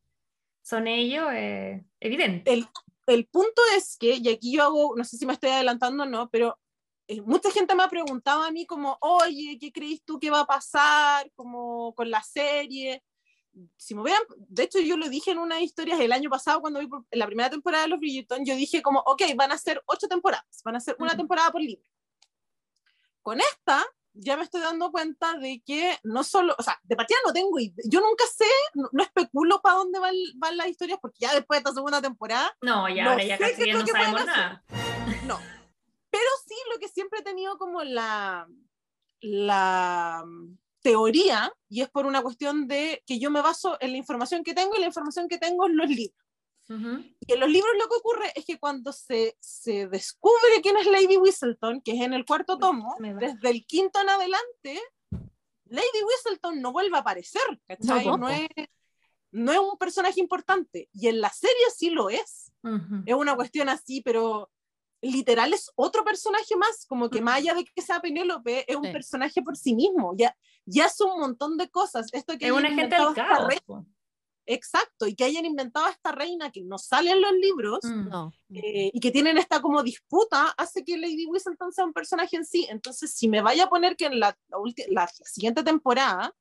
[0.61, 2.51] son ellos, eh, evidente.
[2.51, 2.67] el,
[3.07, 6.05] el punto es que, y aquí yo hago, no sé si me estoy adelantando o
[6.05, 6.59] no, pero
[7.07, 10.41] eh, mucha gente me ha preguntado a mí como, oye, ¿qué crees tú que va
[10.41, 13.01] a pasar como con la serie?
[13.77, 16.79] Si me vean, de hecho yo lo dije en una historia el año pasado cuando
[16.79, 19.81] vi por, la primera temporada de Los Bridgerton, yo dije como, ok, van a ser
[19.85, 21.83] ocho temporadas, van a ser una temporada por libro.
[23.21, 23.85] Con esta
[24.15, 27.57] ya me estoy dando cuenta de que no solo, o sea, de partida no tengo,
[27.59, 31.61] yo nunca sé, no, especulo para dónde van, van, las historias, porque ya después de
[31.61, 32.55] esta segunda temporada...
[32.61, 34.63] No, ya ahora ya casi no sabemos nada.
[35.25, 35.39] No,
[36.09, 38.47] pero sí lo que siempre he tenido como la,
[39.19, 40.23] la
[40.85, 44.53] teoría, y es por una cuestión de que yo me baso en la información que
[44.53, 46.23] tengo, y la información que tengo en los libros.
[47.27, 50.85] Y en los libros lo que ocurre es que cuando se, se descubre quién es
[50.85, 54.79] Lady Whistleton, que es en el cuarto tomo, desde el quinto en adelante,
[55.65, 57.41] Lady Whistleton no vuelve a aparecer,
[58.05, 58.47] No, no, es,
[59.31, 60.87] no es un personaje importante.
[60.93, 62.51] Y en la serie sí lo es.
[63.07, 64.51] Es una cuestión así, pero
[65.11, 68.91] literal es otro personaje más, como que más allá de que sea Penélope, es un
[68.91, 70.13] personaje por sí mismo.
[70.17, 70.35] Ya,
[70.65, 72.07] ya es un montón de cosas.
[72.13, 73.53] Esto que es una gente del caos.
[74.47, 78.27] Exacto, y que hayan inventado a esta reina que no sale en los libros mm.
[78.53, 82.45] eh, y que tienen esta como disputa hace que Lady Whistleton sea un personaje en
[82.45, 82.67] sí.
[82.69, 84.37] Entonces, si me vaya a poner que en la,
[84.89, 86.31] la, siguiente temporada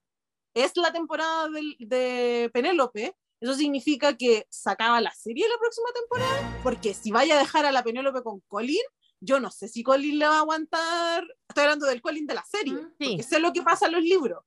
[0.53, 6.61] es la temporada de, de Penélope, eso significa que sacaba la serie la próxima temporada,
[6.62, 8.82] porque si vaya a dejar a la Penélope con Colin,
[9.20, 12.45] yo no sé si Colin le va a aguantar, estoy hablando del Colin de la
[12.45, 14.42] serie, mm, porque sé lo que pasa en los libros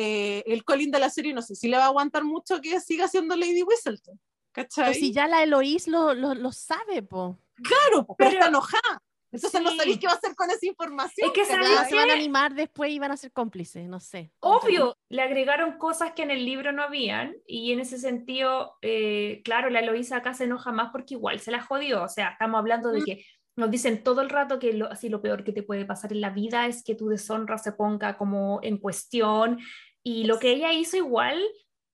[0.00, 2.80] eh, el Colin de la serie no sé si le va a aguantar mucho que
[2.80, 4.18] siga siendo Lady Whistleton.
[4.52, 4.94] ¿Cachai?
[4.94, 7.38] si ya la Eloís lo, lo, lo sabe, po.
[7.62, 9.02] Claro, pero, está enojada.
[9.38, 11.28] Entonces no sabéis qué va a hacer con esa información.
[11.28, 14.32] Es que, se van a animar después y van a ser cómplices, no sé.
[14.40, 19.40] Obvio, le agregaron cosas que en el libro no habían y en ese sentido, eh,
[19.44, 22.02] claro, la Eloísa acá se enoja más porque igual se la jodió.
[22.02, 23.24] O sea, estamos hablando de que
[23.56, 26.20] nos dicen todo el rato que lo, así lo peor que te puede pasar en
[26.20, 29.58] la vida es que tu deshonra se ponga como en cuestión
[30.02, 31.42] y lo que ella hizo igual,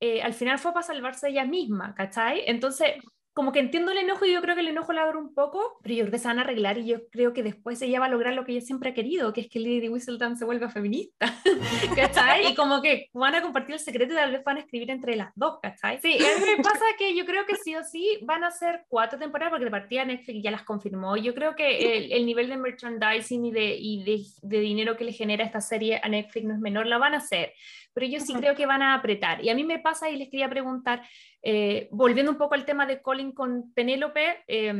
[0.01, 2.43] eh, al final fue para salvarse ella misma, ¿cachai?
[2.47, 2.93] Entonces,
[3.35, 5.79] como que entiendo el enojo y yo creo que el enojo la dura un poco,
[5.83, 8.07] pero yo creo que se van a arreglar y yo creo que después ella va
[8.07, 10.71] a lograr lo que ella siempre ha querido, que es que Lady Whistledown se vuelva
[10.71, 11.35] feminista,
[11.97, 12.47] ¿cachai?
[12.47, 15.17] Y como que van a compartir el secreto y tal vez van a escribir entre
[15.17, 16.01] las dos, ¿cachai?
[16.01, 18.85] Sí, a mí me pasa que yo creo que sí o sí van a ser
[18.89, 21.17] cuatro temporadas porque de partida Netflix ya las confirmó.
[21.17, 25.05] Yo creo que el, el nivel de merchandising y, de, y de, de dinero que
[25.05, 27.53] le genera esta serie a Netflix no es menor, la van a hacer
[27.95, 29.43] pero yo sí creo que van a apretar.
[29.43, 31.07] Y a mí me pasa y les quería preguntar,
[31.43, 34.73] eh, volviendo un poco al tema de Colin con Penélope, eh,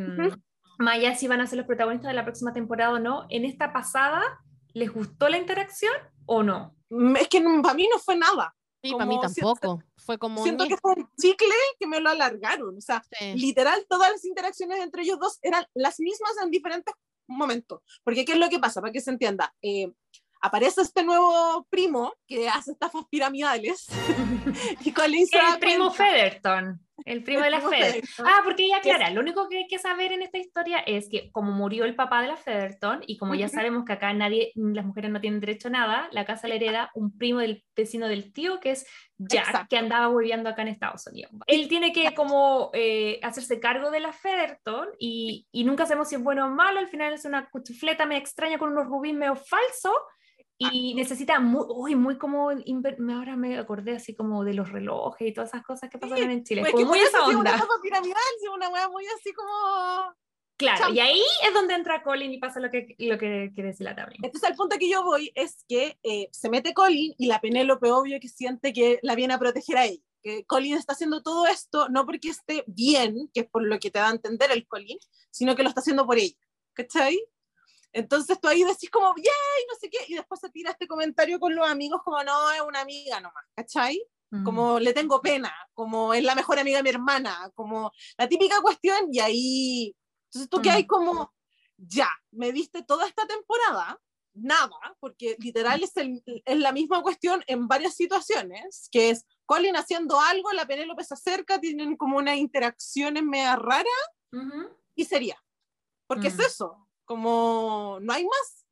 [0.79, 3.45] más allá si van a ser los protagonistas de la próxima temporada o no, en
[3.45, 4.23] esta pasada,
[4.73, 5.95] ¿les gustó la interacción
[6.27, 6.75] o no?
[6.91, 8.55] Mm, es que para mí no fue nada.
[8.83, 9.83] Sí, para mí tampoco.
[9.97, 10.43] fue como.
[10.43, 12.77] Siento que fue un chicle que me lo alargaron.
[12.77, 13.03] O sea,
[13.35, 16.95] literal, todas las interacciones entre ellos dos eran las mismas en diferentes
[17.27, 17.81] momentos.
[18.03, 18.83] Porque, ¿qué es lo que pasa?
[18.83, 19.55] Para que se entienda.
[19.63, 19.91] Eh,
[20.45, 23.87] aparece este nuevo primo que hace estafas piramidales.
[24.85, 26.81] y Colin el primo Featherton.
[27.05, 28.27] El primo de la Featherton.
[28.27, 31.31] Ah, porque ella aclara, lo único que hay que saber en esta historia es que
[31.33, 34.85] como murió el papá de la Featherton, y como ya sabemos que acá nadie, las
[34.85, 38.33] mujeres no tienen derecho a nada, la casa la hereda un primo del vecino del
[38.33, 38.87] tío, que es
[39.17, 41.33] Jack, que andaba viviendo acá en Estados Unidos.
[41.47, 46.17] Él tiene que como eh, hacerse cargo de la Featherton, y, y, nunca sabemos si
[46.17, 49.37] es bueno o malo, al final es una cuchufleta medio extraña con unos rubíes medio
[49.37, 49.97] falsos.
[50.73, 55.33] Y necesita muy, uy, muy como, ahora me acordé así como de los relojes y
[55.33, 56.63] todas esas cosas que pasan en Chile.
[56.71, 57.55] Pues muy esa onda.
[57.55, 58.23] Una piramidal,
[58.55, 60.15] una wea muy así como...
[60.57, 63.85] Claro, y ahí es donde entra Colin y pasa lo que, lo que quiere decir
[63.85, 64.15] la tabla.
[64.23, 67.91] Entonces, al punto que yo voy es que eh, se mete Colin y la Penélope,
[67.91, 70.01] obvio, que siente que la viene a proteger a ella.
[70.23, 73.91] Que Colin está haciendo todo esto no porque esté bien, que es por lo que
[73.91, 74.99] te da a entender el Colin,
[75.31, 76.39] sino que lo está haciendo por ella.
[76.73, 77.21] ¿Cachai?
[77.95, 81.39] Entonces tú ahí decís como, yay, no sé qué, y después se tira este comentario
[81.39, 84.05] con los amigos como, no, es una amiga nomás, ¿cachai?
[84.43, 88.61] Como le tengo pena, como es la mejor amiga de mi hermana, como la típica
[88.61, 91.33] cuestión, y ahí, entonces tú que hay como,
[91.77, 93.97] ya, me diste toda esta temporada,
[94.33, 100.19] nada, porque literal es, es la misma cuestión en varias situaciones, que es Colin haciendo
[100.19, 103.85] algo, la Penélope se acerca, tienen como una interacción en media rara,
[104.97, 105.41] y sería.
[106.09, 108.67] Porque es eso, como no hay más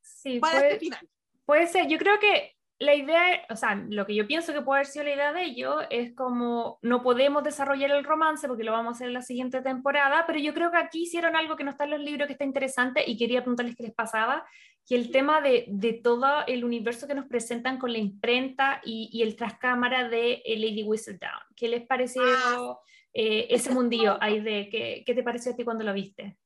[0.00, 1.08] sí, para puede, este final.
[1.44, 4.80] Puede ser, yo creo que la idea, o sea, lo que yo pienso que puede
[4.80, 8.72] haber sido la idea de ello es como no podemos desarrollar el romance porque lo
[8.72, 11.64] vamos a hacer en la siguiente temporada, pero yo creo que aquí hicieron algo que
[11.64, 14.46] no está en los libros que está interesante y quería preguntarles qué les pasaba,
[14.86, 19.10] que el tema de, de todo el universo que nos presentan con la imprenta y,
[19.12, 21.42] y el trascámara de eh, Lady Whistledown.
[21.54, 22.80] ¿Qué les pareció ah.
[23.12, 26.38] eh, ese mundillo ahí de, ¿qué, ¿qué te pareció a ti cuando lo viste?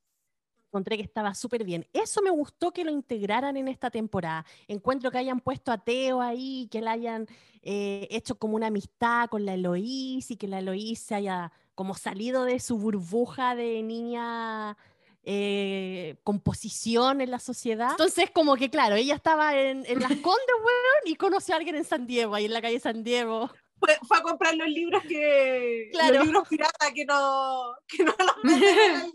[0.75, 1.87] Encontré que estaba súper bien.
[1.93, 4.45] Eso me gustó que lo integraran en esta temporada.
[4.67, 7.29] Encuentro que hayan puesto a Teo ahí, que le hayan
[7.63, 11.95] eh, hecho como una amistad con la Eloís y que la Eloís se haya como
[11.95, 14.77] salido de su burbuja de niña
[15.23, 17.93] eh, composición en la sociedad.
[17.93, 21.77] Entonces, como que claro, ella estaba en, en Las Condes, weón, y conoció a alguien
[21.77, 23.49] en San Diego, ahí en la calle San Diego.
[23.79, 25.89] Fue, fue a comprar los libros que.
[25.93, 26.15] Claro.
[26.15, 27.75] Los libros pirata que no.
[27.87, 29.13] Que no los venden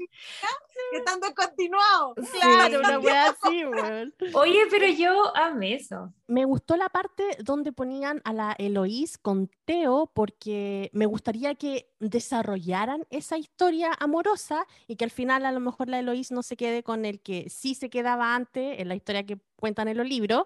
[0.92, 2.16] que están descontinuados.
[2.40, 4.14] Claro, una weá así, weón.
[4.34, 6.14] Oye, pero yo amé eso.
[6.28, 11.92] Me gustó la parte donde ponían a la Eloís con Teo porque me gustaría que
[12.00, 16.56] desarrollaran esa historia amorosa y que al final a lo mejor la Eloís no se
[16.58, 20.08] quede con el que sí se quedaba antes en la historia que cuentan en los
[20.08, 20.44] libros,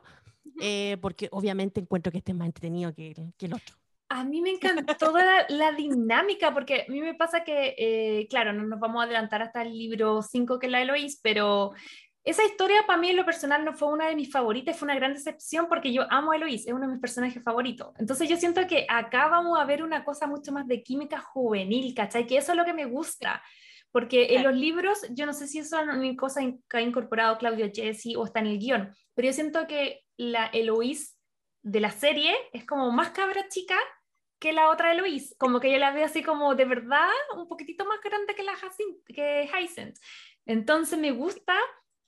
[0.62, 3.76] eh, porque obviamente encuentro que este es más entretenido que, el- que el otro.
[4.16, 8.28] A mí me encantó toda la, la dinámica, porque a mí me pasa que, eh,
[8.30, 11.74] claro, no nos vamos a adelantar hasta el libro 5 que es la Eloís, pero
[12.24, 14.96] esa historia para mí en lo personal no fue una de mis favoritas, fue una
[14.96, 17.92] gran decepción porque yo amo a Eloís, es uno de mis personajes favoritos.
[17.98, 21.96] Entonces yo siento que acá vamos a ver una cosa mucho más de química juvenil,
[21.96, 22.28] ¿cachai?
[22.28, 23.42] Que eso es lo que me gusta.
[23.92, 27.40] Porque en los libros, yo no sé si eso es una cosa que ha incorporado
[27.40, 31.18] Claudio Jesse o está en el guion, pero yo siento que la Eloís
[31.64, 33.76] de la serie es como más cabra chica
[34.44, 37.86] que la otra Eloís, como que yo la veo así como de verdad un poquitito
[37.86, 39.96] más grande que la Jacin- que Hyacinth.
[40.46, 41.56] Entonces me gusta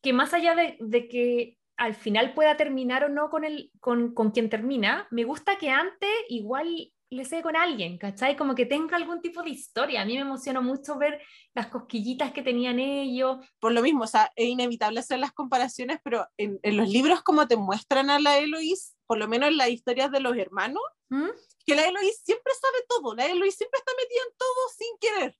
[0.03, 4.13] que más allá de, de que al final pueda terminar o no con, el, con,
[4.13, 8.35] con quien termina, me gusta que antes igual le sé con alguien, ¿cachai?
[8.35, 10.01] Como que tenga algún tipo de historia.
[10.01, 11.21] A mí me emocionó mucho ver
[11.53, 13.37] las cosquillitas que tenían ellos.
[13.61, 17.21] Por lo mismo, o sea, es inevitable hacer las comparaciones, pero en, en los libros,
[17.23, 20.83] como te muestran a la Eloís, por lo menos en las historias de los hermanos,
[21.09, 21.29] ¿Mm?
[21.65, 25.37] Que la Eloís siempre sabe todo, la Eloís siempre está metida en todo sin querer.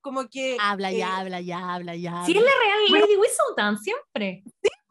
[0.00, 0.56] Como que.
[0.60, 2.24] Habla eh, ya, habla ya, habla ya.
[2.24, 2.50] Sí, es habla.
[2.50, 3.06] la real Bueno.
[3.06, 4.42] Lady Whistledown, siempre.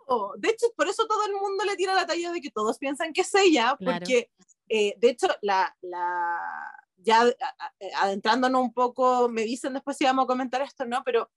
[0.08, 2.78] Oh, De hecho, por eso todo el mundo le tira la talla de que todos
[2.78, 4.00] piensan que es ella, Claro.
[4.00, 4.30] porque
[4.70, 6.40] eh, de hecho, la, la,
[6.98, 7.28] ya a-
[7.60, 11.02] a- adentrándonos un poco, me dicen después si vamos a comentar esto, ¿no?
[11.06, 11.30] Pero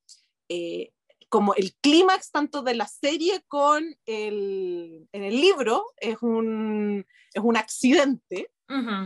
[0.48, 0.92] eh,
[1.28, 7.42] como el clímax tanto de la serie con el, en el libro es un, es
[7.42, 8.50] un accidente.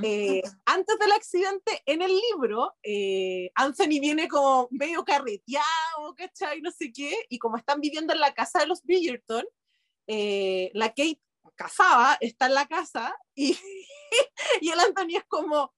[0.03, 6.61] Eh, antes del accidente, en el libro, eh, Anthony viene como medio carreteado, ¿cachai?
[6.61, 9.45] No sé qué, y como están viviendo en la casa de los Bridgerton,
[10.07, 11.21] eh, la Kate
[11.57, 13.57] casada está en la casa y,
[14.61, 15.73] y el Anthony es como,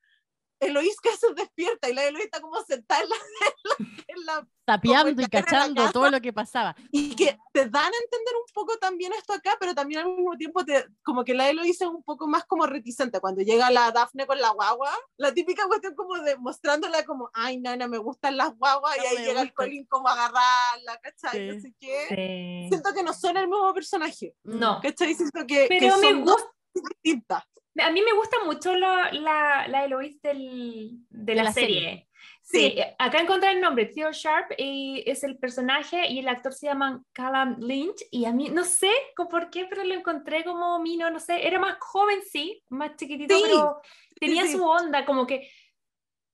[0.61, 4.25] Eloís que se despierta y la Eloís está como sentada en la, en la- en
[4.27, 6.75] la Tapeando y el cachando todo lo que pasaba.
[6.91, 10.37] y que te dan a entender un poco también esto acá, pero también al mismo
[10.37, 13.21] tiempo te, como que la Eloís es un poco más como reticente.
[13.21, 17.59] Cuando llega la Daphne con la guagua, la típica cuestión como de mostrándola como, ay,
[17.59, 19.67] nana, me gustan las guaguas, No y ahí llega el gustan.
[19.67, 21.31] Colin como a agarrarla, ¿cachai?
[21.51, 21.55] Sí.
[21.57, 22.07] No sé qué.
[22.09, 22.69] Sí.
[22.71, 25.15] Siento que no son el mismo personaje, No, ¿cachai?
[25.15, 26.53] Siento que, que pero me son dos gusta.
[26.75, 27.45] distintas.
[27.83, 31.81] A mí me gusta mucho la, la, la Eloís del, de, la, la serie.
[31.81, 32.03] serie.
[32.43, 32.65] Sí, Sí.
[32.79, 36.67] eh, acá encontré el nombre, Theo Sharp, y es el personaje y el actor se
[36.67, 41.11] llama Callum Lynch, y a mí no sé por qué, pero lo encontré como Mino,
[41.11, 43.81] no sé, era más joven, sí, más chiquitito, Sí, pero
[44.21, 44.53] tenía sí.
[44.53, 45.49] su onda, como que,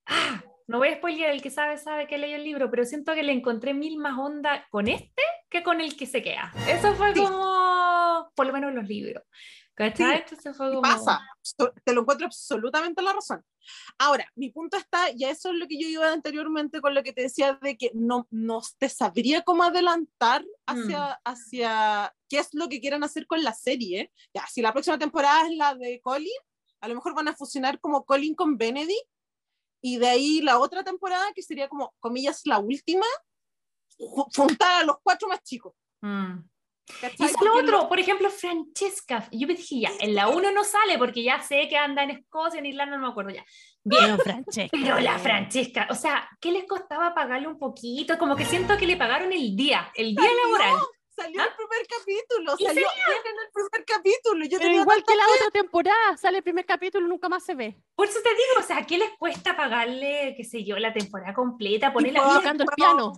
[0.07, 3.14] ah, no voy a spoiler, el que sabe, sabe que leyó el libro, pero siento
[3.14, 6.53] que le encontré mil más onda con este que con el que se queda.
[6.68, 9.22] Eso fue como, por lo menos en los libros.
[9.91, 10.16] ¿Cachai?
[10.18, 10.83] Sí, Entonces fue como...
[10.83, 11.20] pasa,
[11.85, 13.45] te lo encuentro absolutamente la razón.
[13.99, 17.12] Ahora, mi punto está, y eso es lo que yo iba anteriormente con lo que
[17.12, 22.68] te decía de que no, no te sabría cómo adelantar hacia, hacia qué es lo
[22.68, 24.12] que quieran hacer con la serie.
[24.35, 26.30] Ya, si la próxima temporada es la de Colin,
[26.80, 29.09] a lo mejor van a fusionar como Colin con Benedict,
[29.80, 33.07] y de ahí la otra temporada, que sería como, comillas, la última,
[33.99, 35.74] ju- juntar a los cuatro más chicos.
[36.01, 36.39] Mm.
[37.01, 37.16] ¿Cachai?
[37.18, 39.28] Y es lo otro, por ejemplo, Francesca.
[39.32, 42.11] Yo me dije, ya, en la 1 no sale porque ya sé que anda en
[42.11, 43.45] Escocia, en Irlanda, no me acuerdo ya.
[43.84, 44.68] Bien, Pero Francesca.
[44.70, 48.16] pero la Francesca, o sea, ¿qué les costaba pagarle un poquito?
[48.18, 50.76] Como que siento que le pagaron el día, el día Salió, laboral.
[51.14, 51.45] Salió ¿Ah?
[51.45, 54.45] el primer capítulo, ¿En salió bien en el primer capítulo.
[54.47, 57.55] Yo Pero igual que la otra temporada, sale el primer capítulo y nunca más se
[57.55, 57.76] ve.
[57.95, 61.34] Por eso te digo, o sea, ¿qué les cuesta pagarle, qué sé yo, la temporada
[61.34, 61.93] completa?
[61.93, 62.20] Ponerla?
[62.34, 63.12] Tocando el piano.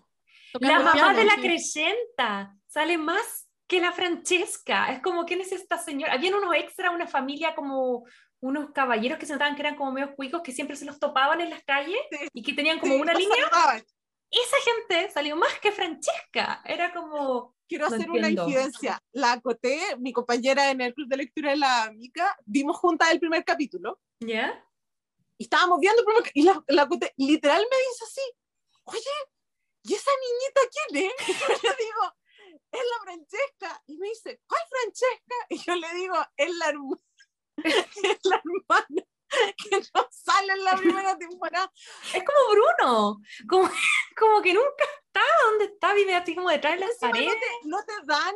[0.52, 1.40] Tocando La el mamá piano, de la sí.
[1.42, 4.92] Crescenta sale más que la Francesca.
[4.92, 6.12] Es como, ¿quién es esta señora?
[6.14, 8.04] Habían unos extra, una familia como
[8.40, 11.40] unos caballeros que se notaban que eran como medio cuicos, que siempre se los topaban
[11.40, 12.28] en las calles Sí.
[12.32, 13.36] y que tenían como Sí, una línea.
[13.48, 13.84] saludaban.
[14.30, 16.60] Esa gente salió más que Francesca.
[16.64, 18.44] Era como, Quiero No hacer entiendo.
[18.44, 19.00] una incidencia.
[19.12, 23.18] La acoté, mi compañera en el club de lectura de la amiga, vimos juntas el
[23.20, 24.62] primer capítulo ¿ya?
[25.38, 28.20] y estábamos viendo el primer y la, la acoté literal me dice así,
[28.84, 29.00] oye,
[29.84, 30.60] ¿y esa niñita
[30.90, 31.12] quién es?
[31.28, 32.12] Y yo le digo,
[32.74, 33.82] es la Francesca?
[33.86, 35.34] Y me dice, ¿cuál Francesca?
[35.50, 37.00] Y yo le digo, es la, herma-
[37.64, 39.02] es la hermana
[39.56, 41.72] que no sale en la primera temporada.
[42.12, 43.18] Es como Bruno,
[43.48, 43.68] como,
[44.18, 47.34] como que nunca está donde está, vive así como detrás de las Encima paredes.
[47.64, 48.34] No te, no te dan,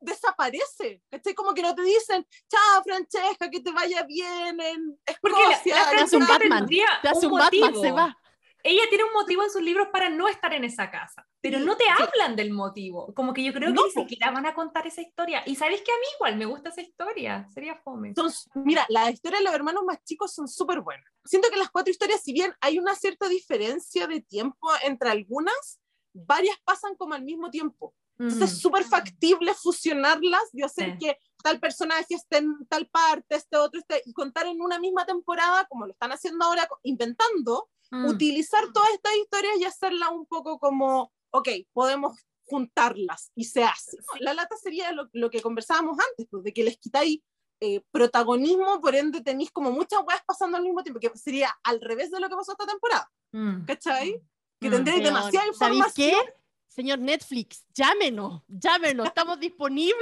[0.00, 1.02] desaparece.
[1.10, 1.34] ¿Cachai?
[1.34, 5.74] Como que no te dicen, chao Francesca, que te vaya bien en Porque la, Escocia.
[5.76, 8.16] la te hace un Francesca Batman, tendría Te hace un, un Batman, se va.
[8.62, 11.76] Ella tiene un motivo en sus libros para no estar en esa casa, pero no
[11.76, 11.90] te sí.
[11.98, 13.12] hablan del motivo.
[13.14, 14.00] Como que yo creo que No, ni po.
[14.02, 15.42] siquiera van a contar esa historia.
[15.46, 17.46] Y sabéis que a mí igual me gusta esa historia.
[17.54, 18.12] Sería fome.
[18.14, 18.32] Son-
[18.64, 21.04] mira, las historias de los hermanos más chicos son súper buenas.
[21.24, 25.80] Siento que las cuatro historias, si bien hay una cierta diferencia de tiempo entre algunas,
[26.12, 27.94] varias pasan como al mismo tiempo.
[28.18, 28.60] Entonces es Ujú.
[28.62, 30.98] súper factible fusionarlas y hacer Sí.
[31.06, 35.06] que tal personaje esté en tal parte, este otro esté, y contar en una misma
[35.06, 38.06] temporada, como lo están haciendo ahora, inventando, Mm.
[38.06, 43.96] utilizar todas estas historias y hacerlas un poco como, ok, podemos juntarlas y se hace.
[44.20, 47.20] La lata sería lo, lo que conversábamos antes, pues, de que les quitáis
[47.60, 51.80] eh, protagonismo, por ende tenéis como muchas weas pasando al mismo tiempo, que sería al
[51.80, 53.64] revés de lo que pasó esta temporada, Mm.
[53.66, 54.20] ¿cachai?
[54.60, 54.72] Que Mm.
[54.72, 56.10] tendréis demasiada ¿sabéis información.
[56.26, 56.34] qué?
[56.68, 59.96] Señor Netflix, llámenos, llámenos, estamos disponibles.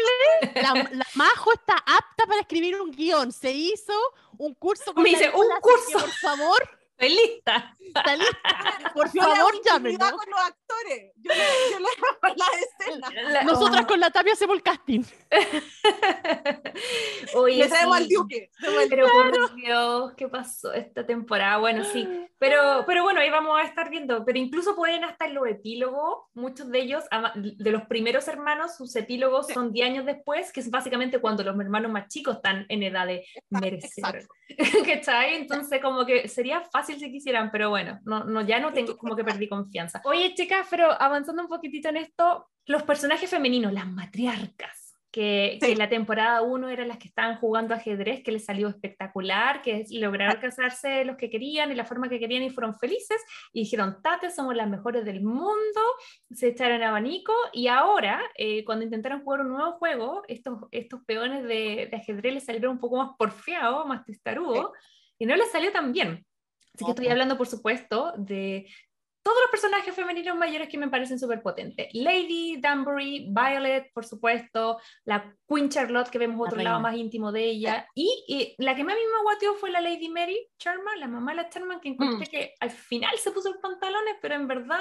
[0.54, 3.32] La, la Majo está apta para escribir un guion.
[3.32, 3.94] Se hizo
[4.36, 5.86] un curso con Me dice, un curso.
[5.88, 7.76] que, por favor, Estoy lista.
[7.78, 8.38] está lista.
[8.94, 10.10] Por Yo favor, intimidad llámenos.
[10.12, 11.12] con los actores.
[11.16, 13.08] Yo le, yo le hago la escena.
[13.32, 13.86] La- Nosotras oh.
[13.86, 15.04] con la Tapia hacemos el casting.
[17.34, 18.02] Oye, Le traemos sí.
[18.02, 18.50] al Duque.
[18.88, 21.58] Pero por Dios, ¿qué pasó esta temporada?
[21.58, 24.24] Bueno, sí, pero, pero bueno, ahí vamos a estar viendo.
[24.24, 28.94] Pero incluso pueden hasta en los epílogos, muchos de ellos, de los primeros hermanos, sus
[28.96, 29.54] epílogos Sí.
[29.54, 33.06] son 10 años después, que es básicamente cuando los hermanos más chicos están en edad
[33.06, 34.26] de merecer.
[34.86, 35.34] ¿Cachai?
[35.36, 39.16] Entonces, como que sería fácil si quisieran, pero bueno, no, no, ya no tengo, como
[39.16, 40.00] que perdí confianza.
[40.04, 44.84] Oye, chicas, pero avanzando un poquitito en esto, los personajes femeninos, las matriarcas.
[45.10, 45.68] Que, Sí.
[45.68, 49.86] que la temporada 1 eran las que estaban jugando ajedrez, que les salió espectacular, que
[49.92, 53.16] lograron casarse los que querían y la forma que querían y fueron felices
[53.54, 55.80] y dijeron, Tate, somos las mejores del mundo,
[56.30, 61.42] se echaron abanico y ahora, eh, cuando intentaron jugar un nuevo juego, estos, estos peones
[61.44, 64.72] de, de ajedrez les salieron un poco más porfiados, más testarudos,
[65.18, 66.24] y no les salió tan bien.
[66.78, 68.68] Así que estoy hablando, por supuesto, de
[69.20, 71.88] todos los personajes femeninos mayores que me parecen súper potentes.
[71.92, 77.44] Lady, Danbury, Violet, por supuesto, la Queen Charlotte, que vemos otro lado más íntimo de
[77.44, 81.00] ella, y, y la que más a mí me guateó fue la Lady Mary Sherman,
[81.00, 82.30] la mamá de la Sherman, que encontré Mm.
[82.30, 84.78] que al final se puso los pantalones, pero en verdad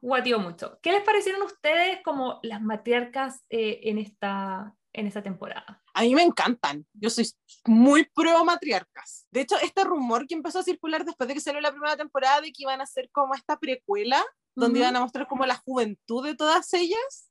[0.00, 0.78] guateó mucho.
[0.82, 5.82] ¿Qué les parecieron a ustedes como las matriarcas eh, en, esta, en esta temporada?
[5.94, 6.86] A mí me encantan.
[6.94, 7.30] Yo soy
[7.66, 9.26] muy pro matriarcas.
[9.30, 12.40] De hecho, este rumor que empezó a circular después de que salió la primera temporada
[12.40, 14.24] de que iban a hacer como esta precuela,
[14.54, 14.84] donde Ujú.
[14.84, 17.30] iban a mostrar como la juventud de todas ellas,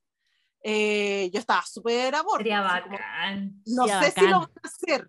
[0.63, 2.38] eh, yo estaba súper a bordo.
[2.38, 3.61] Sería así como, bacán.
[3.66, 4.41] No Sería sé si lo bacán.
[4.41, 5.07] van a hacer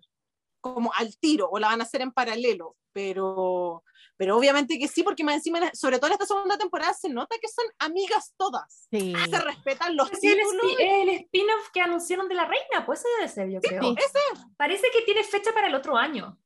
[0.59, 3.83] como al tiro o la van a hacer en paralelo, pero,
[4.17, 7.35] pero obviamente que sí, porque más encima, sobre todo en esta segunda temporada, se nota
[7.39, 8.87] que son amigas todas.
[8.91, 9.13] Sí.
[9.29, 10.75] Se respetan los Es el, títulos.
[10.79, 13.81] el spin-off que anunciaron de la reina, pues ese debe ser, yo creo.
[13.81, 13.95] sí.
[13.97, 16.37] Ese Parece que tiene fecha para el otro año.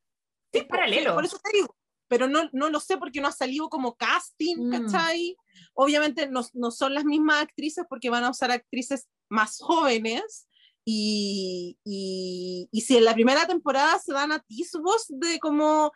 [0.51, 1.15] Es Sí, paralelo.
[1.15, 1.75] por eso te digo.
[2.09, 4.71] Pero no, no lo sé porque no ha salido como casting, Mm.
[4.71, 5.37] ¿cachai?
[5.73, 10.45] Obviamente no, no son las mismas actrices porque van a usar actrices más jóvenes.
[10.83, 15.91] Y, y, y si en la primera temporada se dan atisbos de como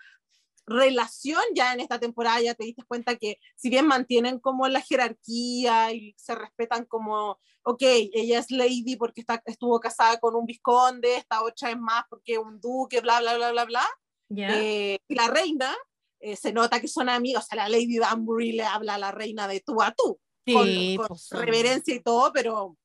[0.67, 4.81] relación, ya en esta temporada ya te diste cuenta que si bien mantienen como la
[4.81, 10.45] jerarquía y se respetan como, ok, ella es lady porque está, estuvo casada con un
[10.45, 13.83] visconde, esta otra es más porque un duque, bla, bla, bla, bla, bla.
[14.29, 14.59] ¿Ya?
[14.59, 15.75] Eh, y la reina,
[16.19, 19.11] eh, se nota que son amigas, o sea, la Lady Danbury le habla a la
[19.11, 20.19] reina de tú a tú,
[20.51, 22.75] con, Sí, con pues son- reverencia y todo, pero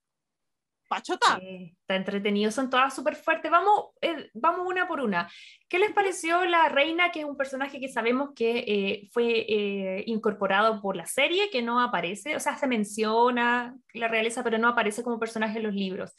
[0.91, 1.38] pachota.
[1.38, 3.51] Sí, está entretenido, son todas súper fuertes.
[3.51, 5.30] Vamos, eh, vamos una por una.
[5.68, 10.03] ¿Qué les pareció la reina, que es un personaje que sabemos que eh, fue eh,
[10.07, 14.66] incorporado por la serie, que no aparece, o sea, se menciona la realeza, pero no
[14.68, 16.14] aparece como personaje en los libros?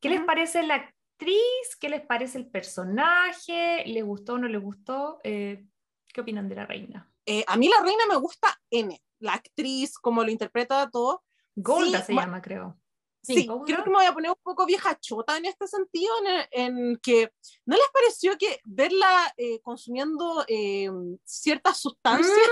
[0.00, 1.76] ¿Qué les parece la actriz?
[1.78, 3.84] ¿Qué les parece el personaje?
[3.86, 5.20] ¿Les gustó o no les gustó?
[5.22, 7.10] ¿Qué opinan de la reina?
[7.46, 11.22] A mí la reina me gusta N, la actriz, como lo interpreta todo.
[11.54, 12.78] Golda Sí, se ma- llama, creo.
[13.24, 16.12] Sí, creo que me voy a poner un poco vieja chota en este sentido,
[16.52, 17.32] en, en que
[17.64, 20.88] ¿no les pareció que verla eh, consumiendo eh,
[21.24, 22.48] ciertas sustancias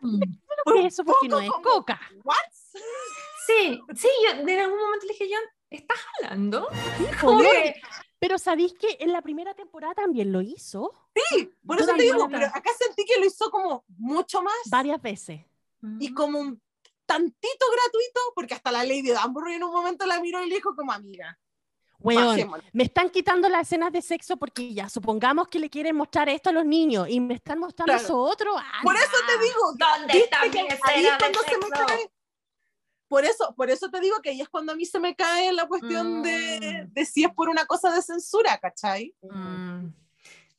[0.00, 0.20] Mm.
[0.66, 2.00] un Eso porque no es coca.
[2.22, 2.36] ¿What?
[3.46, 6.68] Sí, sí, yo en algún momento le dije, John, ¿estás hablando?
[7.40, 7.74] Que-
[8.20, 10.92] Pero ¿sabéis que en la primera temporada también lo hizo?
[11.66, 15.02] Por Yo eso te digo, pero acá sentí que lo hizo como mucho más Varias
[15.02, 15.40] veces.
[15.98, 16.62] y como un
[17.06, 20.74] tantito gratuito, porque hasta la Lady Danbury en un momento la miró y le dijo
[20.74, 21.38] como amiga.
[22.00, 22.68] Weón, bajémosle".
[22.72, 26.50] me están quitando las escenas de sexo porque ya supongamos que le quieren mostrar esto
[26.50, 28.04] a los niños y me están mostrando Claro.
[28.04, 28.56] eso otro.
[28.58, 31.48] Ah, Por eso te digo, ¿Dónde ¿viste está mi que ahí escena es cuando de
[31.48, 31.86] se me sexo?
[31.86, 32.10] cae?
[33.08, 35.52] Por eso, por eso te digo que ahí es cuando a mí se me cae
[35.52, 36.92] la cuestión de, Mm.
[36.94, 39.14] de si es por una cosa de censura, ¿cachai?
[39.22, 39.88] Mm,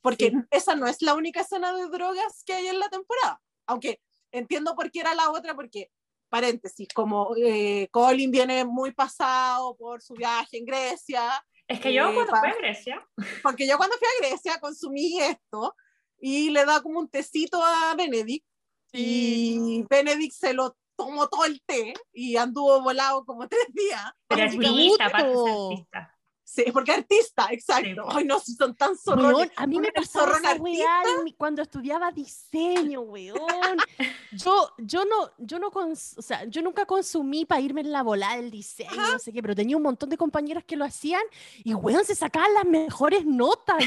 [0.00, 0.36] Porque Sí.
[0.50, 3.40] esa no es la única escena de drogas que hay en la temporada.
[3.66, 4.00] Aunque
[4.32, 5.90] entiendo por qué era la otra, porque,
[6.34, 11.22] paréntesis, como eh, Colin viene muy pasado por su viaje en Grecia,
[11.68, 13.08] Es que yo Eh, cuando fui a Grecia,
[13.40, 15.76] porque yo cuando fui a Grecia consumí esto
[16.20, 18.44] y le da como un tecito a Benedict
[18.92, 24.04] y Benedict se lo tomó todo el té y anduvo volado como tres días.
[24.26, 24.58] pero Ay,
[25.00, 26.13] artista,
[26.46, 27.88] Sí, porque artista, exacto.
[27.88, 27.96] Sí.
[28.06, 29.34] Ay, no, son tan zorrones.
[29.34, 31.02] Weón, a mí me zorrón esa weá
[31.38, 33.38] cuando estudiaba diseño, weón.
[34.32, 38.02] Yo, yo no, yo no, cons- o sea, yo nunca consumí para irme en la
[38.02, 41.22] bola del diseño, no sé qué, pero tenía un montón de compañeras que lo hacían
[41.62, 43.78] y weón se sacaban las mejores notas,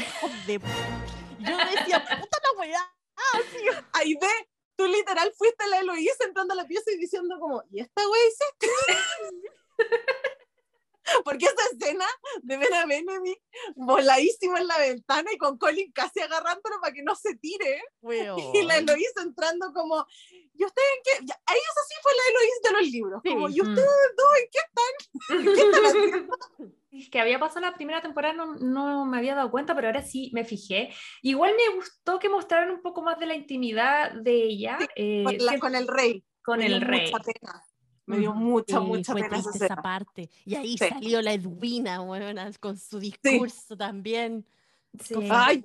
[0.46, 0.58] de.
[1.38, 2.94] Yo decía, puta la weá.
[3.92, 7.80] Ahí ve, tú literal fuiste la Eloísa entrando a la pieza y diciendo como, ¿y
[7.80, 8.68] esta güey hiciste?
[11.24, 12.04] Porque esa escena
[12.42, 13.42] de ver a Benedict
[13.76, 17.82] voladísimo en la ventana y con Colin casi agarrándolo para que no se tire.
[18.54, 21.32] Y la Eloísa entrando como, ¿y ustedes en qué?
[21.46, 23.20] Ahí esa sí fue la Eloísa de los libros.
[23.24, 23.30] Sí.
[23.30, 23.68] Como, ¿y Mm.
[23.68, 25.38] ustedes dos en qué están?
[25.38, 26.36] ¿En qué están haciendo?
[26.90, 30.02] Es que había pasado la primera temporada, no, no me había dado cuenta, pero ahora
[30.02, 30.88] sí me fijé.
[31.22, 35.34] Igual me gustó que mostraran un poco más de la intimidad de ella eh, Con,
[35.34, 36.24] la- siempre con el rey.
[36.42, 37.12] con el rey.
[37.12, 37.62] Mucha pena.
[38.08, 40.30] Me dio mucha, Sí, mucha fue pena esa esa parte.
[40.44, 40.88] Y ahí Sí.
[40.88, 44.44] salió la Edwina, weón, con su discurso también.
[45.04, 45.12] Sí.
[45.14, 45.62] Como- Ay,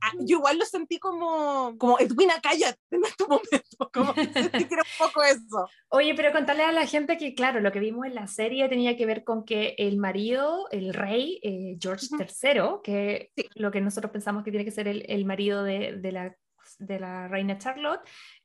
[0.00, 3.90] Ah, yo igual lo sentí como, como Edwina, cállate en este momento.
[3.92, 5.68] Como sentí que era un poco eso.
[5.88, 8.96] Oye, pero contarle a la gente que, claro, lo que vimos en la serie tenía
[8.96, 12.22] que ver con que el marido, el rey, eh, George Ujú.
[12.22, 13.48] III, que Sí.
[13.56, 16.36] lo que nosotros pensamos que tiene que ser el, el marido de, de la,
[16.78, 18.00] de la reina Charlotte,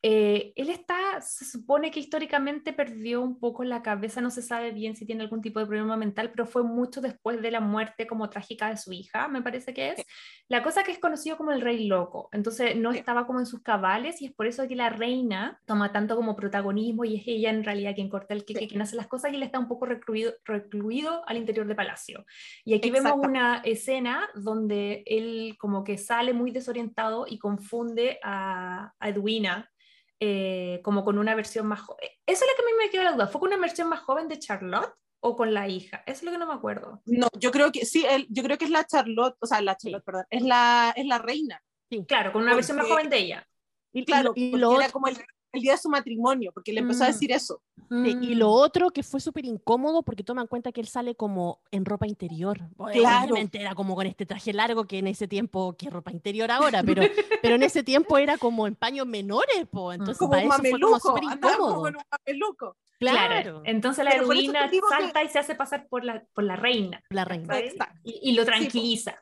[0.08, 4.72] eh, él está, se supone que históricamente perdió un poco la cabeza, no se sabe
[4.72, 8.06] bien si tiene algún tipo de problema mental, pero fue mucho después de la muerte
[8.06, 10.06] como trágica de su hija, me parece que es.
[10.47, 13.64] La cosa que es conocido como el rey loco, entonces no estaba como en sus
[13.64, 17.49] cabales y es por eso que la reina toma tanto como protagonismo y es ella
[17.49, 19.88] en realidad quien corta el queque, quien hace las cosas y él está un poco
[19.88, 22.28] recluido, recluido al interior de palacio.
[22.64, 23.10] Y aquí Exacto.
[23.10, 29.72] vemos una escena donde él como que sale muy desorientado y confunde a, a Edwina
[30.20, 32.07] eh, como con una versión más joven.
[32.26, 33.99] Eso es lo que a mí me queda la duda, ¿fue con una versión más
[34.01, 36.03] joven de Charlotte o con la hija?
[36.05, 37.01] Eso es lo que no me acuerdo.
[37.05, 39.76] No, yo creo que sí, él, yo creo que es la Charlotte, o sea, la
[39.78, 41.61] Charlotte, perdón, es la, es la reina.
[42.07, 43.47] Claro, con una versión más Porque- joven de ella.
[43.95, 45.17] Y, y Claro, lo- y lo era otro- como el,
[45.53, 47.11] el día de su matrimonio, porque le empezó a Mm.
[47.11, 47.61] decir eso.
[47.89, 51.15] Sí, y lo otro que fue súper incómodo porque toma en cuenta que él sale
[51.15, 52.59] como en ropa interior.
[52.91, 53.35] Claro.
[53.53, 57.03] Era como con este traje largo que en ese tiempo, que ropa interior ahora, pero,
[57.41, 59.93] pero en ese tiempo era como en paños menores, po.
[59.93, 61.81] entonces Como para un eso fue como súper como incómodo.
[61.81, 62.77] con un mameluco.
[62.99, 63.17] Claro.
[63.27, 66.43] Claro, Entonces la Pero heroína digo que- salta y se hace pasar por la, por
[66.43, 67.01] la reina.
[67.09, 67.55] la reina.
[68.03, 69.21] Y, y lo tranquiliza.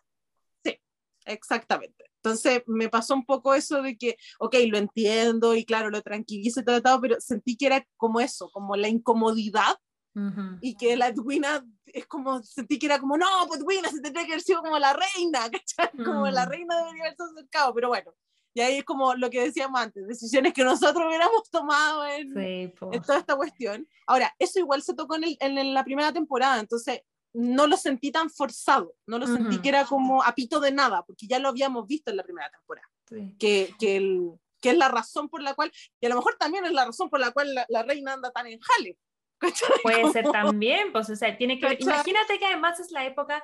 [1.25, 2.05] Exactamente.
[2.23, 6.61] Entonces me pasó un poco eso de que, ok, lo entiendo y claro, lo tranquilizo
[6.61, 9.75] y todo, pero sentí que era como eso, como la incomodidad
[10.15, 10.57] Ujú.
[10.61, 14.25] y que la Edwina es como, sentí que era como, no, pues Edwina se tendría
[14.25, 15.89] que haber sido como la reina, ¿cachai?
[16.05, 16.49] Como la Mm.
[16.49, 18.13] reina debería haberse acercado, pero bueno,
[18.53, 22.73] y ahí es como lo que decíamos antes, decisiones que nosotros hubiéramos tomado en, Sí,
[22.91, 23.85] en toda esta cuestión.
[24.07, 27.01] Ahora, eso igual se tocó en, el- en la primera temporada, entonces
[27.33, 31.03] no lo sentí tan forzado, no lo sentí que era como a pito de nada,
[31.05, 33.35] porque ya lo habíamos visto en la primera temporada, Sí.
[33.39, 34.31] que, que, el,
[34.61, 37.09] que es la razón por la cual, y a lo mejor también es la razón
[37.09, 38.97] por la cual la, la reina anda tan en jale.
[39.83, 41.77] Puede ser también, pues, o sea, tiene que.
[41.79, 43.43] Imagínate que además es la época.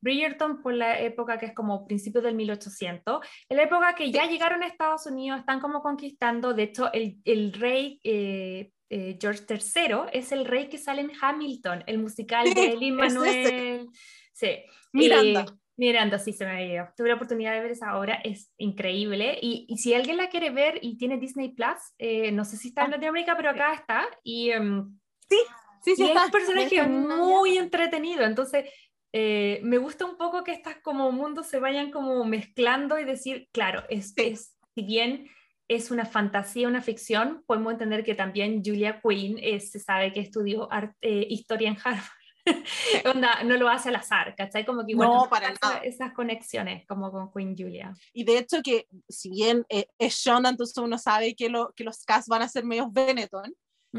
[0.00, 4.26] Bridgerton por la época que es como principios del 1800, en la época que ya
[4.26, 9.42] llegaron a Estados Unidos, están como conquistando, de hecho el, el rey eh, eh, George
[9.48, 13.88] III es el rey que sale en Hamilton, el musical Sí, de Lin es Manuel.
[14.32, 14.48] Sí.
[14.92, 15.40] Miranda.
[15.48, 16.92] Eh, Miranda, sí, se me había.
[16.96, 19.38] Tuve la oportunidad de ver esa obra, es increíble.
[19.40, 22.68] Y, y si alguien la quiere ver y tiene Disney Plus, eh, no sé si
[22.68, 24.04] está en Ah, Latinoamérica, pero acá está.
[24.24, 25.36] Y, em, Sí,
[25.84, 26.24] sí, y es está.
[26.24, 28.24] un personaje muy entretenido.
[28.24, 28.68] Entonces,
[29.12, 33.48] eh, me gusta un poco que estas como mundos se vayan como mezclando y decir,
[33.52, 35.28] claro, es, es- si bien
[35.68, 40.20] es una fantasía, una ficción, podemos entender que también Julia Quinn eh, se sabe que
[40.20, 42.04] estudió art- eh, historia en Harvard.
[43.04, 44.64] Onda, no lo hace al azar, ¿cachai?
[44.64, 45.78] Como que igual No, para nada.
[45.82, 47.92] esas conexiones como con Queen Julia.
[48.14, 51.84] Y de hecho que si bien eh, es Shonda, entonces uno sabe que, lo, que
[51.84, 53.52] los cast van a ser medios Benetton,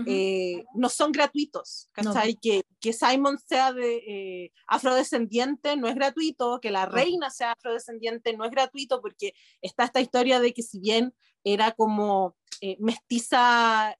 [0.05, 2.35] eh, no son gratuitos, ¿cachai?
[2.35, 8.37] Que, que, Simon sea de, eh, afrodescendiente no es gratuito, que la reina sea afrodescendiente
[8.37, 11.13] no es gratuito, porque está esta historia de que si bien
[11.43, 13.95] era como eh, mestiza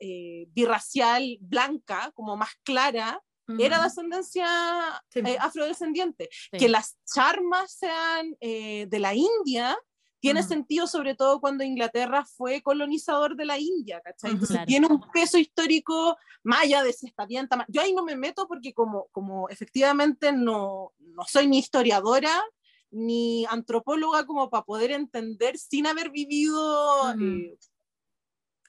[0.49, 3.21] birracial blanca, como más clara,
[3.57, 4.47] era de ascendencia
[5.39, 6.29] afrodescendiente.
[6.51, 9.75] Que las charmas sean de la India
[10.19, 14.37] tiene sentido sobre todo cuando Inglaterra fue colonizador de la India, ¿cachai?
[14.65, 16.93] tiene un peso histórico maya de
[17.27, 22.43] bien, Yo ahí no me meto porque como, como efectivamente no, no soy ni historiadora
[22.91, 27.57] ni antropóloga como para poder entender sin haber vivido eh,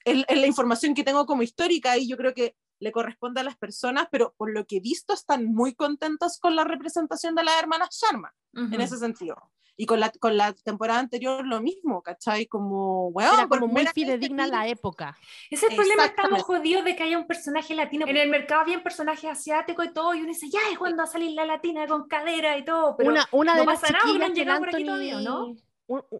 [0.05, 3.57] en, la información que tengo como histórica y yo creo que le corresponde a las
[3.57, 7.59] personas, pero por lo que he visto están muy contentos con la representación de las
[7.59, 9.51] hermanas Sharma, en ese sentido.
[9.81, 12.45] Y con la, con la temporada anterior lo mismo, ¿cachai?
[12.45, 15.17] Como, bueno, Era como muy fidedigna la época.
[15.49, 18.05] Ese es el problema, estamos jodidos de que haya un personaje latino.
[18.05, 20.97] En el mercado había un personaje asiático y todo, y uno dice, ya, es cuando
[20.97, 23.81] va a salir la latina con cadera y todo, pero una, una de no las
[23.81, 25.55] chiquillas que Anthony, ¿no?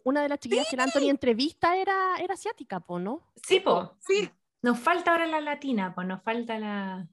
[0.05, 3.31] Una de las chiquillas que el Anthony entrevista era, era asiática, po, ¿no?
[3.47, 3.95] Sí, po.
[3.99, 4.27] Sí.
[4.63, 7.07] Nos falta ahora la latina, pues nos falta la...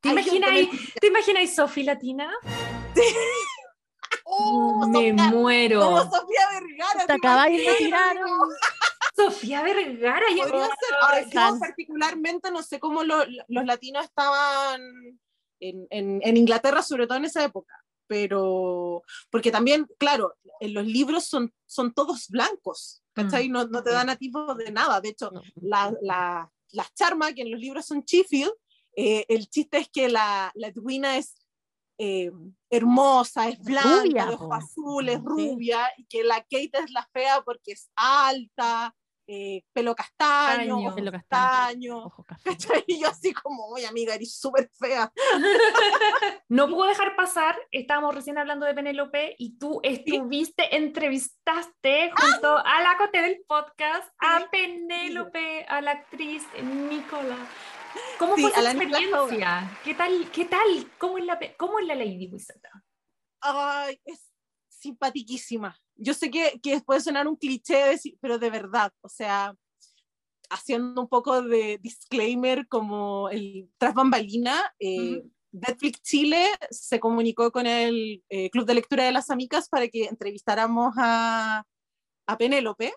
[0.00, 0.50] ¿Te imaginas,
[1.00, 2.28] ¿te imaginas Sofi latina?
[2.92, 3.02] Sí.
[4.24, 5.80] Oh, me muero.
[5.80, 7.06] Como Sofía Vergara.
[7.06, 8.16] Te acabáis de tirar.
[9.14, 10.26] Sofía Vergara.
[10.26, 10.94] Podría ser.
[11.00, 14.80] Ahora, yo particularmente no sé cómo lo, los latinos estaban
[15.60, 17.74] en, en, en, Inglaterra, sobre todo en esa época.
[18.06, 23.48] Pero, porque también, claro, en los libros son, son todos blancos, ¿cachai?
[23.48, 23.52] Mm.
[23.52, 25.00] No, no, te dan a tipo de nada.
[25.00, 28.52] De hecho, la, la, las charmas, que en los libros son Sheffield,
[28.96, 31.34] eh, el chiste es que la, la Edwina es
[32.04, 32.32] eh,
[32.68, 37.70] hermosa, es blanca, de ojos azules, rubia, y que la Kate es la fea porque
[37.70, 38.92] es alta,
[39.28, 42.12] eh, pelo castaño, ojo pelo castaño,
[42.88, 45.12] Y yo así como, oye amiga, eres súper fea.
[46.48, 52.82] no puedo dejar pasar, estábamos recién hablando de Penélope y tú estuviste, entrevistaste junto a
[52.82, 57.36] la Cote del podcast a Penélope, a la actriz Nicola.
[58.18, 59.80] ¿Cómo fue esa experiencia?
[59.84, 60.30] ¿Qué tal?
[60.30, 60.90] ¿Qué tal?
[60.98, 62.60] ¿Cómo es la, cómo es la Lady Wizard?
[63.40, 64.30] Ay, es
[64.68, 65.76] simpatiquísima.
[65.96, 69.54] Yo sé que, que puede sonar un cliché, pero de verdad, o sea,
[70.50, 75.22] haciendo un poco de disclaimer como el tras bambalina, eh,
[75.52, 80.04] Netflix Chile se comunicó con el eh, Club de Lectura de las Amigas para que
[80.04, 81.64] entrevistáramos a,
[82.26, 82.94] a Penélope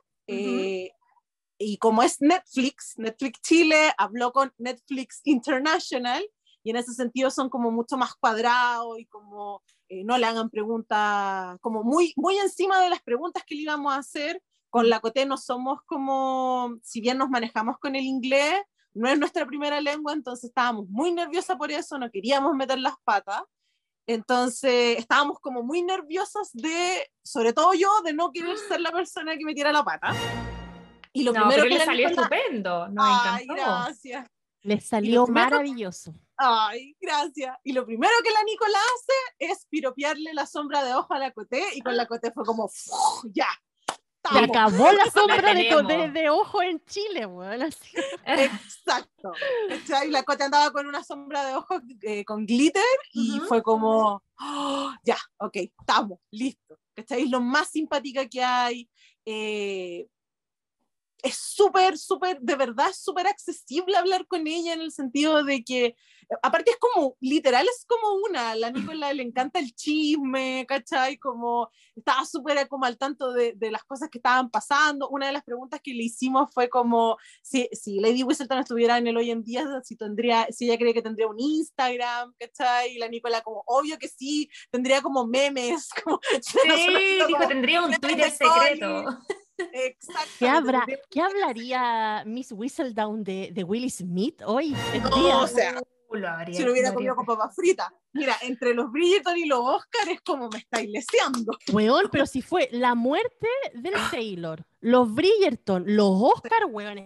[1.58, 6.24] y como es Netflix, Netflix Chile habló con Netflix International
[6.64, 10.50] y en ese sentido son como mucho más cuadrados y como eh, no le hagan
[10.50, 14.42] preguntas, como muy, muy encima de las preguntas que le íbamos a hacer.
[14.70, 18.62] Con la COTE no somos como, si bien nos manejamos con el inglés,
[18.94, 22.96] no es nuestra primera lengua, entonces estábamos muy nerviosas por eso, no queríamos meter las
[23.04, 23.44] patas.
[24.08, 29.38] Entonces estábamos como muy nerviosas de, sobre todo yo, de no querer ser la persona
[29.38, 30.14] que metiera la pata.
[31.16, 34.28] Y lo primero que le salió estupendo, nos Ay, gracias.
[34.64, 36.14] Le salió maravilloso.
[36.36, 37.56] Ay, gracias.
[37.64, 41.32] Y lo primero que la Nicola hace es piropearle la sombra de ojo a la
[41.32, 42.70] Coté y con la Coté fue como,
[43.32, 43.48] ya.
[44.30, 47.68] Se acabó la sombra de, de, ojo en Chile, bueno,
[48.26, 49.32] Exacto.
[50.06, 54.22] Y la Cote andaba con una sombra de ojo eh, con glitter y fue como,
[54.42, 56.78] oh, ya, ok, estamos, listo.
[56.94, 57.30] ¿Cachai?
[57.30, 58.90] Lo más simpática que hay.
[59.26, 60.08] Eh,
[61.26, 65.96] es súper, súper, de verdad, súper accesible hablar con ella en el sentido de que,
[66.44, 71.18] aparte es como, literal es como una, la Nicola le encanta el chisme, ¿cachai?
[71.18, 75.10] Como estaba súper como al tanto de, de, las cosas que estaban pasando.
[75.10, 79.08] Una de las preguntas que le hicimos fue como, si, si Lady Whistleton estuviera en
[79.08, 82.94] el hoy en día, si, tendría, si ella cree que tendría un Instagram, ¿cachai?
[82.94, 85.90] Y la Nicola como, obvio que sí, tendría como memes.
[86.06, 86.60] Como, sí,
[87.28, 89.06] dijo, tendría un Twitter secreto.
[89.58, 90.30] Exacto.
[90.40, 94.76] ¿Qué, habrá, ¿Qué hablaría Miss Whistledown de, de Will Smith hoy?
[95.04, 97.90] No, o sea, uh, si lo hubiera comido con papas fritas.
[98.14, 101.58] Mira, entre los Bridgerton y los Oscars es como me estáis leseando.
[101.72, 106.98] Weón, pero si fue la muerte del Taylor, los Bridgerton, los Oscars, weón,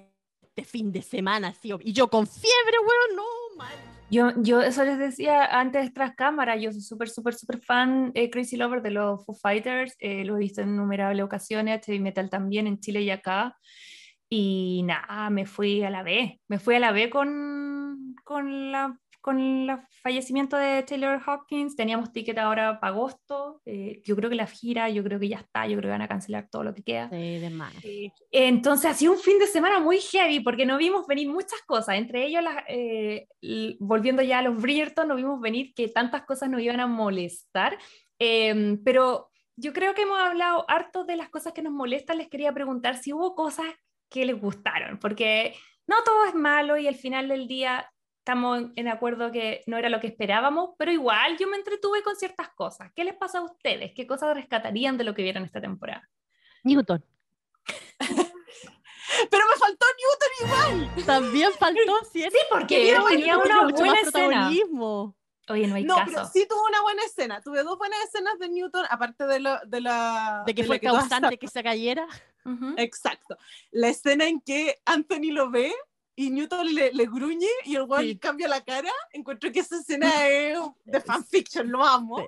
[0.41, 3.88] este fin de semana, sí, y yo con fiebre, weón, no, man.
[4.11, 8.31] Yo, yo eso les decía antes tras cámara, yo soy súper, súper, súper fan, eh,
[8.31, 12.27] Crazy Lover de los Foo Fighters, eh, lo he visto en innumerables ocasiones, heavy metal
[12.27, 13.55] también en Chile y acá,
[14.27, 18.97] y nada, me fui a la B, me fui a la B con, con, la,
[19.21, 24.35] con el fallecimiento de Taylor Hawkins, teníamos ticket ahora para agosto, eh, yo creo que
[24.35, 26.73] la gira, yo creo que ya está, yo creo que van a cancelar todo lo
[26.73, 27.09] que queda.
[27.09, 27.73] Sí, de más.
[28.31, 31.95] Entonces ha sido un fin de semana muy heavy porque no vimos venir muchas cosas,
[31.95, 33.27] entre ellos, las, eh,
[33.79, 37.77] volviendo ya a los Bridgerton, no vimos venir que tantas cosas nos iban a molestar,
[38.19, 42.29] em, pero yo creo que hemos hablado harto de las cosas que nos molestan, les
[42.29, 43.67] quería preguntar si hubo cosas
[44.09, 45.53] que les gustaron, porque
[45.87, 47.91] no todo es malo y al final del día
[48.29, 52.15] estamos en acuerdo que no era lo que esperábamos, pero igual yo me entretuve con
[52.15, 52.91] ciertas cosas.
[52.95, 53.91] ¿Qué les pasa a ustedes?
[53.95, 56.07] ¿Qué cosas rescatarían de lo que vieron esta temporada?
[56.63, 57.03] Newton.
[59.31, 61.05] pero me faltó Newton igual.
[61.07, 61.81] También faltó,
[62.13, 64.51] sí, sí porque tenía una buena escena.
[65.47, 67.41] Oye, no hay no, pero sí tuvo una buena escena.
[67.41, 70.43] Tuve dos buenas escenas de Newton, aparte de, lo, de la...
[70.45, 72.05] De que fue causante que se cayera.
[72.77, 73.39] Exacto.
[73.71, 75.73] La escena en que Anthony lo ve
[76.19, 78.91] y Newton le, le gruñe y el guay cambia la cara.
[79.13, 82.27] Encuentro que esa escena es de fanfiction, lo amo.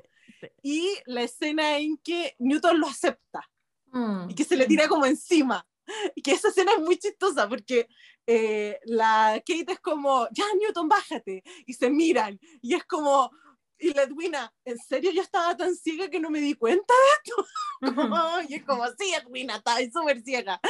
[0.64, 3.42] Y la escena en que Newton lo acepta
[3.88, 4.30] mm.
[4.30, 5.68] y que se le tira como encima.
[6.16, 7.90] Y que esa escena es muy chistosa porque
[8.26, 11.44] eh, la Kate es como, ya Newton, bájate.
[11.66, 12.40] Y se miran.
[12.62, 13.30] Y es como,
[13.78, 17.32] y la Edwina, ¿en serio yo estaba tan ciega que no me di cuenta de
[17.32, 17.46] esto?
[18.48, 20.62] y es como, sí, Edwina, estaba súper ciega.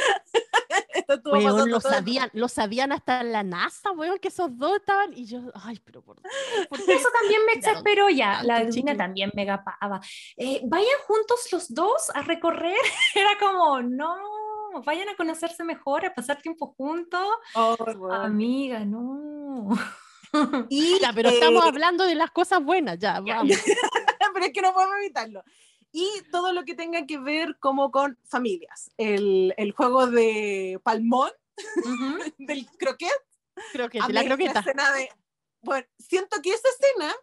[1.24, 5.26] weón, lo sabían, lo sabían hasta en la NASA, weón, que esos dos estaban, y
[5.26, 6.16] yo, ay, pero por,
[6.88, 10.00] Eso también me exasperó ya, la Edwina también me gapaba.
[10.36, 12.76] Eh, vayan juntos los dos a recorrer,
[13.14, 14.16] era como, no,
[14.84, 17.26] vayan a conocerse mejor, a pasar tiempo juntos.
[17.54, 17.76] Oh,
[18.12, 19.70] Amiga, no.
[20.70, 23.58] Y, pero estamos eh, hablando de las cosas buenas, ya, vamos.
[24.32, 25.44] pero es que no podemos evitarlo.
[25.92, 28.90] Y todo lo que tenga que ver como con familias.
[28.96, 31.30] El, el juego de palmón,
[32.38, 33.10] del croquet.
[33.72, 34.62] Croquet, la croqueta.
[34.62, 35.10] de,
[35.60, 37.14] bueno, siento que esa escena,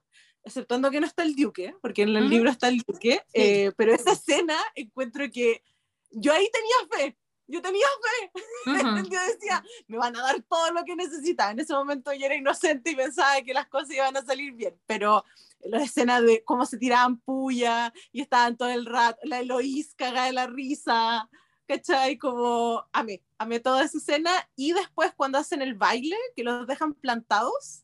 [0.43, 3.93] exceptuando que no está el duque, porque en el libro está el duque, eh, pero
[3.93, 5.63] esa escena encuentro que
[6.11, 7.17] yo ahí tenía fe
[7.49, 8.31] yo tenía fe.
[9.09, 11.51] yo decía, me van a dar todo lo que necesita.
[11.51, 14.75] En ese momento yo era inocente y pensaba que las cosas iban a salir bien,
[14.85, 15.25] pero
[15.61, 20.25] la escena de cómo se tiraban puya y estaban todo el rato, la Eloís caga
[20.25, 21.27] de la risa,
[21.67, 22.17] ¿cachai?
[22.17, 24.31] Como amé, amé toda esa escena.
[24.55, 27.83] Y después cuando hacen el baile, que los dejan plantados,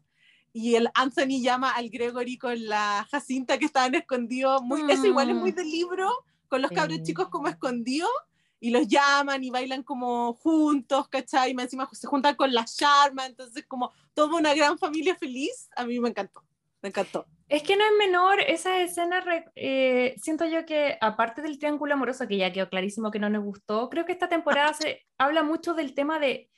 [0.53, 5.31] y el Anthony llama al Gregory con la Jacinta que estaban escondidos, muy, eso igual
[5.31, 5.55] es muy mm.
[5.55, 6.09] del libro,
[6.47, 8.09] con los cabros chicos como escondidos
[8.59, 11.53] y los llaman y bailan como juntos, ¿cachai?
[11.53, 15.85] Y encima se juntan con la Sharma, entonces como toda una gran familia feliz, a
[15.85, 16.43] mí me encantó,
[16.81, 17.25] me encantó.
[17.47, 19.23] Es que no es menor esa escena,
[19.55, 23.43] eh, siento yo que aparte del triángulo amoroso, que ya quedó clarísimo que no nos
[23.43, 26.49] gustó, creo que esta temporada se habla mucho del tema de,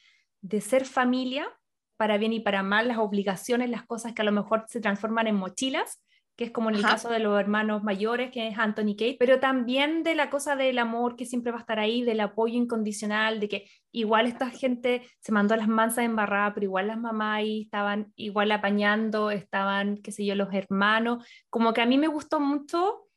[0.41, 1.49] de ser familia,
[1.98, 5.28] para bien y para mal, las obligaciones, las cosas que a lo mejor se transforman
[5.28, 5.99] en mochilas,
[6.38, 9.39] que es como en el caso de los hermanos mayores, que es Anthony Kate, pero
[9.39, 13.39] también de la cosa del amor que siempre va a estar ahí, del apoyo incondicional,
[13.39, 17.38] de que igual esta gente se mandó a las mansas embarradas, pero igual las mamás
[17.39, 22.07] ahí estaban igual apañando, estaban, qué sé yo, los hermanos, como que a mí me
[22.07, 23.07] gustó mucho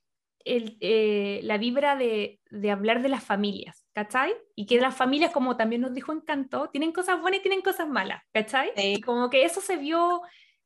[0.46, 4.32] el, eh, la vibra de, de, hablar de las familias, ¿cachai?
[4.56, 7.86] Y que las familias, como también nos dijo Encanto, tienen cosas buenas y tienen cosas
[7.86, 8.72] malas, ¿cachai?
[8.76, 10.22] Y como que eso se vio...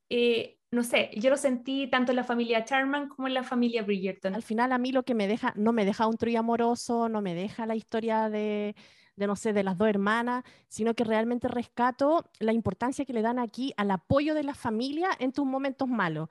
[0.08, 3.82] Eh, no sé, yo lo sentí tanto en la familia Charman como en la familia
[3.82, 4.34] Bridgerton.
[4.34, 7.22] Al final a mí lo que me deja, no me deja un trío amoroso, no
[7.22, 8.74] me deja la historia de,
[9.16, 13.22] de, no sé, de las dos hermanas, sino que realmente rescato la importancia que le
[13.22, 16.28] dan aquí al apoyo de la familia en tus momentos malos.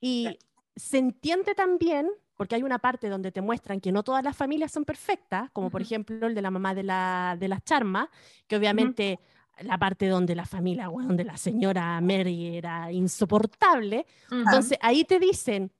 [0.00, 0.38] Y
[0.76, 4.72] se entiende también, porque hay una parte donde te muestran que no todas las familias
[4.72, 8.08] son perfectas, como por ejemplo el de la mamá de la, de las Charmas,
[8.46, 9.20] que obviamente
[9.62, 14.06] la parte donde la familia, donde la señora Mary era insoportable.
[14.30, 15.72] Entonces ahí te dicen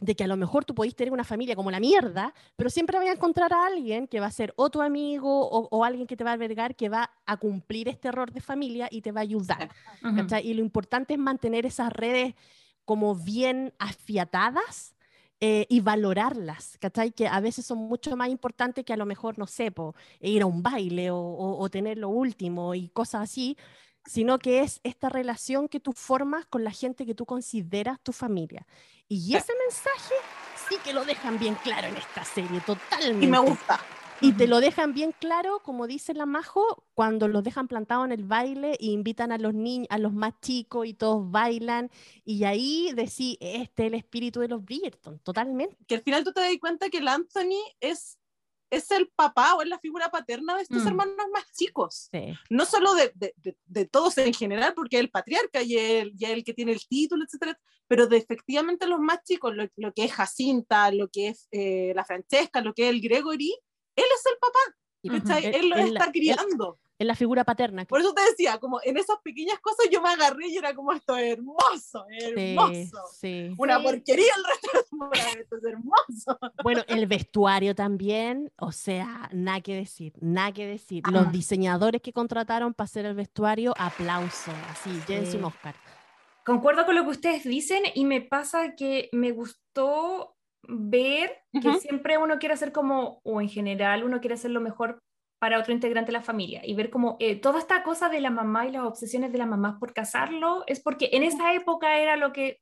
[0.00, 2.98] de que a lo mejor tú podés tener una familia como la mierda, pero siempre
[2.98, 6.16] voy a encontrar a alguien que va a ser o tu amigo o, alguien que
[6.16, 9.20] te va a albergar, que va a cumplir este error de familia y te va
[9.20, 9.70] a ayudar.
[10.42, 12.34] Y lo importante es mantener esas redes
[12.84, 14.94] como bien afiatadas
[15.40, 17.12] eh, y valorarlas, ¿cachai?
[17.12, 19.72] Que a veces son mucho más importantes que a lo mejor, no sé,
[20.20, 23.56] ir a un baile o, tener lo último y cosas así,
[24.04, 28.12] sino que es esta relación que tú formas con la gente que tú consideras tu
[28.12, 28.66] familia.
[29.06, 30.14] Y ese mensaje
[30.68, 33.24] sí que lo dejan bien claro en esta serie, totalmente.
[33.24, 33.80] Y me gusta.
[34.20, 38.12] Y te lo dejan bien claro, como dice la Majo, cuando los dejan plantados en
[38.12, 41.88] el baile e invitan a los niños, a los más chicos y todos bailan.
[42.24, 45.76] Y ahí decís, este es el espíritu de los Bridgerton, totalmente.
[45.86, 48.18] Que al final tú te das cuenta que el Anthony es
[48.70, 50.88] es el papá o es la figura paterna de estos Mm.
[50.88, 52.10] hermanos más chicos.
[52.12, 52.34] Sí.
[52.50, 56.12] No solo de, de, de- de todos en general, porque es el patriarca y el,
[56.18, 59.94] y el que tiene el título, etcétera, pero de efectivamente los más chicos, lo, lo
[59.94, 63.54] que es Jacinta, lo que es eh, la Francesca, lo que es el Gregory,
[63.98, 64.58] él es el papá,
[65.00, 65.20] Y Ujú.
[65.22, 65.46] ¿cachai?
[65.46, 66.78] Él- Él lo él la- está criando.
[66.98, 67.84] Es la figura paterna.
[67.84, 70.92] Por eso te decía, como en esas pequeñas cosas yo me agarré y era como
[70.92, 72.98] esto es hermoso, es Sí, hermoso.
[73.20, 73.54] sí.
[73.56, 73.82] Una Sí.
[73.84, 74.88] porquería el resto
[75.40, 76.38] esto es hermoso.
[76.64, 81.04] Bueno, el vestuario también, o sea, nada que decir, nada que decir.
[81.06, 81.12] Ah.
[81.12, 85.44] Los diseñadores que contrataron para hacer el vestuario, aplauso, así, llévense un.
[85.44, 85.76] Oscar.
[86.44, 92.18] Concuerdo con lo que ustedes dicen y me pasa que me gustó ver que siempre
[92.18, 94.98] uno quiere hacer como, o en general uno quiere hacer lo mejor
[95.40, 98.30] para otro integrante de la familia y ver como eh, toda esta cosa de la
[98.30, 102.16] mamá y las obsesiones de las mamás por casarlo es porque en esa época era
[102.16, 102.58] lo que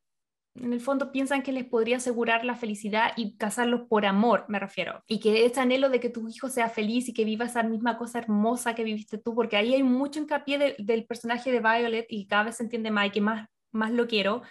[0.57, 4.59] en el fondo piensan que les podría asegurar la felicidad y casarlos por amor, me
[4.59, 5.03] refiero.
[5.07, 7.99] Y que ese anhelo de que tu hijo sea feliz y que viva esa misma
[7.99, 12.07] cosa hermosa que viviste tú, porque ahí hay mucho hincapié de- del personaje de Violet
[12.09, 14.43] y cada vez se entiende más y que más, más lo quiero,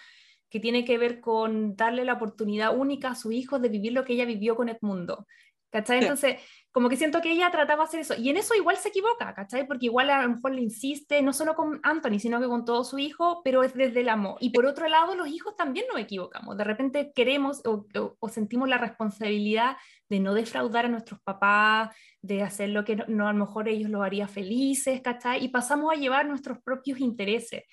[0.56, 4.06] que tiene que ver con darle la oportunidad única a su hijo de vivir lo
[4.06, 5.27] que ella vivió con Edmundo.
[5.69, 5.98] ¿Cachai?
[5.99, 6.38] Entonces,
[6.72, 8.14] como que siento que ella trataba de hacer eso.
[8.18, 9.68] Y en eso igual se equivoca, ¿cachai?
[9.68, 12.86] Porque igual a lo mejor le insiste, no solo con Anthony, sino que con todo
[12.86, 14.38] su hijo, pero es desde el amor.
[14.40, 16.56] Y por otro lado, los hijos también nos equivocamos.
[16.56, 19.76] De repente queremos o, o- o sentimos la responsabilidad
[20.07, 21.90] de no defraudar a nuestros papás,
[22.22, 25.44] de hacer lo que no, no, a lo mejor ellos los haría felices, ¿cachai?
[25.44, 27.64] Y pasamos a llevar nuestros propios intereses.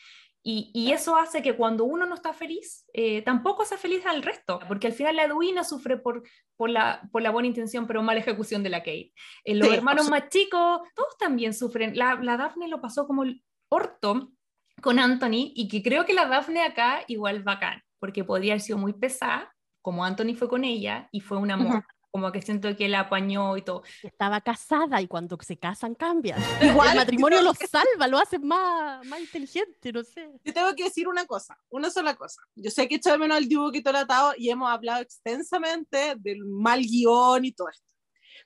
[0.45, 4.23] Y, y eso hace que cuando uno no está feliz, eh, tampoco sea feliz al
[4.23, 6.25] resto, porque al final la Edwina sufre por,
[6.57, 9.13] por, la, por la buena intención, pero mala ejecución de la Kate.
[9.45, 11.97] Eh, los Sí, hermanos más chicos, todos también sufren.
[11.97, 14.33] La, la Daphne lo pasó como el orto
[14.81, 18.79] con Anthony, y que creo que la Daphne acá igual bacán, porque podría haber sido
[18.79, 21.85] muy pesada, como Anthony fue con ella, y fue un amor.
[22.13, 23.83] Como que siento que la apañó y todo.
[24.03, 26.39] que Estaba casada y cuando se casan cambian.
[26.61, 30.31] Igual, el matrimonio los salva, lo hace más, más inteligente, no sé.
[30.45, 32.43] Yo tengo que decir una cosa, una sola cosa.
[32.55, 35.01] Yo sé que echo de menos al Duque y todo el atado y hemos hablado
[35.01, 37.87] extensamente del mal guion y todo esto.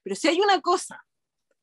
[0.04, 1.04] Pero si hay una cosa,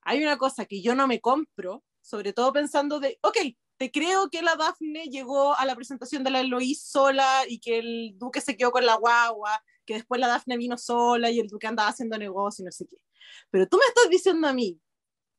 [0.01, 3.37] hay una cosa que yo no me compro, sobre todo pensando de, ok,
[3.77, 7.79] te creo que la Daphne llegó a la presentación de la Eloís sola y que
[7.79, 11.47] el Duque se quedó con la guagua, que después la Daphne vino sola y el
[11.47, 12.97] Duque andaba haciendo negocio y no sé qué.
[13.49, 14.79] Pero tú me estás diciendo a mí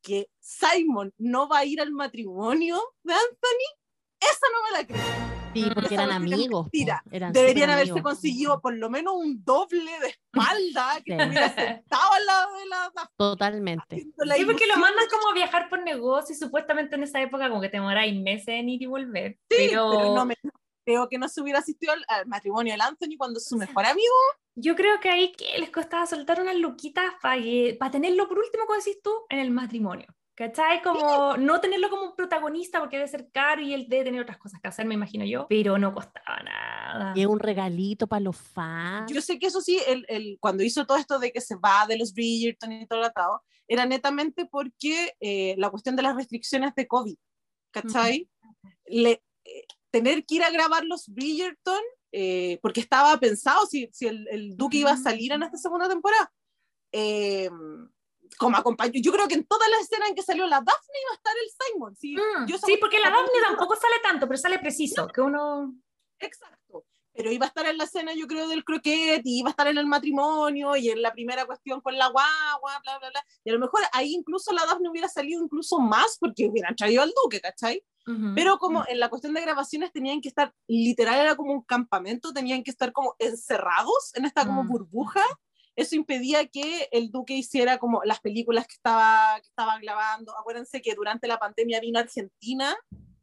[0.01, 3.79] que Simon no va a ir al matrimonio de Anthony,
[4.19, 5.35] esa no me la creo.
[5.55, 6.67] Sí, porque Esa eran amigos.
[7.11, 8.11] eran Deberían haberse amigos.
[8.11, 11.17] conseguido por lo menos un doble de espalda que Sí.
[11.21, 14.05] estuviera sentado al lado de la Daphne, Totalmente.
[14.17, 17.47] la Sí, porque lo mandan como a viajar por negocio y supuestamente en esa época
[17.47, 19.39] como que te demoráis meses en ir y volver.
[19.49, 20.35] Sí, pero pero no me
[20.85, 24.13] creo que no se hubiera asistido al, al matrimonio del Anthony cuando su mejor amigo.
[24.55, 28.79] yo creo que ahí que les costaba soltar unas luquitas para tenerlo por último, como
[28.79, 30.07] decís tú, en el matrimonio.
[30.37, 30.81] ¿Cachai?
[30.81, 34.37] Como no tenerlo como un protagonista porque debe ser caro y él debe tener otras
[34.37, 37.13] cosas que hacer, me imagino yo, pero no costaba nada.
[37.15, 39.09] Y es un regalito para los fans.
[39.09, 41.87] Yo sé que eso sí, el, el, cuando hizo todo esto de que se va
[41.87, 46.17] de los Bridgerton y todo el atado, era netamente porque eh, la cuestión de las
[46.17, 47.15] restricciones de COVID,
[47.71, 48.29] ¿cachai?
[48.87, 49.65] Le, eh,
[49.95, 51.81] tener que ir a grabar los Bridgerton,
[52.11, 55.87] eh, porque estaba pensado si, si el, el Duque iba a salir en esta segunda
[55.87, 56.29] temporada.
[56.91, 57.49] Eh,
[58.37, 61.11] como acompañó, yo creo que en todas las escenas en que salió la Daphne iba
[61.11, 61.95] a estar el Simon.
[61.95, 65.73] Sí, Mm, yo sí, porque la Daphne tampoco sale tanto, pero sale preciso, que uno...
[66.19, 66.83] Exacto.
[67.13, 69.67] Pero iba a estar en la escena, yo creo, del croquet, y iba a estar
[69.67, 73.25] en el matrimonio, y en la primera cuestión con la guagua, bla, bla, bla.
[73.45, 77.01] Y a lo mejor ahí incluso la Daphne hubiera salido incluso más porque hubieran traído
[77.03, 77.81] al duque, ¿cachai?
[78.07, 78.33] Ujú.
[78.35, 82.33] Pero como en la cuestión de grabaciones tenían que estar, literal era como un campamento,
[82.33, 84.67] tenían que estar como encerrados en esta como Mm.
[84.67, 85.21] burbuja.
[85.75, 90.37] Eso impedía que el duque hiciera como las películas que estaba, que estaba grabando.
[90.37, 92.75] Acuérdense que durante la pandemia vino a Argentina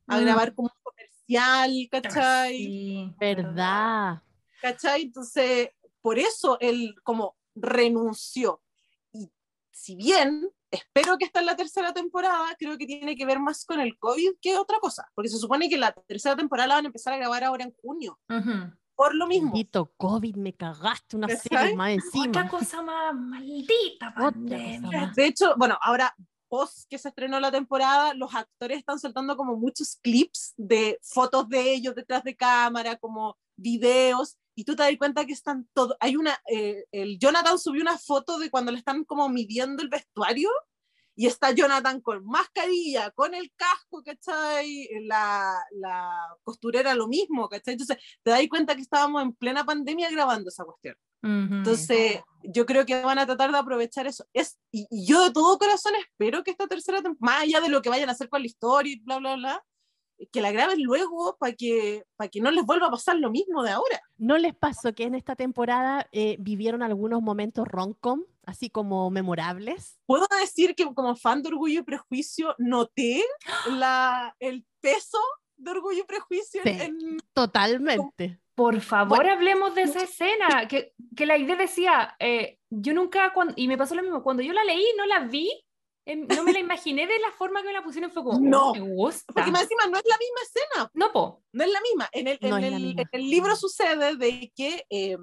[0.08, 0.20] a Mm.
[0.20, 2.56] grabar como un comercial, ¿cachai?
[2.58, 4.20] Sí, ¿Verdad?
[4.60, 5.02] ¿cachai?
[5.02, 5.70] Entonces,
[6.02, 8.60] por eso él como renunció.
[9.12, 9.30] Y
[9.70, 13.64] si bien espero que está en la tercera temporada, creo que tiene que ver más
[13.64, 16.86] con el COVID que otra cosa, porque se supone que la tercera temporada la van
[16.86, 18.72] a empezar a grabar ahora en junio, Ujú.
[18.96, 19.50] por lo mismo.
[19.50, 22.48] Maldito COVID, me cagaste una serie más Otra encima.
[22.48, 25.00] cosa más maldita pandemia.
[25.06, 25.14] más.
[25.14, 26.14] De hecho, bueno, ahora
[26.48, 31.48] post que se estrenó la temporada, los actores están soltando como muchos clips de fotos
[31.48, 35.96] de ellos detrás de cámara, como videos, y tú te das cuenta que están todos,
[36.00, 39.88] hay una, eh, el Jonathan subió una foto de cuando le están como midiendo el
[39.88, 40.50] vestuario,
[41.14, 44.88] y está Jonathan con mascarilla, con el casco, ¿cachai?
[45.02, 47.74] La, la costurera lo mismo, ¿cachai?
[47.74, 50.96] Entonces te das cuenta que estábamos en plena pandemia grabando esa cuestión.
[51.24, 54.26] Entonces, yo creo que van a tratar de aprovechar eso.
[54.32, 57.80] Es, y, yo de todo corazón espero que esta tercera temporada, más allá de lo
[57.80, 59.64] que vayan a hacer con la historia y bla, bla, bla,
[60.30, 63.62] que la graben luego para que, para que no les vuelva a pasar lo mismo
[63.62, 64.00] de ahora.
[64.18, 69.98] ¿No les pasó que en esta temporada eh, vivieron algunos momentos roncom, así como memorables?
[70.06, 73.24] Puedo decir que como fan de Orgullo y Prejuicio noté
[73.70, 75.18] la, el peso
[75.56, 77.18] de Orgullo y Prejuicio en...
[77.32, 78.40] Totalmente.
[78.54, 83.54] Por favor, hablemos de esa escena, que, que la idea decía, eh, yo nunca, cuando,
[83.56, 85.50] y me pasó lo mismo, cuando yo la leí, no la vi,
[86.06, 88.80] no me la imaginé de la forma que me la pusieron, fue como, no, me
[88.80, 89.32] gusta.
[89.32, 90.90] Porque más encima no es la misma escena.
[90.94, 91.42] No, po.
[91.52, 92.08] No es la misma.
[92.12, 93.02] En el, No en es la el, misma.
[93.02, 95.16] en el libro sucede de que eh,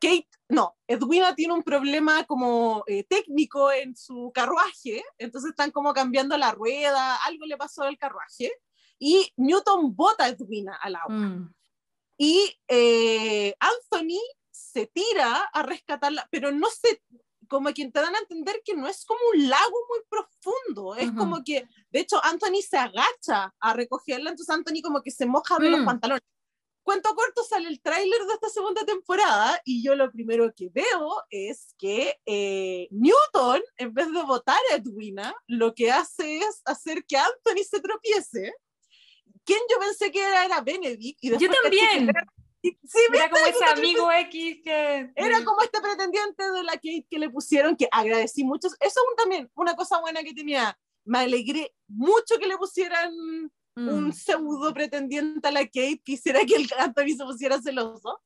[0.00, 5.92] Kate, no, Edwina tiene un problema como eh, técnico en su carruaje, entonces están como
[5.92, 8.50] cambiando la rueda, algo le pasó al carruaje,
[8.98, 11.14] y Newton bota a Edwina al agua.
[11.14, 11.54] Mm.
[12.18, 14.20] Y eh, Anthony
[14.50, 17.02] se tira a rescatarla, pero no se,
[17.50, 21.08] como quien te dan a entender que no es como un lago muy profundo, es
[21.08, 21.18] Ujú.
[21.18, 25.58] como que, de hecho, Anthony se agacha a recogerla, entonces Anthony como que se moja
[25.58, 25.84] de los Mm.
[25.84, 26.22] pantalones.
[26.82, 31.22] Cuento corto, sale el tráiler de esta segunda temporada y yo lo primero que veo
[31.28, 37.04] es que eh, Newton, en vez de votar a Edwina, lo que hace es hacer
[37.04, 38.54] que Anthony se tropiece.
[39.44, 41.18] Quien yo pensé que era, era Benedict.
[41.22, 42.08] Y Yo caché que también.
[42.10, 42.24] era-
[42.62, 45.10] Sí, Era como ese amigo X que...
[45.14, 48.68] Era como este pretendiente de la Kate que le pusieron, que agradecí mucho.
[48.68, 50.78] Eso es un- también una cosa buena que tenía.
[51.04, 53.12] Me alegré mucho que le pusieran
[53.76, 53.88] Mm.
[53.88, 58.20] un pseudo pretendiente a la Kate que hiciera que el Anthony se pusiera celoso.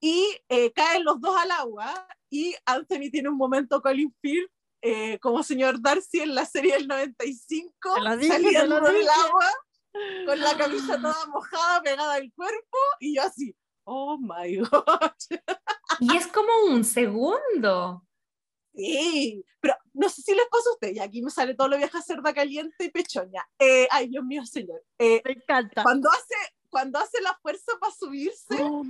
[0.00, 4.50] Y eh, caen los dos al agua y Anthony tiene un momento Colin Firth
[4.80, 9.08] eh, como señor Darcy en la serie del 95, Te lo dije, lo del dije.
[9.26, 9.46] agua
[10.26, 13.54] con la camisa toda mojada pegada al cuerpo y yo así,
[13.84, 15.12] oh my god.
[16.00, 18.04] Y es como un segundo.
[18.74, 21.76] Sí, pero no sé si les pasa a ustedes, y aquí me sale todo lo
[21.76, 23.44] vieja cerda caliente y pechoña.
[23.58, 24.84] Eh, ay, Dios mío, señor.
[24.98, 25.82] Eh, Me encanta.
[25.82, 26.36] cuando, hace,
[26.70, 28.82] cuando hace la fuerza para subirse, oh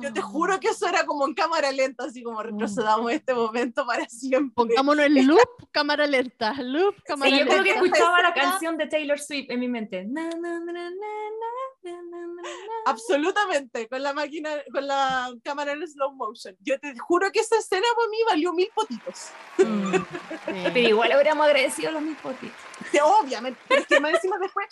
[0.00, 2.42] yo te juro que eso era como en cámara lenta, así como oh.
[2.42, 3.10] retrocedamos oh.
[3.10, 4.54] este momento para siempre.
[4.54, 7.56] Pongámonos en loop, cámara lenta, loop, cámara sí, lenta.
[7.56, 10.06] Yo creo que escuchaba la canción de Taylor Swift en mi mente.
[12.84, 16.56] Absolutamente, con la máquina, con la cámara en slow motion.
[16.60, 19.30] Yo te juro que esa escena para mí valió mil potitos.
[19.58, 19.94] Mm,
[20.46, 20.70] sí.
[20.72, 22.56] Pero igual hubiéramos agradecido los mil potitos.
[22.90, 24.66] Sí, obviamente, pero es que más encima después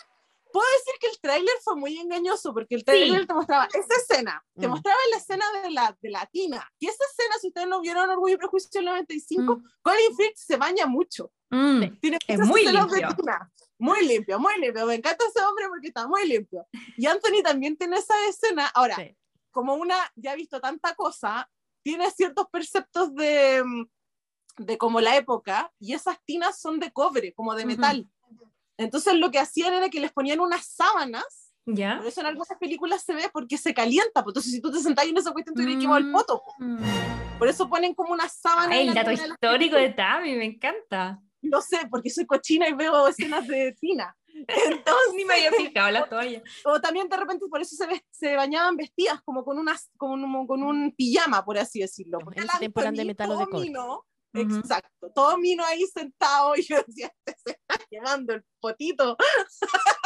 [0.54, 3.26] puedo decir que el tráiler fue muy engañoso, porque el tráiler Sí.
[3.26, 4.70] te mostraba esa escena, te Mm.
[4.70, 8.08] mostraba la escena de la, de la tina, y esa escena, si ustedes no vieron
[8.08, 9.64] Orgullo y Prejuicio en el 95, Mm.
[9.82, 11.98] Colin Firth se baña mucho, Mm.
[12.00, 12.86] tiene Es muy limpio.
[13.78, 14.86] Muy limpio, muy limpio.
[14.86, 16.66] Me encanta ese hombre porque está muy limpio.
[16.96, 18.66] Y Anthony también tiene esa escena.
[18.74, 19.16] Ahora, Sí.
[19.50, 21.50] como una ya ha visto tanta cosa,
[21.82, 23.84] tiene ciertos perceptos de, mm,
[24.58, 28.08] de como la época, y esas tinas son de cobre, como de metal.
[28.76, 31.96] Entonces lo que hacían era que les ponían unas sábanas, ¿Ya?
[31.98, 34.80] por eso en algunas películas se ve porque se calienta, pues entonces si tú te
[34.80, 36.12] sentás en esa cuestión te tienes que quemar el Mm.
[36.12, 36.42] poto.
[37.38, 38.70] Por eso ponen como unas sábanas.
[38.76, 39.90] Ay, en el dato de histórico de.
[39.90, 41.20] Tami, me encanta.
[41.42, 44.16] No sé, porque soy cochina y veo escenas de tina.
[44.34, 46.42] Entonces, Ni me había fijado la toalla.
[46.64, 50.14] o también de repente por eso se, ve- se bañaban vestidas como con unas como
[50.14, 53.44] un, con un pijama por así decirlo porque En el eran de metal o de
[53.46, 53.70] cobre.
[54.34, 55.10] Exacto.
[55.14, 59.16] Todo mino ahí sentado y yo decía este se está quemando el potito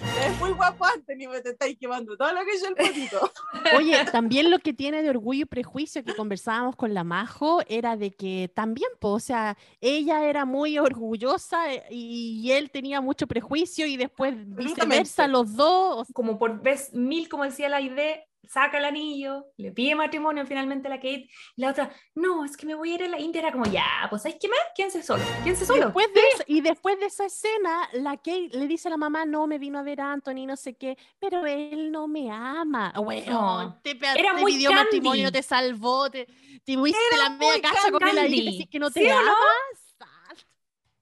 [0.00, 3.30] es muy guapo Anthony me te estáis quemando todo lo que es el potito.
[3.76, 7.96] Oye, también lo que tiene de orgullo y prejuicio que conversábamos con la Majo era
[7.96, 13.26] de que también, po, o sea, ella era muy orgullosa eh, y él tenía mucho
[13.26, 15.96] prejuicio y después viceversa los dos.
[15.98, 19.94] o sea, Como por vez mil, como decía la idea, saca el anillo, le pide
[19.94, 23.02] matrimonio finalmente a la Kate, y la otra, no, es que me voy a ir
[23.04, 24.58] a la India, era como, ya, pues ¿sabes qué más?
[24.74, 25.86] Quédense solo, quédense solo.
[25.86, 29.24] Después de esa- y después de esa escena, la Kate le dice a la mamá,
[29.26, 32.92] no, me vino a ver a Anthony, no sé qué, pero él no me ama.
[32.96, 33.80] Bueno, No.
[33.82, 34.80] te, Era te muy pidió Candy.
[34.84, 36.26] matrimonio, te salvó, te,
[36.64, 36.74] te
[37.18, 39.32] la media casa con él decís que no ¿Sí te o no?
[39.32, 39.96] amas.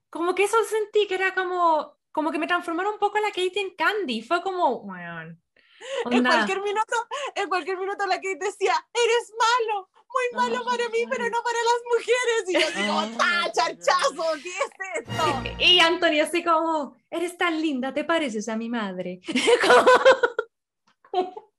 [0.09, 3.27] Como que eso sentí que era como, como que me transformaron un poco a la
[3.29, 5.37] Kate en Candy, fue como, bueno,
[6.11, 6.95] en cualquier minuto
[7.35, 11.57] en cualquier minuto la que decía eres malo muy malo para mí pero no para
[11.63, 14.23] las mujeres y yo digo Ay, ¡ah, charchazo!
[14.41, 15.43] ¿qué es esto?
[15.59, 19.19] Y Anthony así como, eres tan linda, te pareces a mi madre.
[21.11, 21.51] Como-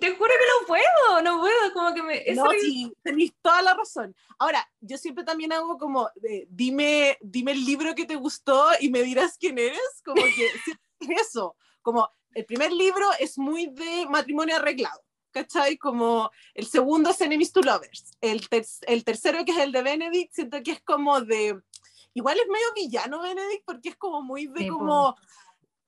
[0.00, 2.22] Te juro que no puedo, no puedo, como que me...
[2.34, 4.14] No, sí, tenéis toda la razón.
[4.38, 6.10] Ahora, yo siempre también hago como,
[6.48, 10.50] dime, dime el libro que te gustó y me dirás quién eres, como que
[11.14, 15.76] eso, como el primer libro es muy de matrimonio arreglado, ¿cachai?
[15.76, 18.12] Como el segundo es Enemies to Lovers.
[18.20, 18.46] El,
[18.86, 21.60] el tercero, que es el de Benedict, siento que es como de.
[22.12, 25.16] Igual es medio villano Benedict, porque es como muy de como.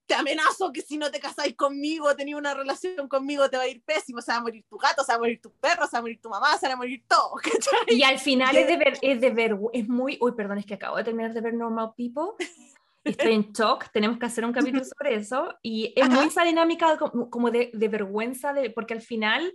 [0.06, 3.68] Te amenazo que si no te casáis conmigo, tenías una relación conmigo, te va a
[3.68, 5.96] ir pésimo, se va a morir tu gato, se va a morir tu perro, se
[5.96, 7.32] va a morir tu mamá, se va a morir todo.
[7.42, 7.80] ¿cachai?
[7.88, 10.74] Y al final es de ver, es de ver, es muy, uy, perdón, es que
[10.74, 12.34] acabo de terminar de ver Normal People
[13.10, 16.98] estoy en shock, tenemos que hacer un capítulo sobre eso, y es muy esa dinámica
[16.98, 19.52] como, de, de, vergüenza, de, porque al final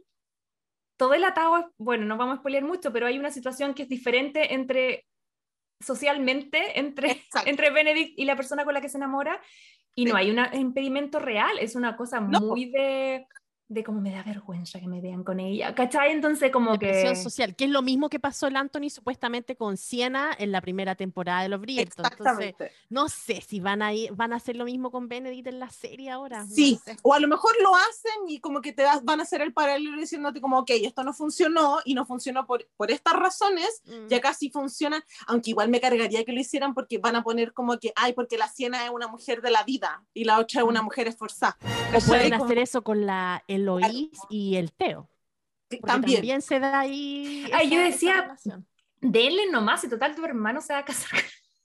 [0.98, 3.90] todo el atado, bueno, no vamos a spoilear mucho, pero hay una situación que es
[3.90, 5.06] diferente entre
[5.80, 9.42] socialmente entre, entre Benedict y la persona con la que se enamora,
[9.94, 13.26] y no hay un impedimento real, es una cosa muy de
[13.72, 16.12] de cómo me da vergüenza que me vean con ella, ¿cachai?
[16.12, 17.16] Entonces como que...
[17.16, 20.96] social, que es lo mismo que pasó el Anthony supuestamente con Siena en la primera
[20.96, 22.06] temporada de Los Bridgerton.
[22.06, 22.56] Entonces,
[22.90, 25.70] no sé si van a, ir, van a hacer lo mismo con Benedict en la
[25.70, 26.46] serie ahora.
[26.46, 29.54] Sí, o a lo mejor lo hacen y como que te van a hacer el
[29.54, 34.08] paralelo diciéndote como, ok, esto no funcionó y no funcionó por, por estas razones, mm.
[34.08, 37.78] ya casi funciona, aunque igual me cargaría que lo hicieran porque van a poner como
[37.80, 40.68] que, ay, porque la Siena es una mujer de la vida y la otra es
[40.68, 40.86] una mm.
[40.86, 41.58] mujer esforzada.
[41.96, 45.10] O pueden hacer eso con la Eloís y el Teo.
[45.86, 46.16] También.
[46.18, 46.42] también.
[46.42, 47.50] se da ahí.
[47.54, 48.36] Ay, yo decía,
[49.00, 51.12] denle nomás, y total tu hermano se va a casar.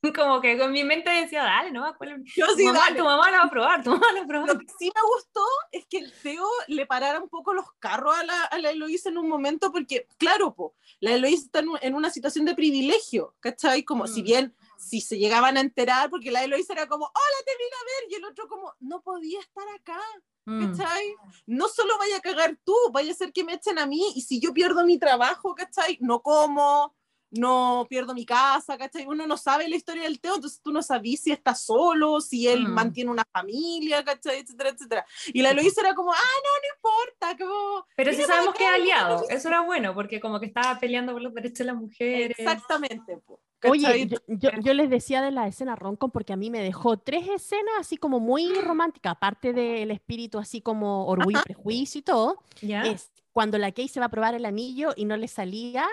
[0.15, 3.31] Como que con mi mente decía, dale, no ¿cuál Yo sí, tu mamá, tu mamá
[3.31, 4.49] la va a probar, tu mamá la va a probar.
[4.49, 8.17] Lo que sí me gustó es que el Teo le parara un poco los carros
[8.17, 11.95] a la, a la Eloísa en un momento, porque, claro, po, la Eloísa está en,
[11.95, 13.83] una situación de privilegio, ¿cachai?
[13.83, 14.25] Como si mm.
[14.25, 17.85] bien si se llegaban a enterar, porque la Eloísa era como, hola, te vine a
[17.85, 20.01] ver, y el otro como, no podía estar acá.
[20.45, 20.77] Mm.
[20.77, 21.15] ¿Cachai?
[21.47, 24.21] No solo vaya a cagar tú, vaya a ser que me echen a mí y
[24.23, 25.99] si yo pierdo mi trabajo, ¿cachai?
[26.01, 26.95] No como,
[27.31, 29.07] no pierdo mi casa, ¿cachai?
[29.07, 32.49] Uno no sabe la historia del Teo, entonces tú no sabes si está solo, si
[32.49, 32.73] él mm.
[32.73, 34.41] mantiene una familia, ¿cachai?
[34.41, 35.07] Etcétera, etcétera.
[35.29, 37.45] Y la Eloísa era como, ah, no, no importa.
[37.45, 41.13] Como, Pero si sabemos que es aliado, eso era bueno, porque como que estaba peleando
[41.13, 42.39] por los derechos de las mujeres.
[42.39, 43.21] Exactamente.
[43.69, 47.75] Oye, yo, les decía de la escena Roncon porque a mí me dejó tres escenas
[47.81, 52.39] así como muy románticas, aparte del espíritu así como orgullo y prejuicio y todo.
[52.61, 55.87] Es cuando la Kay se va a probar el anillo y no le salía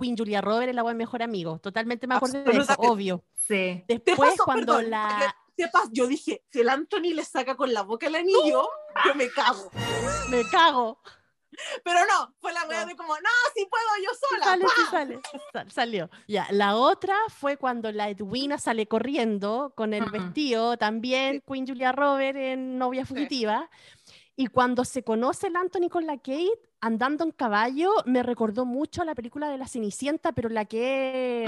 [0.00, 1.58] Queen Julia Robert, el agua mejor amigo.
[1.58, 3.24] Totalmente me acuerdo de eso, obvio.
[3.36, 3.84] Sí.
[3.86, 5.36] Después, cuando la.
[5.92, 8.68] yo dije, si el Anthony le saca con la boca el anillo,
[9.04, 9.70] yo me cago.
[10.30, 10.98] me cago.
[11.84, 14.44] Pero no, fue la wea de como, no, si puedo yo sola.
[14.44, 15.20] Sale, sí sale.
[15.68, 16.10] salió.
[16.26, 21.92] Ya, la otra fue cuando la Edwina sale corriendo con el vestido, también Queen Julia
[21.92, 23.68] Robert en Novia Fugitiva.
[24.40, 29.02] Y cuando se conoce el Anthony con la Kate, andando en caballo, me recordó mucho
[29.02, 31.44] a la película de La Cenicienta, pero la que...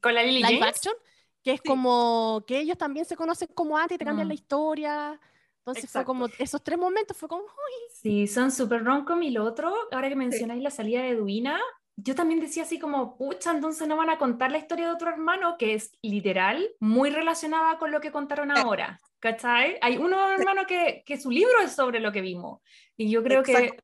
[0.00, 0.94] Con la Lily live action,
[1.42, 5.20] que es como que ellos también se conocen como antes y te cambian la historia.
[5.58, 7.90] Entonces fue como, esos tres momentos fue como, uy.
[7.92, 11.60] Sí, son súper roncom y lo otro, ahora que mencionáis la salida de Edwina,
[11.96, 15.08] yo también decía así como, pucha, entonces no van a contar la historia de otro
[15.08, 19.78] hermano, que es literal, muy relacionada con lo que contaron ahora, ¿cachai?
[19.80, 22.60] Hay uno hermano que, que su libro es sobre lo que vimos,
[22.96, 23.78] y yo creo que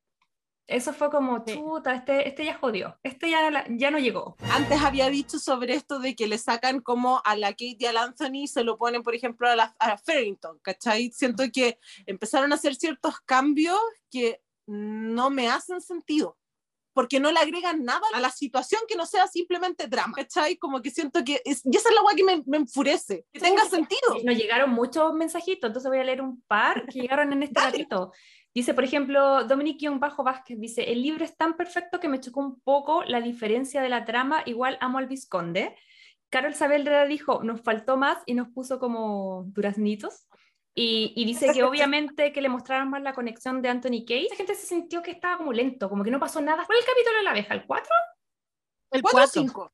[0.67, 4.37] eso fue como, chuta, este, este ya jodió, este ya, ya no llegó.
[4.51, 7.97] Antes había dicho sobre esto de que le sacan como a la Kate y al
[7.97, 11.11] Anthony, se lo ponen, por ejemplo, a la, a Farrington, ¿cachai?
[11.11, 13.79] Siento que empezaron a hacer ciertos cambios
[14.09, 16.37] que no me hacen sentido
[16.93, 20.57] porque no le agregan nada a la situación que no sea simplemente drama, ¿cachai?
[20.57, 23.39] Como que siento que, es, y esa es la guay que me, me, enfurece, que
[23.39, 24.15] tenga sentido.
[24.23, 28.11] Nos llegaron muchos mensajitos, entonces voy a leer un par que llegaron en este ratito.
[28.53, 32.39] Dice, por ejemplo, Dominique Bajo Vázquez dice, el libro es tan perfecto que me chocó
[32.39, 35.75] un poco la diferencia de la trama, igual amo al Visconde.
[36.29, 40.27] Carol Saavedra dijo, nos faltó más y nos puso como duraznitos.
[40.75, 44.27] Y, y, dice que obviamente que le mostraron más la conexión de Anthony Kay.
[44.29, 46.65] La gente se sintió que estaba como lento, como que no pasó nada.
[46.65, 47.53] ¿Cuál es el capítulo de la abeja?
[47.53, 47.93] ¿El 4?
[48.91, 49.73] El 4 o 5.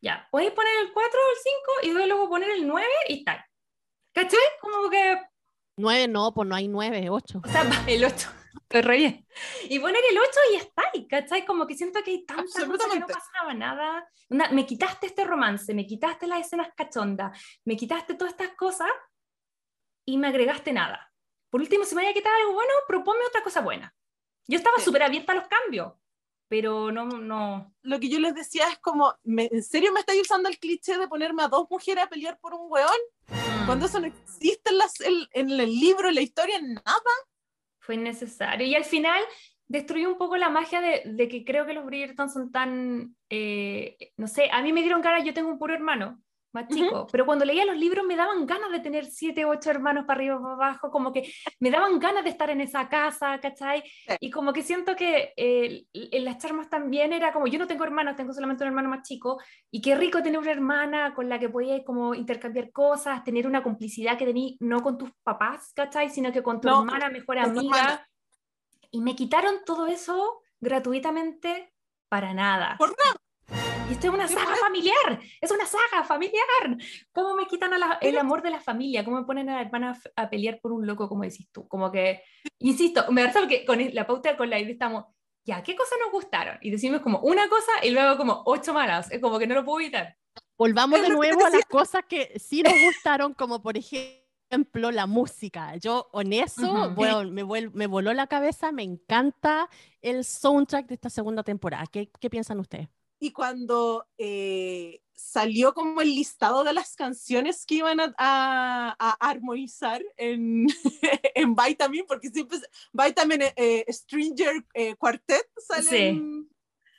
[0.00, 3.44] Ya, puedes poner el 4 o el 5 y luego poner el 9 y tal.
[4.12, 4.40] ¿Cachai?
[4.60, 5.20] Como que
[5.76, 7.40] 9 no, pues no hay 9, 8.
[7.44, 8.28] O sea, el 8.
[8.54, 9.26] Estoy re bien.
[9.68, 11.44] Y poner el 8 y está ahí, ¿cachai?
[11.44, 14.08] Como que siento que hay tantas cosas que no pasaba nada.
[14.28, 18.88] me quitaste este romance, me quitaste las escenas cachondas, me quitaste todas estas cosas
[20.04, 21.12] y me agregaste nada.
[21.50, 23.94] Por último, si me vaya a quitar algo bueno, proponme otra cosa buena.
[24.48, 25.92] Yo estaba súper abierta a los cambios,
[26.48, 27.74] pero no, no.
[27.82, 31.08] Lo que yo les decía es como, ¿en serio me estáis usando el cliché de
[31.08, 32.90] ponerme a dos mujeres a pelear por un weón?
[33.28, 33.66] Mm.
[33.66, 37.12] Cuando eso no existe en, las, en, el libro, en la historia, nada.
[37.80, 38.66] Fue innecesario.
[38.66, 39.22] Y al final
[39.66, 44.12] destruyó un poco la magia de, de que creo que los Bridgerton son tan, eh,
[44.16, 46.22] no sé, a mí me dieron cara, yo tengo un puro hermano,
[46.52, 50.04] más chico, pero cuando leía los libros me daban ganas de tener siete, ocho hermanos
[50.04, 53.82] para arriba, para abajo, como que me daban ganas de estar en esa casa, ¿cachai?
[54.20, 57.84] Y como que siento que eh, en las charmas también era como, yo no tengo
[57.84, 61.38] hermanos, tengo solamente un hermano más chico, y qué rico tener una hermana con la
[61.38, 66.10] que podías como intercambiar cosas, tener una complicidad que tenías no con tus papás, ¿cachai?
[66.10, 68.06] Sino que con tu hermana, mejor amiga.
[68.90, 71.72] Y me quitaron todo eso gratuitamente
[72.08, 72.76] para nada.
[72.78, 73.21] Por nada.
[73.88, 76.78] Y esto es una saga familiar, es una saga familiar.
[77.12, 79.04] ¿Cómo me quitan el amor de la familia?
[79.04, 81.66] ¿Cómo me ponen a la hermana a pelear por un loco, como decís tú?
[81.68, 82.22] Como que,
[82.58, 85.04] insisto, me parece que con la pauta con la idea estamos,
[85.44, 86.58] ya, ¿qué cosas nos gustaron?
[86.62, 89.64] Y decimos como una cosa y luego como ocho malas, es como que no lo
[89.64, 90.16] puedo evitar.
[90.56, 95.76] Volvamos de nuevo a las cosas que sí nos gustaron, como por ejemplo la música.
[95.76, 99.68] Yo en eso bueno, me, me, voló la cabeza, me encanta
[100.00, 101.84] el soundtrack de esta segunda temporada.
[101.90, 102.88] ¿Qué, qué piensan ustedes?
[103.22, 110.02] Y cuando eh, salió como el listado de las canciones que iban a, a, armonizar
[110.16, 110.66] en,
[111.36, 112.58] en Vitamin, porque siempre
[112.92, 116.50] Vitamin eh, Stranger eh, Quartet salen.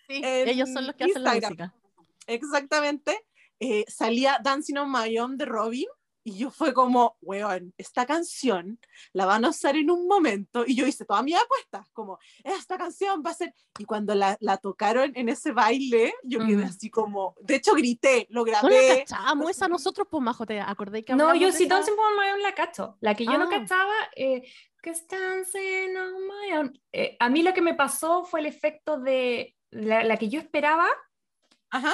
[0.08, 0.22] Sí.
[0.24, 1.76] ellos son los que hacen la música.
[2.26, 3.20] Exactamente.
[3.90, 5.88] salía Dancing on My Own de Robin
[6.24, 8.80] y yo fue como, weón, esta canción
[9.12, 10.64] la van a usar en un momento.
[10.66, 13.54] Y yo hice todas mis apuestas, como, esta canción va a ser.
[13.78, 18.28] Y cuando la, la tocaron en ese baile, yo quedé así como, de hecho grité,
[18.30, 18.70] lo grabé.
[18.70, 22.18] No la cachábamos esa nosotros, pues majo, ¿te acordé que No, yo sí, Dancing on
[22.18, 22.98] My Own la cacho.
[23.02, 23.50] La que yo no ah.
[23.50, 24.44] cachaba, eh,
[24.82, 26.82] que Dancing on My Own.
[26.94, 30.40] Eh, a mí lo que me pasó fue el efecto de la, la que yo
[30.40, 30.88] esperaba.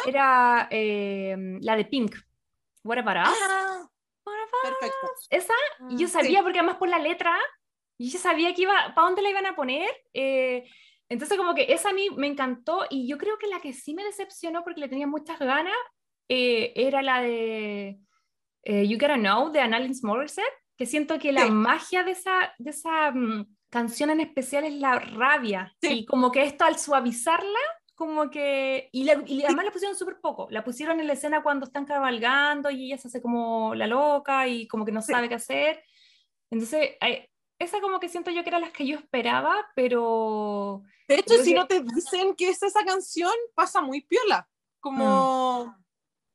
[0.06, 2.16] Era eh, la de Pink.
[2.84, 3.38] What about us?
[3.42, 3.89] Ah,
[4.64, 5.08] Perfecto.
[5.30, 5.54] Esa,
[5.92, 7.38] yo ah, sabía, porque además por la letra,
[7.98, 9.90] yo sabía que iba, ¿para dónde la iban a poner?
[10.14, 10.70] Eh,
[11.10, 13.94] entonces como que esa a mí me encantó y yo creo que la que sí
[13.94, 15.74] me decepcionó porque le tenía muchas ganas
[16.30, 18.00] eh, era la de
[18.64, 20.46] eh, You Gotta Know de Annalise Morissette,
[20.78, 25.00] que siento que la magia de esa, de esa mm, canción en especial es la
[25.00, 27.60] rabia y como que esto al suavizarla
[28.00, 31.84] como que, y, además la pusieron súper poco, la pusieron en la escena cuando están
[31.84, 35.84] cabalgando y ella se hace como la loca y como que no sabe qué hacer.
[36.50, 36.92] Entonces,
[37.60, 40.82] esa como que siento yo que era las que yo esperaba, pero...
[41.10, 44.48] De hecho, si no te dicen que es esa canción, pasa muy piola,
[44.80, 45.84] como, mm.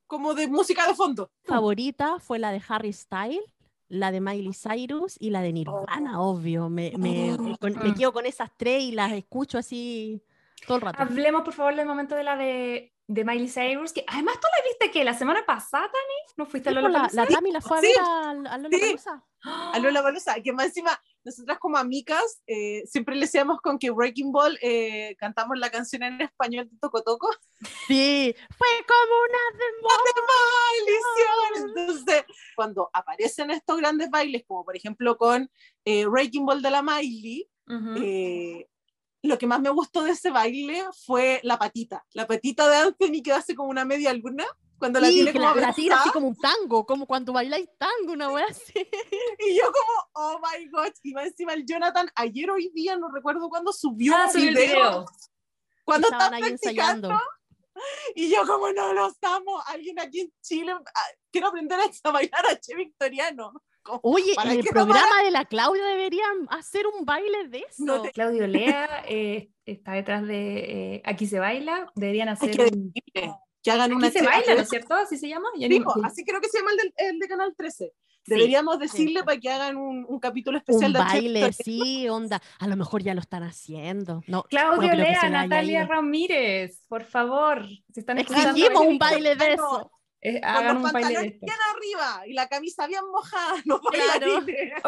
[0.07, 1.31] como de música de fondo.
[1.45, 3.43] Favorita fue la de Harry Styles
[3.89, 6.32] la de Miley Cyrus y la de Nirvana, oh.
[6.32, 6.69] obvio.
[6.69, 7.95] Me, me, me, mm.
[7.95, 10.23] quedo con esas tres y las escucho así
[10.66, 11.03] todo el rato.
[11.03, 14.65] Hablemos, por favor, del momento de la de, de Miley Cyrus, que además tú la
[14.65, 17.78] viste que la semana pasada, Tani, ¿no fuiste a Lola La, la Tami la fue
[17.78, 18.97] a ver a, Lola sí.
[19.43, 23.91] A Lola Palusa, que más encima, nosotras como amigas, eh, siempre le decíamos con que
[23.91, 27.28] Breaking Ball eh, cantamos la canción en español de Toco Toco.
[27.86, 29.39] Sí, fue como una
[30.86, 31.78] demolición.
[31.78, 32.24] Entonces,
[32.57, 35.51] cuando aparecen estos grandes bailes, como por ejemplo con
[35.85, 38.65] eh, Breaking Ball de la Miley, uh
[39.24, 42.05] lo que más me gustó de ese baile fue la patita.
[42.12, 44.44] La patita de Anthony que hace como una media luna.
[44.78, 48.30] Cuando la tiene como la, tira así como un tango, como cuando bailáis tango, una
[48.30, 48.72] wea así.
[49.38, 53.10] Y yo como, oh my god, y va encima el Jonathan, ayer hoy día, no
[53.10, 55.06] recuerdo cuándo, subió ah, un video.
[55.84, 57.18] Cuando estaba practicando.
[58.14, 62.46] Y yo como, no lo estamos, alguien aquí en Chile, ah, quiero aprender a bailar
[62.46, 63.52] a Che Victoriano.
[64.02, 68.02] Oye, en el programa de la Claudia deberían hacer un baile de eso.
[68.12, 72.93] Claudio Lea eh, está detrás de eh, Aquí se baila, deberían hacer un...
[73.62, 74.94] que hagan Aquí una se baila, ¿no es cierto?
[74.94, 75.48] ¿Así se llama?
[76.05, 77.93] así creo que se llama el, de, Canal 13.
[78.27, 82.40] Deberíamos decirle para que hagan un, un capítulo especial un de baile, sí, onda.
[82.59, 84.23] A lo mejor ya lo están haciendo.
[84.27, 87.66] No, Claudio Lea, Natalia Ramírez, por favor.
[87.93, 89.90] Si están Exigimos un baile de eso.
[90.26, 93.55] Eh, hagan un baile de bien arriba y la camisa bien mojada.
[93.66, 94.38] No claro.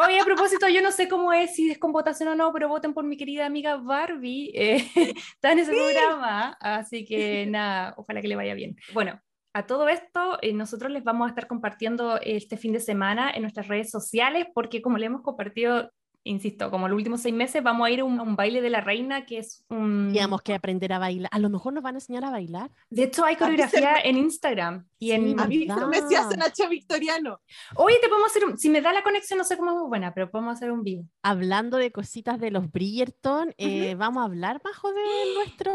[0.07, 2.69] Oye, a propósito, yo no sé cómo es, si es con votación o no, pero
[2.69, 4.51] voten por mi querida amiga Barbie.
[4.55, 4.77] Eh,
[5.35, 8.77] está en ese programa, así que nada, ojalá que le vaya bien.
[8.95, 9.21] Bueno,
[9.53, 13.43] a todo esto, eh, nosotros les vamos a estar compartiendo este fin de semana en
[13.43, 15.93] nuestras redes sociales, porque como le hemos compartido
[16.27, 19.25] insisto, como los últimos seis meses, vamos a ir a un, baile de la reina,
[19.25, 20.13] que es un...
[20.13, 21.31] Digamos que aprender a bailar.
[21.33, 22.71] A lo mejor nos van a enseñar a bailar.
[22.91, 24.87] De hecho, hay coreografía en Instagram.
[24.99, 25.39] Y en...
[25.39, 27.41] A mí me H Victoriano.
[27.77, 28.59] Oye, te podemos hacer un...
[28.59, 30.83] Si me da la conexión, no sé cómo es muy buena, pero podemos hacer un
[30.83, 31.05] vivo.
[31.23, 35.03] Hablando de cositas de los Bridgerton, eh, ¿vamos a hablar bajo de
[35.37, 35.73] nuestro...?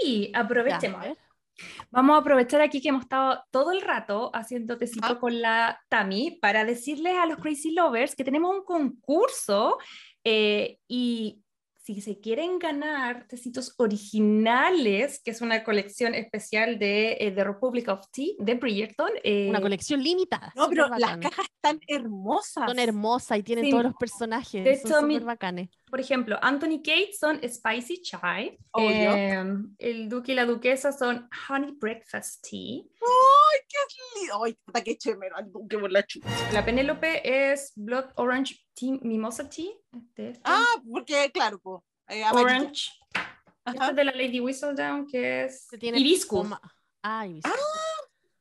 [0.00, 1.06] Sí, aprovechemos.
[1.90, 5.18] Vamos a aprovechar aquí que hemos estado todo el rato haciendo tecito ah.
[5.18, 9.78] con la Tami para decirles a los Crazy Lovers que tenemos un concurso
[10.24, 11.42] eh, y
[11.86, 17.88] si se quieren ganar tecitos originales, que es una colección especial de eh, The Republic
[17.88, 19.10] of Tea, de Bridgerton.
[19.22, 20.52] eh, Una colección limitada.
[20.56, 22.66] No, pero las cajas están hermosas.
[22.66, 23.70] Son hermosas y tienen Sí.
[23.70, 24.64] todos los personajes.
[24.64, 25.68] De son mi- súper bacanes.
[25.88, 28.58] Por ejemplo, Anthony Kate son Spicy Chai.
[28.80, 29.44] Eh,
[29.78, 32.82] el duque y la duquesa son Honey Breakfast Tea.
[33.52, 34.44] ¡Ay, qué lindo!
[34.44, 35.30] ¡Ay, puta, qué chévere!
[35.80, 36.28] por la chucha.
[36.52, 39.70] La Penélope es Blood Orange Tea, Mimosa Tea.
[39.96, 40.40] Este, este.
[40.44, 41.82] Ah, porque, claro, pues.
[42.08, 42.22] Eh.
[42.32, 42.90] Orange.
[43.64, 43.90] Este Ajá.
[43.90, 46.42] es de la Lady Whistledown, que es Que tiene hibiscus.
[46.42, 46.60] toma-
[47.02, 47.52] Ah, hibiscus.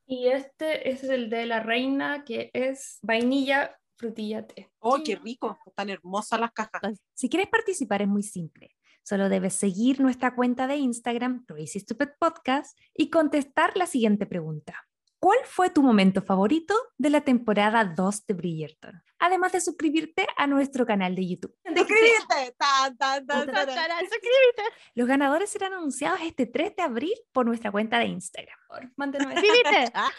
[0.07, 4.69] Y este es el de la reina, que es vainilla, frutilla, té.
[4.79, 5.57] ¡Oh, qué rico!
[5.65, 6.99] Están hermosas las cajas.
[7.15, 8.75] Si quieres participar es muy simple.
[9.03, 14.87] Solo debes seguir nuestra cuenta de Instagram, Crazy Stupid Podcast, y contestar la siguiente pregunta.
[15.25, 19.01] ¿Cuál fue tu momento favorito de la temporada 2 de Bridgerton?
[19.25, 21.51] Además de suscribirte a nuestro canal de YouTube.
[21.65, 22.55] ¡Suscríbete!
[22.59, 24.63] ¡Tan, tan, tan, suscríbete.
[24.93, 28.55] Los ganadores serán anunciados este 3 de abril por nuestra cuenta de Instagram.
[28.95, 29.91] Mándenos Suscríbete.
[29.95, 30.11] Ah.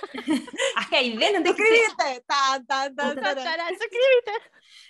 [0.83, 2.25] ¡Suscríbete!
[2.27, 4.33] ¡Tan, tan, tan, suscríbete.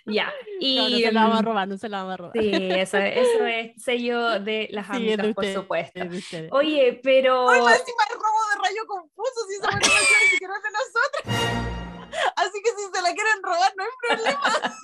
[0.07, 0.33] Ya.
[0.61, 2.33] Y, No, no se la vamos a mm, robar, no se la vamos a robar.
[2.33, 6.01] Sí, eso, eso es sello de las amigas, por supuesto.
[6.53, 7.51] Oye, pero...
[7.51, 9.47] ¡Ay, más encima el robo de rayo confuso!
[9.49, 11.66] Si esa es de nosotros.
[12.37, 14.77] Así que si se la quieren robar, no hay problema.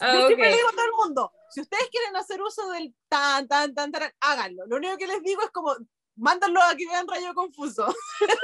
[0.00, 0.50] Ah, Yo siempre ok.
[0.50, 3.92] le digo a todo el mundo, si ustedes quieren hacer uso del tan, tan, tan,
[3.92, 4.66] tan, háganlo.
[4.66, 5.74] Lo único que les digo es como,
[6.16, 7.94] mándenlo a que vean Rayo Confuso.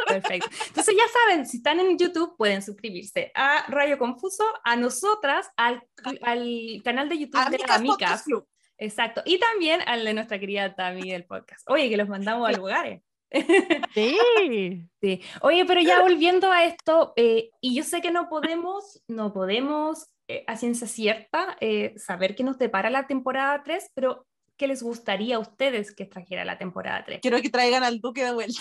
[0.06, 0.48] Perfecto.
[0.68, 5.86] Entonces ya saben, si están en YouTube pueden suscribirse a Rayo Confuso, a nosotras, al,
[6.22, 8.22] al canal de YouTube de las Amicas Podcast amigas.
[8.24, 8.48] Club.
[8.78, 9.22] Exacto.
[9.24, 11.68] Y también al de nuestra querida Tami del podcast.
[11.68, 13.02] Oye, que los mandamos a lugares.
[13.94, 14.88] Sí.
[15.00, 15.22] Sí.
[15.42, 20.09] Oye, pero ya volviendo a esto, eh, y yo sé que no podemos, no podemos
[20.28, 24.26] eh, a ciencia cierta eh, saber qué nos depara la temporada 3, pero
[24.56, 27.20] ¿qué les gustaría a ustedes que trajera la temporada 3?
[27.20, 28.60] Quiero que traigan al Duque de vuelta.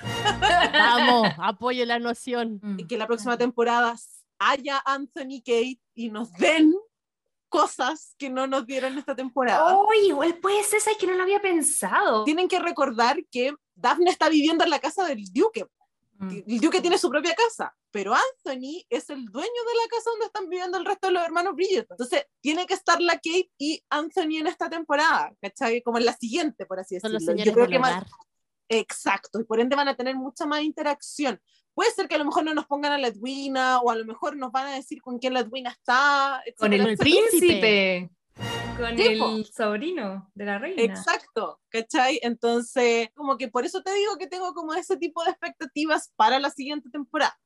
[0.72, 2.60] Vamos, apoyo la noción.
[2.78, 3.94] Y que la próxima temporada
[4.38, 6.74] haya Anthony Kate y nos den
[7.48, 9.74] cosas que no nos dieron esta temporada.
[9.74, 12.24] Oh, igual puede ser, es que no lo había pensado.
[12.24, 15.64] Tienen que recordar que Daphne está viviendo en la casa del Duque.
[16.18, 16.30] Mm.
[16.46, 20.26] El Duque tiene su propia casa, pero Anthony es el dueño de la casa donde
[20.26, 21.94] están viviendo el resto de los hermanos Bridgerton.
[21.94, 25.82] Entonces, tiene que estar la Kate y Anthony en esta temporada, ¿cachai?
[25.82, 27.18] Como en la siguiente, por así Son decirlo.
[27.18, 28.04] los Yo señores creo que más-.
[28.68, 31.40] Exacto, y por ende van a tener mucha más interacción.
[31.74, 34.04] Puede ser que a lo mejor no nos pongan a la Edwina, o a lo
[34.06, 37.28] mejor nos van a decir con quién la Edwina está, Con etcétera, el etcétera.
[37.30, 38.10] príncipe.
[38.76, 40.82] Con Sí, el sobrino de la reina.
[40.82, 42.18] Exacto, ¿cachai?
[42.22, 46.38] Entonces, como que por eso te digo que tengo como ese tipo de expectativas para
[46.38, 47.38] la siguiente temporada.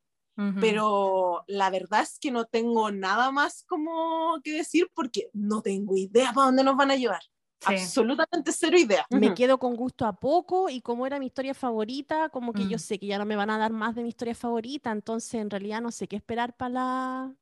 [0.58, 5.96] Pero la verdad es que no tengo nada más como que decir porque no tengo
[5.96, 7.20] idea para dónde nos van a llevar.
[7.60, 7.66] Sí.
[7.66, 9.06] Absolutamente cero idea.
[9.10, 12.76] Me quedo con gusto a poco y como era mi historia favorita, como que yo
[12.76, 12.80] Mm.
[12.80, 15.50] sé que ya no me van a dar más de mi historia favorita, entonces en
[15.50, 17.36] realidad no sé qué esperar para la,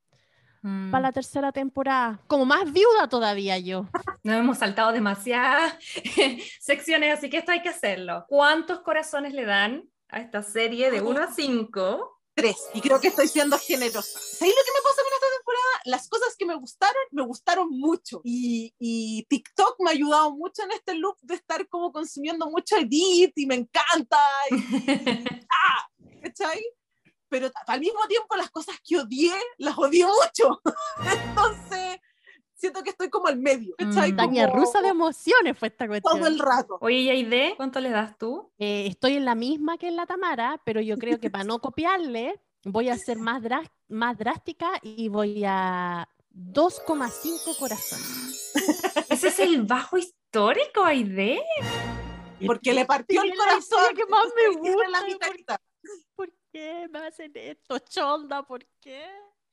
[0.63, 0.91] Mm.
[0.91, 2.21] para la tercera temporada.
[2.27, 3.87] Como más viuda todavía yo.
[4.23, 5.75] Nos hemos saltado demasiadas
[6.61, 8.25] secciones, así que esto hay que hacerlo.
[8.29, 12.21] ¿Cuántos corazones le dan a esta serie de 1 a 5?
[12.35, 12.57] Tres.
[12.73, 14.19] Y creo que estoy siendo generosa.
[14.21, 15.81] ¿Sabéis lo que me pasa con esta temporada?
[15.87, 18.21] Las cosas que me gustaron, me gustaron mucho.
[18.23, 22.77] Y, y TikTok me ha ayudado mucho en este loop de estar como consumiendo mucho
[22.77, 24.19] edit y me encanta.
[24.51, 24.55] Y,
[25.51, 25.89] ¡ah!
[26.23, 26.63] ¿Cachai?
[27.29, 30.61] Pero al mismo tiempo las cosas que odié, las odié mucho.
[31.27, 32.01] Entonces,
[32.55, 33.75] siento que estoy como al medio.
[33.79, 34.13] ¿cachai?
[34.13, 34.17] Mm.
[34.17, 36.19] Como rusa de emociones fue esta cuestión.
[36.19, 36.79] Todo el rato.
[36.81, 38.53] Oye, Yaide, ¿cuánto le das tú?
[38.59, 41.61] Eh, estoy en la misma que en la Tamara, pero yo creo que para no
[41.61, 43.43] copiarle, voy a ser más,
[43.89, 48.53] más drástica y voy a 2,5 corazones.
[49.09, 51.43] Ese es el bajo histórico, Aide.
[52.47, 53.97] Porque le partió el la corazón.
[53.97, 54.55] que más me
[54.91, 55.59] la gusta, mitad,
[56.15, 56.29] ¿por.
[56.29, 58.43] ¿Por qué me hacen esto, Chonda?
[58.43, 59.05] ¿Por qué?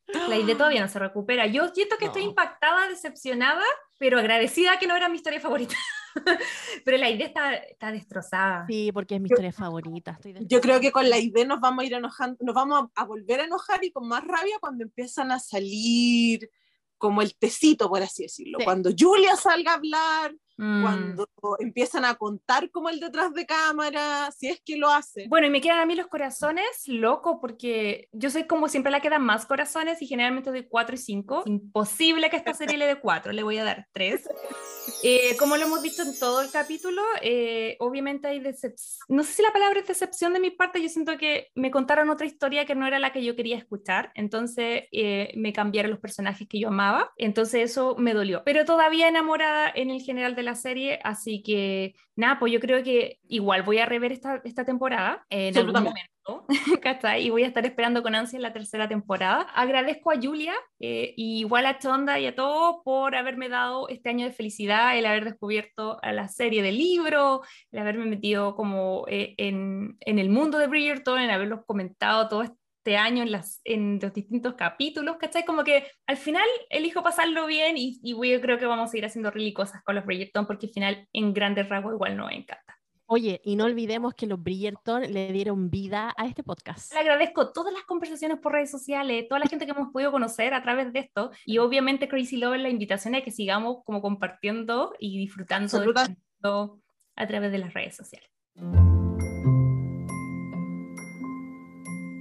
[0.07, 1.47] La Aide todavía no se recupera.
[1.47, 2.29] Yo siento que estoy No.
[2.29, 3.63] impactada, decepcionada,
[3.97, 5.75] pero agradecida que no era mi historia favorita.
[6.85, 8.65] pero la Aide está, está destrozada.
[8.67, 10.11] Sí, porque es mi Yo- historia favorita.
[10.11, 13.01] Estoy Yo creo que con la idea nos vamos a ir enojando, nos vamos a,
[13.01, 16.49] a volver a enojar y con más rabia cuando empiezan a salir
[16.97, 18.57] como el tecito, por así decirlo.
[18.59, 18.65] Sí.
[18.65, 20.81] Cuando Julia salga a hablar, Mm.
[20.83, 21.27] cuando
[21.59, 25.27] empiezan a contar como el detrás de cámara, si es que lo hace.
[25.27, 29.01] Bueno, y me quedan a mí los corazones, loco, porque yo soy como siempre la
[29.01, 31.43] que da más corazones y generalmente doy 4 y 5.
[31.45, 34.29] Imposible que esta serie le dé 4, le voy a dar 3.
[35.03, 39.05] Eh, como lo hemos visto en todo el capítulo, eh, obviamente hay decepción.
[39.09, 42.09] No sé si la palabra es decepción de mi parte, yo siento que me contaron
[42.09, 45.99] otra historia que no era la que yo quería escuchar, entonces eh, me cambiaron los
[45.99, 48.43] personajes que yo amaba, entonces eso me dolió.
[48.45, 52.83] Pero todavía enamorada en el general de la serie, así que nada, pues yo creo
[52.83, 56.14] que igual voy a rever esta, esta temporada en algún momento.
[57.19, 59.41] Y voy a estar esperando con ansia la tercera temporada.
[59.53, 64.09] Agradezco a Julia, eh, y igual a Chonda y a todos por haberme dado este
[64.09, 67.41] año de felicidad, el haber descubierto a la serie de libro,
[67.71, 72.43] el haberme metido como eh, en, en, el mundo de Bridgerton, en haberlos comentado todo
[72.43, 75.45] este año en, las, en los distintos capítulos, ¿cachai?
[75.45, 79.05] Como que al final elijo pasarlo bien y, y yo creo que vamos a ir
[79.05, 82.75] haciendo really cosas con los Bridgerton porque al final en grandes rasgos igual nos encanta.
[83.07, 86.91] Oye, y no olvidemos que los Bridgerton le dieron vida a este podcast.
[86.91, 90.55] Le agradezco todas las conversaciones por redes sociales, toda la gente que hemos podido conocer
[90.55, 94.93] a través de esto y obviamente Crazy Love la invitación a que sigamos como compartiendo
[94.99, 96.79] y disfrutando
[97.15, 98.29] a través de las redes sociales.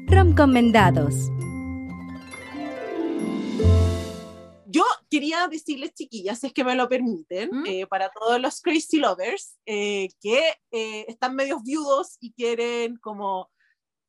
[0.07, 1.31] Recomendados.
[5.15, 7.67] Quería decirles, chiquillas, si es que me lo permiten, ¿Mm?
[7.67, 10.41] eh, para todos los crazy lovers eh, que
[10.73, 13.49] eh, están medios viudos y quieren como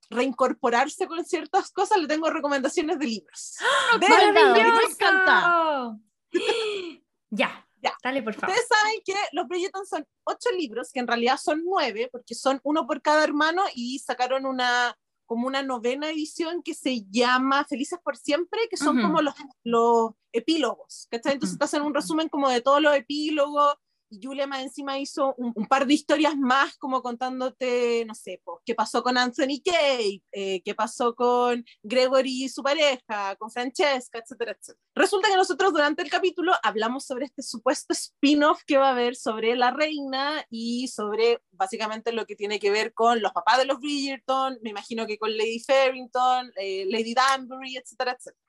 [0.09, 3.55] reincorporarse con ciertas cosas, le tengo recomendaciones de libros.
[3.99, 4.77] De ¡Maravilloso!
[4.77, 5.95] me encanta.
[7.29, 7.95] ya, Ya.
[8.03, 8.49] dale por favor.
[8.49, 12.59] Ustedes saben que los Bridgerton son ocho libros, que en realidad son nueve, porque son
[12.63, 17.99] uno por cada hermano y sacaron una como una novena edición que se llama Felices
[18.03, 19.07] por Siempre, que son Ujú.
[19.07, 19.33] como los,
[19.63, 21.33] los epílogos, ¿cachai?
[21.33, 23.75] Entonces te hacen un resumen como de todos los epílogos,
[24.21, 28.59] Julia más encima hizo un, un par de historias más como contándote, no sé, pues,
[28.65, 34.19] qué pasó con Anthony Kate, eh, qué pasó con Gregory y su pareja, con Francesca,
[34.19, 34.83] etcétera, etcétera.
[34.95, 39.15] Resulta que nosotros durante el capítulo hablamos sobre este supuesto spin-off que va a haber
[39.15, 43.65] sobre la reina y sobre básicamente lo que tiene que ver con los papás de
[43.65, 48.45] los Bridgerton, me imagino que con Lady Farrington, eh, Lady Danbury, etcétera, etcétera.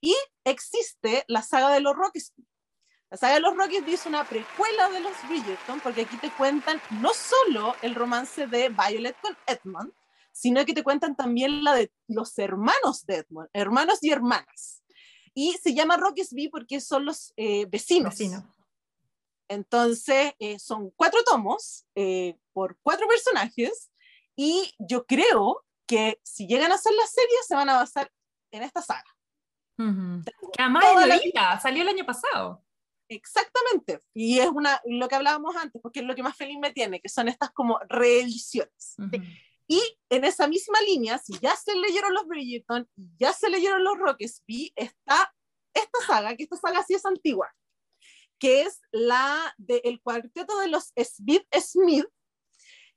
[0.00, 0.14] Y
[0.44, 2.32] existe la saga de los Rockets.
[3.14, 6.82] La saga de los Rockets es una precuela de los Bridgerton porque aquí te cuentan
[7.00, 9.92] no solo el romance de Violet con Edmund,
[10.32, 14.82] sino que te cuentan también la de los hermanos de Edmund, hermanos y hermanas.
[15.32, 18.18] Y se llama Rockesby porque son los eh, vecinos.
[18.18, 18.52] Vecino.
[19.46, 23.92] Entonces, eh, son cuatro tomos eh, por cuatro personajes
[24.34, 28.10] y yo creo que si llegan a hacer la serie se van a basar
[28.50, 29.04] en esta saga.
[29.78, 30.24] Ujú.
[30.52, 32.63] Que además es la nuevita, salió el año pasado.
[33.08, 34.00] Exactamente.
[34.14, 37.00] Y es una, lo que hablábamos antes, porque es lo que más feliz me tiene,
[37.00, 38.96] que son estas como reediciones.
[39.66, 43.98] Y en esa misma línea, si ya se leyeron los Bridgerton ya se leyeron los
[43.98, 45.34] Rockesby, está
[45.72, 47.50] esta saga, que esta saga sí es antigua,
[48.38, 52.06] que es la del cuarteto de los Smith Smith,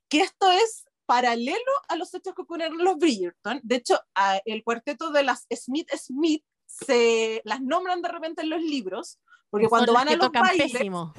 [0.10, 3.62] que esto es paralelo a los hechos que ocurrieron en los Bridgerton.
[3.64, 4.00] De hecho,
[4.46, 9.68] el cuarteto de las Smith Smith se las nombran de repente en los libros, porque
[9.68, 11.14] cuando van a los bailes, pésimo.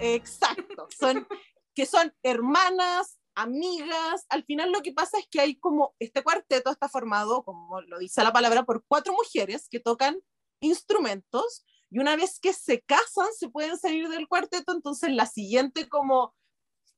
[0.00, 1.26] Exacto, son,
[1.74, 4.26] que son hermanas, amigas.
[4.28, 7.98] Al final lo que pasa es que hay como, este cuarteto está formado, como lo
[7.98, 10.18] dice la palabra, por cuatro mujeres que tocan
[10.60, 15.88] instrumentos y una vez que se casan se pueden salir del cuarteto, entonces la siguiente
[15.88, 16.34] como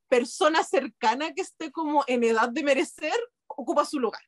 [0.08, 4.22] persona cercana que esté como en edad de merecer ocupa su lugar.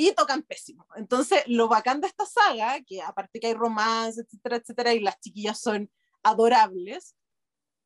[0.00, 0.86] Y tocan pésimo.
[0.94, 5.18] Entonces, lo bacán de esta saga, que aparte que hay romance, etcétera, etcétera, y las
[5.18, 5.90] chiquillas son
[6.22, 7.16] adorables,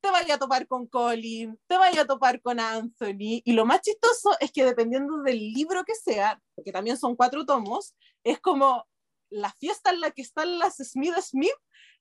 [0.02, 3.80] te vaya a topar con Colin, te vaya a topar con Anthony, y lo más
[3.80, 7.94] chistoso es que dependiendo del libro que sea, porque también son cuatro tomos,
[8.24, 8.84] es como
[9.30, 11.54] la fiesta en la que están las Smith Smith,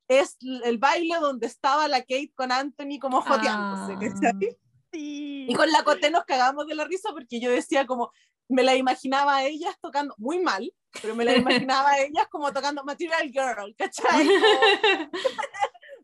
[0.09, 3.99] es el baile donde estaba la Kate con Anthony como joteándose, Ah.
[4.01, 4.57] ¿cachai?
[4.91, 5.45] Sí.
[5.49, 8.11] Y con la Coté nos cagamos de la risa porque yo decía como,
[8.49, 12.51] me la imaginaba a ellas tocando, muy mal, pero me la imaginaba a ellas como
[12.51, 14.27] tocando Material Girl, ¿cachai?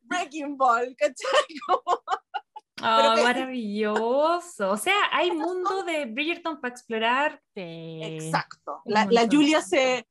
[0.07, 1.45] Como Breaking Ball, ¿cachai?
[1.67, 2.01] Como-
[3.15, 4.69] que- maravilloso.
[4.71, 7.41] O sea, hay mundo de Bridgerton para explorar.
[7.55, 8.81] Exacto.
[8.85, 9.07] La.
[9.29, 10.07] Julia se...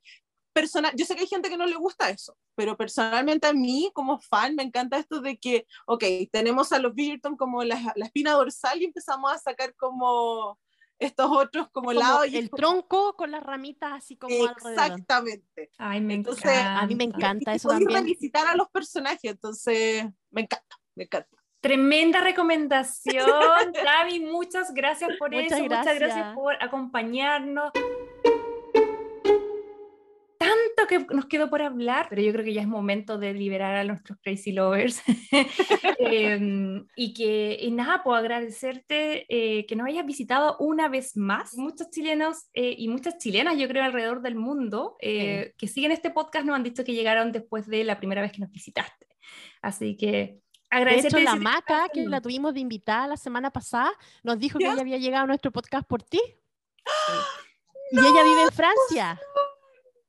[0.56, 3.90] Personal, yo sé que hay gente que no le gusta eso, pero personalmente a mí
[3.92, 6.02] como fan me encanta esto de que, ok,
[6.32, 10.58] tenemos a los Bridgerton como la, la espina dorsal y empezamos a sacar como
[10.98, 12.24] estos otros como, Como lados.
[12.32, 14.72] el como- tronco con las ramitas así como alrededor.
[14.72, 15.70] Exactamente.
[15.76, 16.78] Ay, me Entonces, encanta.
[16.80, 17.92] A mí me encanta eso también.
[17.92, 21.28] revisitar a los personajes, entonces me encanta, me encanta.
[21.60, 23.26] Tremenda recomendación,
[23.84, 24.20] Tavi.
[24.20, 25.62] Muchas gracias por Muchas eso.
[25.64, 25.98] Muchas gracias.
[25.98, 27.72] gracias por acompañarnos.
[30.76, 33.76] Tanto que nos quedó por hablar, pero yo creo que ya es momento de liberar
[33.76, 35.02] a nuestros crazy lovers.
[35.98, 41.56] Em, y que, y nada, puedo agradecerte eh, que nos hayas visitado una vez más.
[41.56, 46.10] Muchos chilenos eh, y muchas chilenas, yo creo, alrededor del mundo, eh, que siguen este
[46.10, 49.06] podcast, nos han dicho que llegaron después de la primera vez que nos visitaste.
[49.62, 51.16] Así que agradecerte.
[51.16, 53.92] De hecho, la Maca, que la tuvimos de invitada la semana pasada,
[54.22, 56.20] nos dijo que ella había llegado a nuestro podcast por ti.
[57.92, 59.20] Y ella vive en Francia.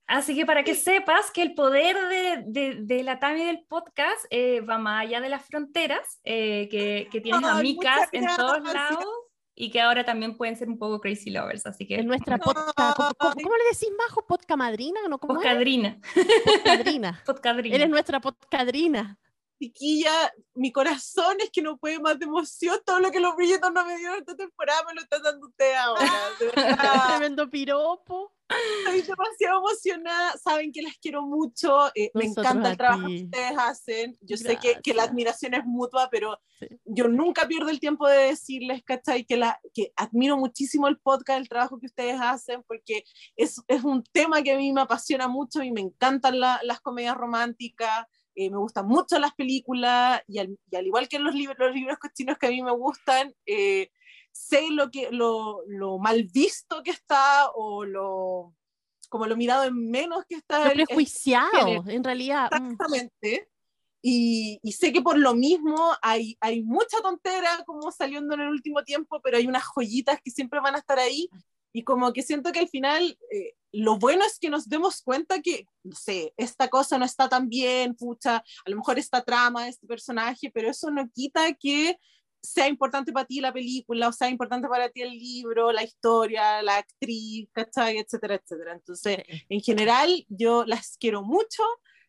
[0.07, 4.23] Así que para que sepas que el poder de, de, de la Tami del podcast
[4.29, 8.61] eh, va más allá de las fronteras, eh, que, que, tienes Ay, amigas en todos
[8.73, 9.05] lados
[9.53, 11.65] y que ahora también pueden ser un poco crazy lovers.
[11.65, 12.95] Así que, En nuestra podcast.
[12.95, 14.25] ¿Cómo, cómo- cómo le decís, Majo?
[14.25, 14.99] ¿Podcast madrina?
[15.09, 15.17] ¿No?
[15.19, 15.99] ¿Cómo podcadrina.
[16.13, 17.21] Podcadrina.
[17.25, 17.75] podcadrina.
[17.75, 19.19] Eres nuestra podcadrina.
[19.59, 22.79] Chiquilla, mi corazón es que no puede más de emoción.
[22.85, 25.73] Todo lo que los brillitos no me dieron esta temporada me lo está dando usted
[25.73, 26.11] ahora.
[26.39, 28.36] De verdad, Tremendo piropo.
[28.49, 30.37] Estoy demasiado emocionada.
[30.37, 31.87] Saben que las quiero mucho.
[31.95, 33.17] eh, me encanta el trabajo ti.
[33.17, 34.17] que ustedes hacen.
[34.21, 35.09] Yo sé que, que la Gracias.
[35.09, 36.65] admiración es mutua, pero Sí.
[36.85, 39.25] yo nunca pierdo el tiempo de decirles, ¿cachai?
[39.25, 43.03] Que, la, que admiro muchísimo el podcast, el trabajo que ustedes hacen, porque
[43.35, 46.79] es, es un tema que a mí me apasiona mucho y me encantan la- las
[46.81, 48.05] comedias románticas.
[48.39, 51.73] eh, me gustan mucho las películas y al, y al igual que los, libros los
[51.73, 53.89] libros cochinos que a mí me gustan, eh,
[54.37, 58.53] sé lo, que, lo, lo mal visto que está o lo
[59.09, 61.83] como lo mirado en menos que está Lo prejuiciado, género.
[61.87, 62.49] en realidad.
[62.51, 62.55] mm.
[62.55, 63.49] Exactamente.
[64.01, 68.49] Y, y sé que por lo mismo hay, hay mucha tontera como saliendo en el
[68.49, 71.29] último tiempo, pero hay unas joyitas que siempre van a estar ahí.
[71.73, 75.41] Y como que siento que al final eh, lo bueno es que nos demos cuenta
[75.41, 79.67] que, no sé, esta cosa no está tan bien, pucha, a lo mejor esta trama,
[79.67, 81.97] este personaje, pero eso no quita que
[82.41, 86.61] sea importante para ti la película, o sea importante para ti el libro, la historia,
[86.61, 87.97] la actriz, ¿cachai?
[87.97, 88.73] Etcétera, etcétera.
[88.73, 89.19] Entonces,
[89.49, 91.63] en general, yo las quiero mucho,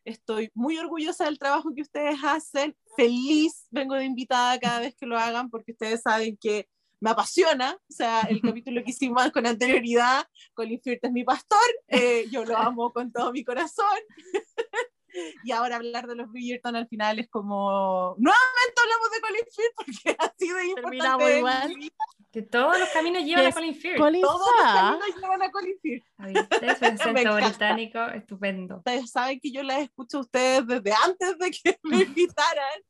[0.05, 5.07] estoy muy orgullosa del trabajo que ustedes hacen, feliz vengo de invitada cada vez que
[5.07, 6.69] lo hagan porque ustedes saben que
[7.01, 11.59] me apasiona, o sea, el capítulo que hicimos con anterioridad, Colin Firth es mi pastor,
[11.89, 13.87] eh, yo lo amo con todo mi corazón.
[15.45, 19.75] Y ahora hablar de los Bridgerton al final es como, nuevamente hablamos de Colin Firth
[19.77, 21.39] porque ha sido importante.
[21.39, 21.93] igual.
[22.31, 23.53] Que todos los caminos llevan a.
[23.53, 23.99] Colin Firth.
[23.99, 26.05] Colin Todos los caminos llevan a Colin Firth.
[26.19, 26.23] Su
[27.13, 28.77] Me acento británico, estupendo.
[28.79, 32.83] ustedes saben que yo las escucho a ustedes desde antes de que me invitaran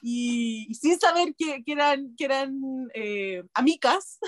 [0.00, 2.58] y, y sin saber que, que eran, que eran
[2.94, 4.18] eh, amigas,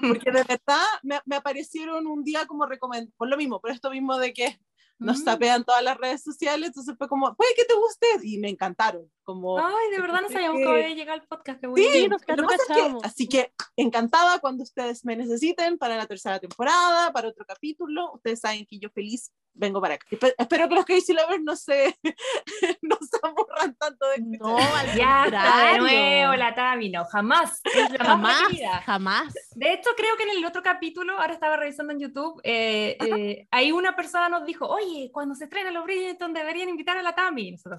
[0.00, 3.90] porque de verdad me, me aparecieron un día como recomendación, por lo mismo, por esto
[3.90, 4.58] mismo de que
[5.02, 5.24] nos Mm.
[5.24, 9.10] tapean todas las redes sociales, entonces fue como, puede que te guste, y me encantaron,
[9.24, 9.58] como...
[9.58, 11.60] Ay, de verdad no sabíamos que había llegado el podcast.
[11.60, 12.16] Qué Sí, bueno.
[12.16, 13.04] nos lo que pasa es que- cachamos.
[13.04, 18.12] así que encantada cuando ustedes me necesiten para la tercera temporada, para otro capítulo.
[18.14, 20.06] Ustedes saben que yo feliz vengo para acá.
[20.10, 21.94] Espe- espero que los Crazy Lovers no se,
[22.82, 24.40] no se aburran tanto de escuchar.
[24.40, 27.60] No, al Ya está de nuevo la Tami, no, jamás.
[27.64, 29.34] Es la más Jamás, jamás.
[29.54, 33.46] De hecho, creo que en el otro capítulo, ahora estaba revisando en YouTube, eh, eh,
[33.50, 37.14] ahí una persona nos dijo, oye, cuando se estrenen los Bridgerton deberían invitar a la
[37.14, 37.52] Tami.
[37.52, 37.78] Nosotros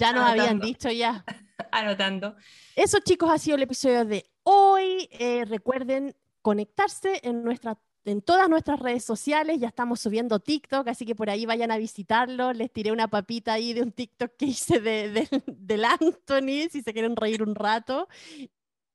[0.00, 1.24] Ya nos habían dicho ya.
[1.72, 2.36] anotando.
[2.76, 5.08] Eso, chicos, ha sido el episodio de hoy.
[5.12, 11.06] Eh, recuerden conectarse en nuestra en todas nuestras redes sociales, ya estamos subiendo TikTok, así
[11.06, 12.52] que por ahí vayan a visitarlo.
[12.52, 16.82] Les tiré una papita ahí de un TikTok que hice de, de- del Anthony, si
[16.82, 18.08] se quieren reír un rato.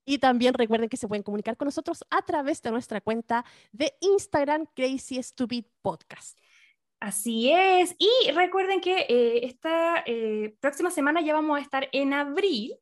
[0.04, 3.94] Y también recuerden que se pueden comunicar con nosotros a través de nuestra cuenta de
[4.02, 6.38] Instagram, Crazy Stupid Podcast.
[7.00, 7.96] Así es.
[8.00, 12.74] Y recuerden que eh, esta eh, próxima semana ya vamos a estar en abril.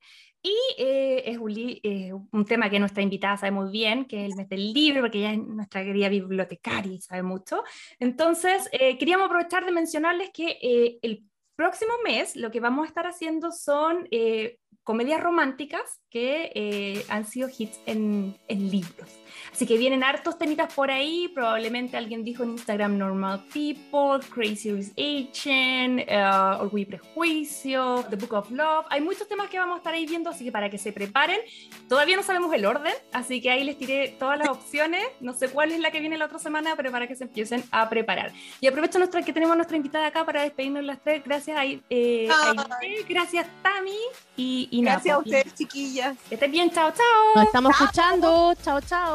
[0.41, 2.11] Y eh, es un, eh,
[2.47, 5.39] tema que nuestra invitada sabe muy bien, que el mes del libro, porque ella es
[5.39, 7.63] nuestra querida bibliotecaria y sabe mucho.
[7.99, 11.23] Entonces, queríamos aprovechar de mencionarles que el
[11.55, 14.07] próximo mes lo que vamos a estar haciendo son
[14.83, 19.24] comedias románticas que han sido hits en, en libros.
[19.51, 21.27] Así que vienen hartos temitas por ahí.
[21.29, 28.15] Probablemente alguien dijo en Instagram Normal People, Crazy Rich Asian, uh, Orgullo y Prejuicio, The
[28.15, 28.85] Book of Love.
[28.89, 31.39] Hay muchos temas que vamos a estar ahí viendo, así que para que se preparen.
[31.87, 35.05] Todavía no sabemos el orden, así que ahí les tiré todas las opciones.
[35.19, 37.63] No sé cuál es la que viene la otra semana, pero para que se empiecen
[37.71, 38.31] a preparar.
[38.61, 41.23] Y aprovecho nuestra, que tenemos a nuestra invitada acá para despedirnos las tres.
[41.23, 42.29] Gracias, a, eh,
[42.81, 43.91] Aide, gracias, Tami.
[44.37, 46.17] Y, y nada, Gracias a ustedes, chiquillas.
[46.29, 47.35] Que estén bien, chao, chao.
[47.35, 48.53] Nos estamos escuchando.
[48.63, 48.81] Chao,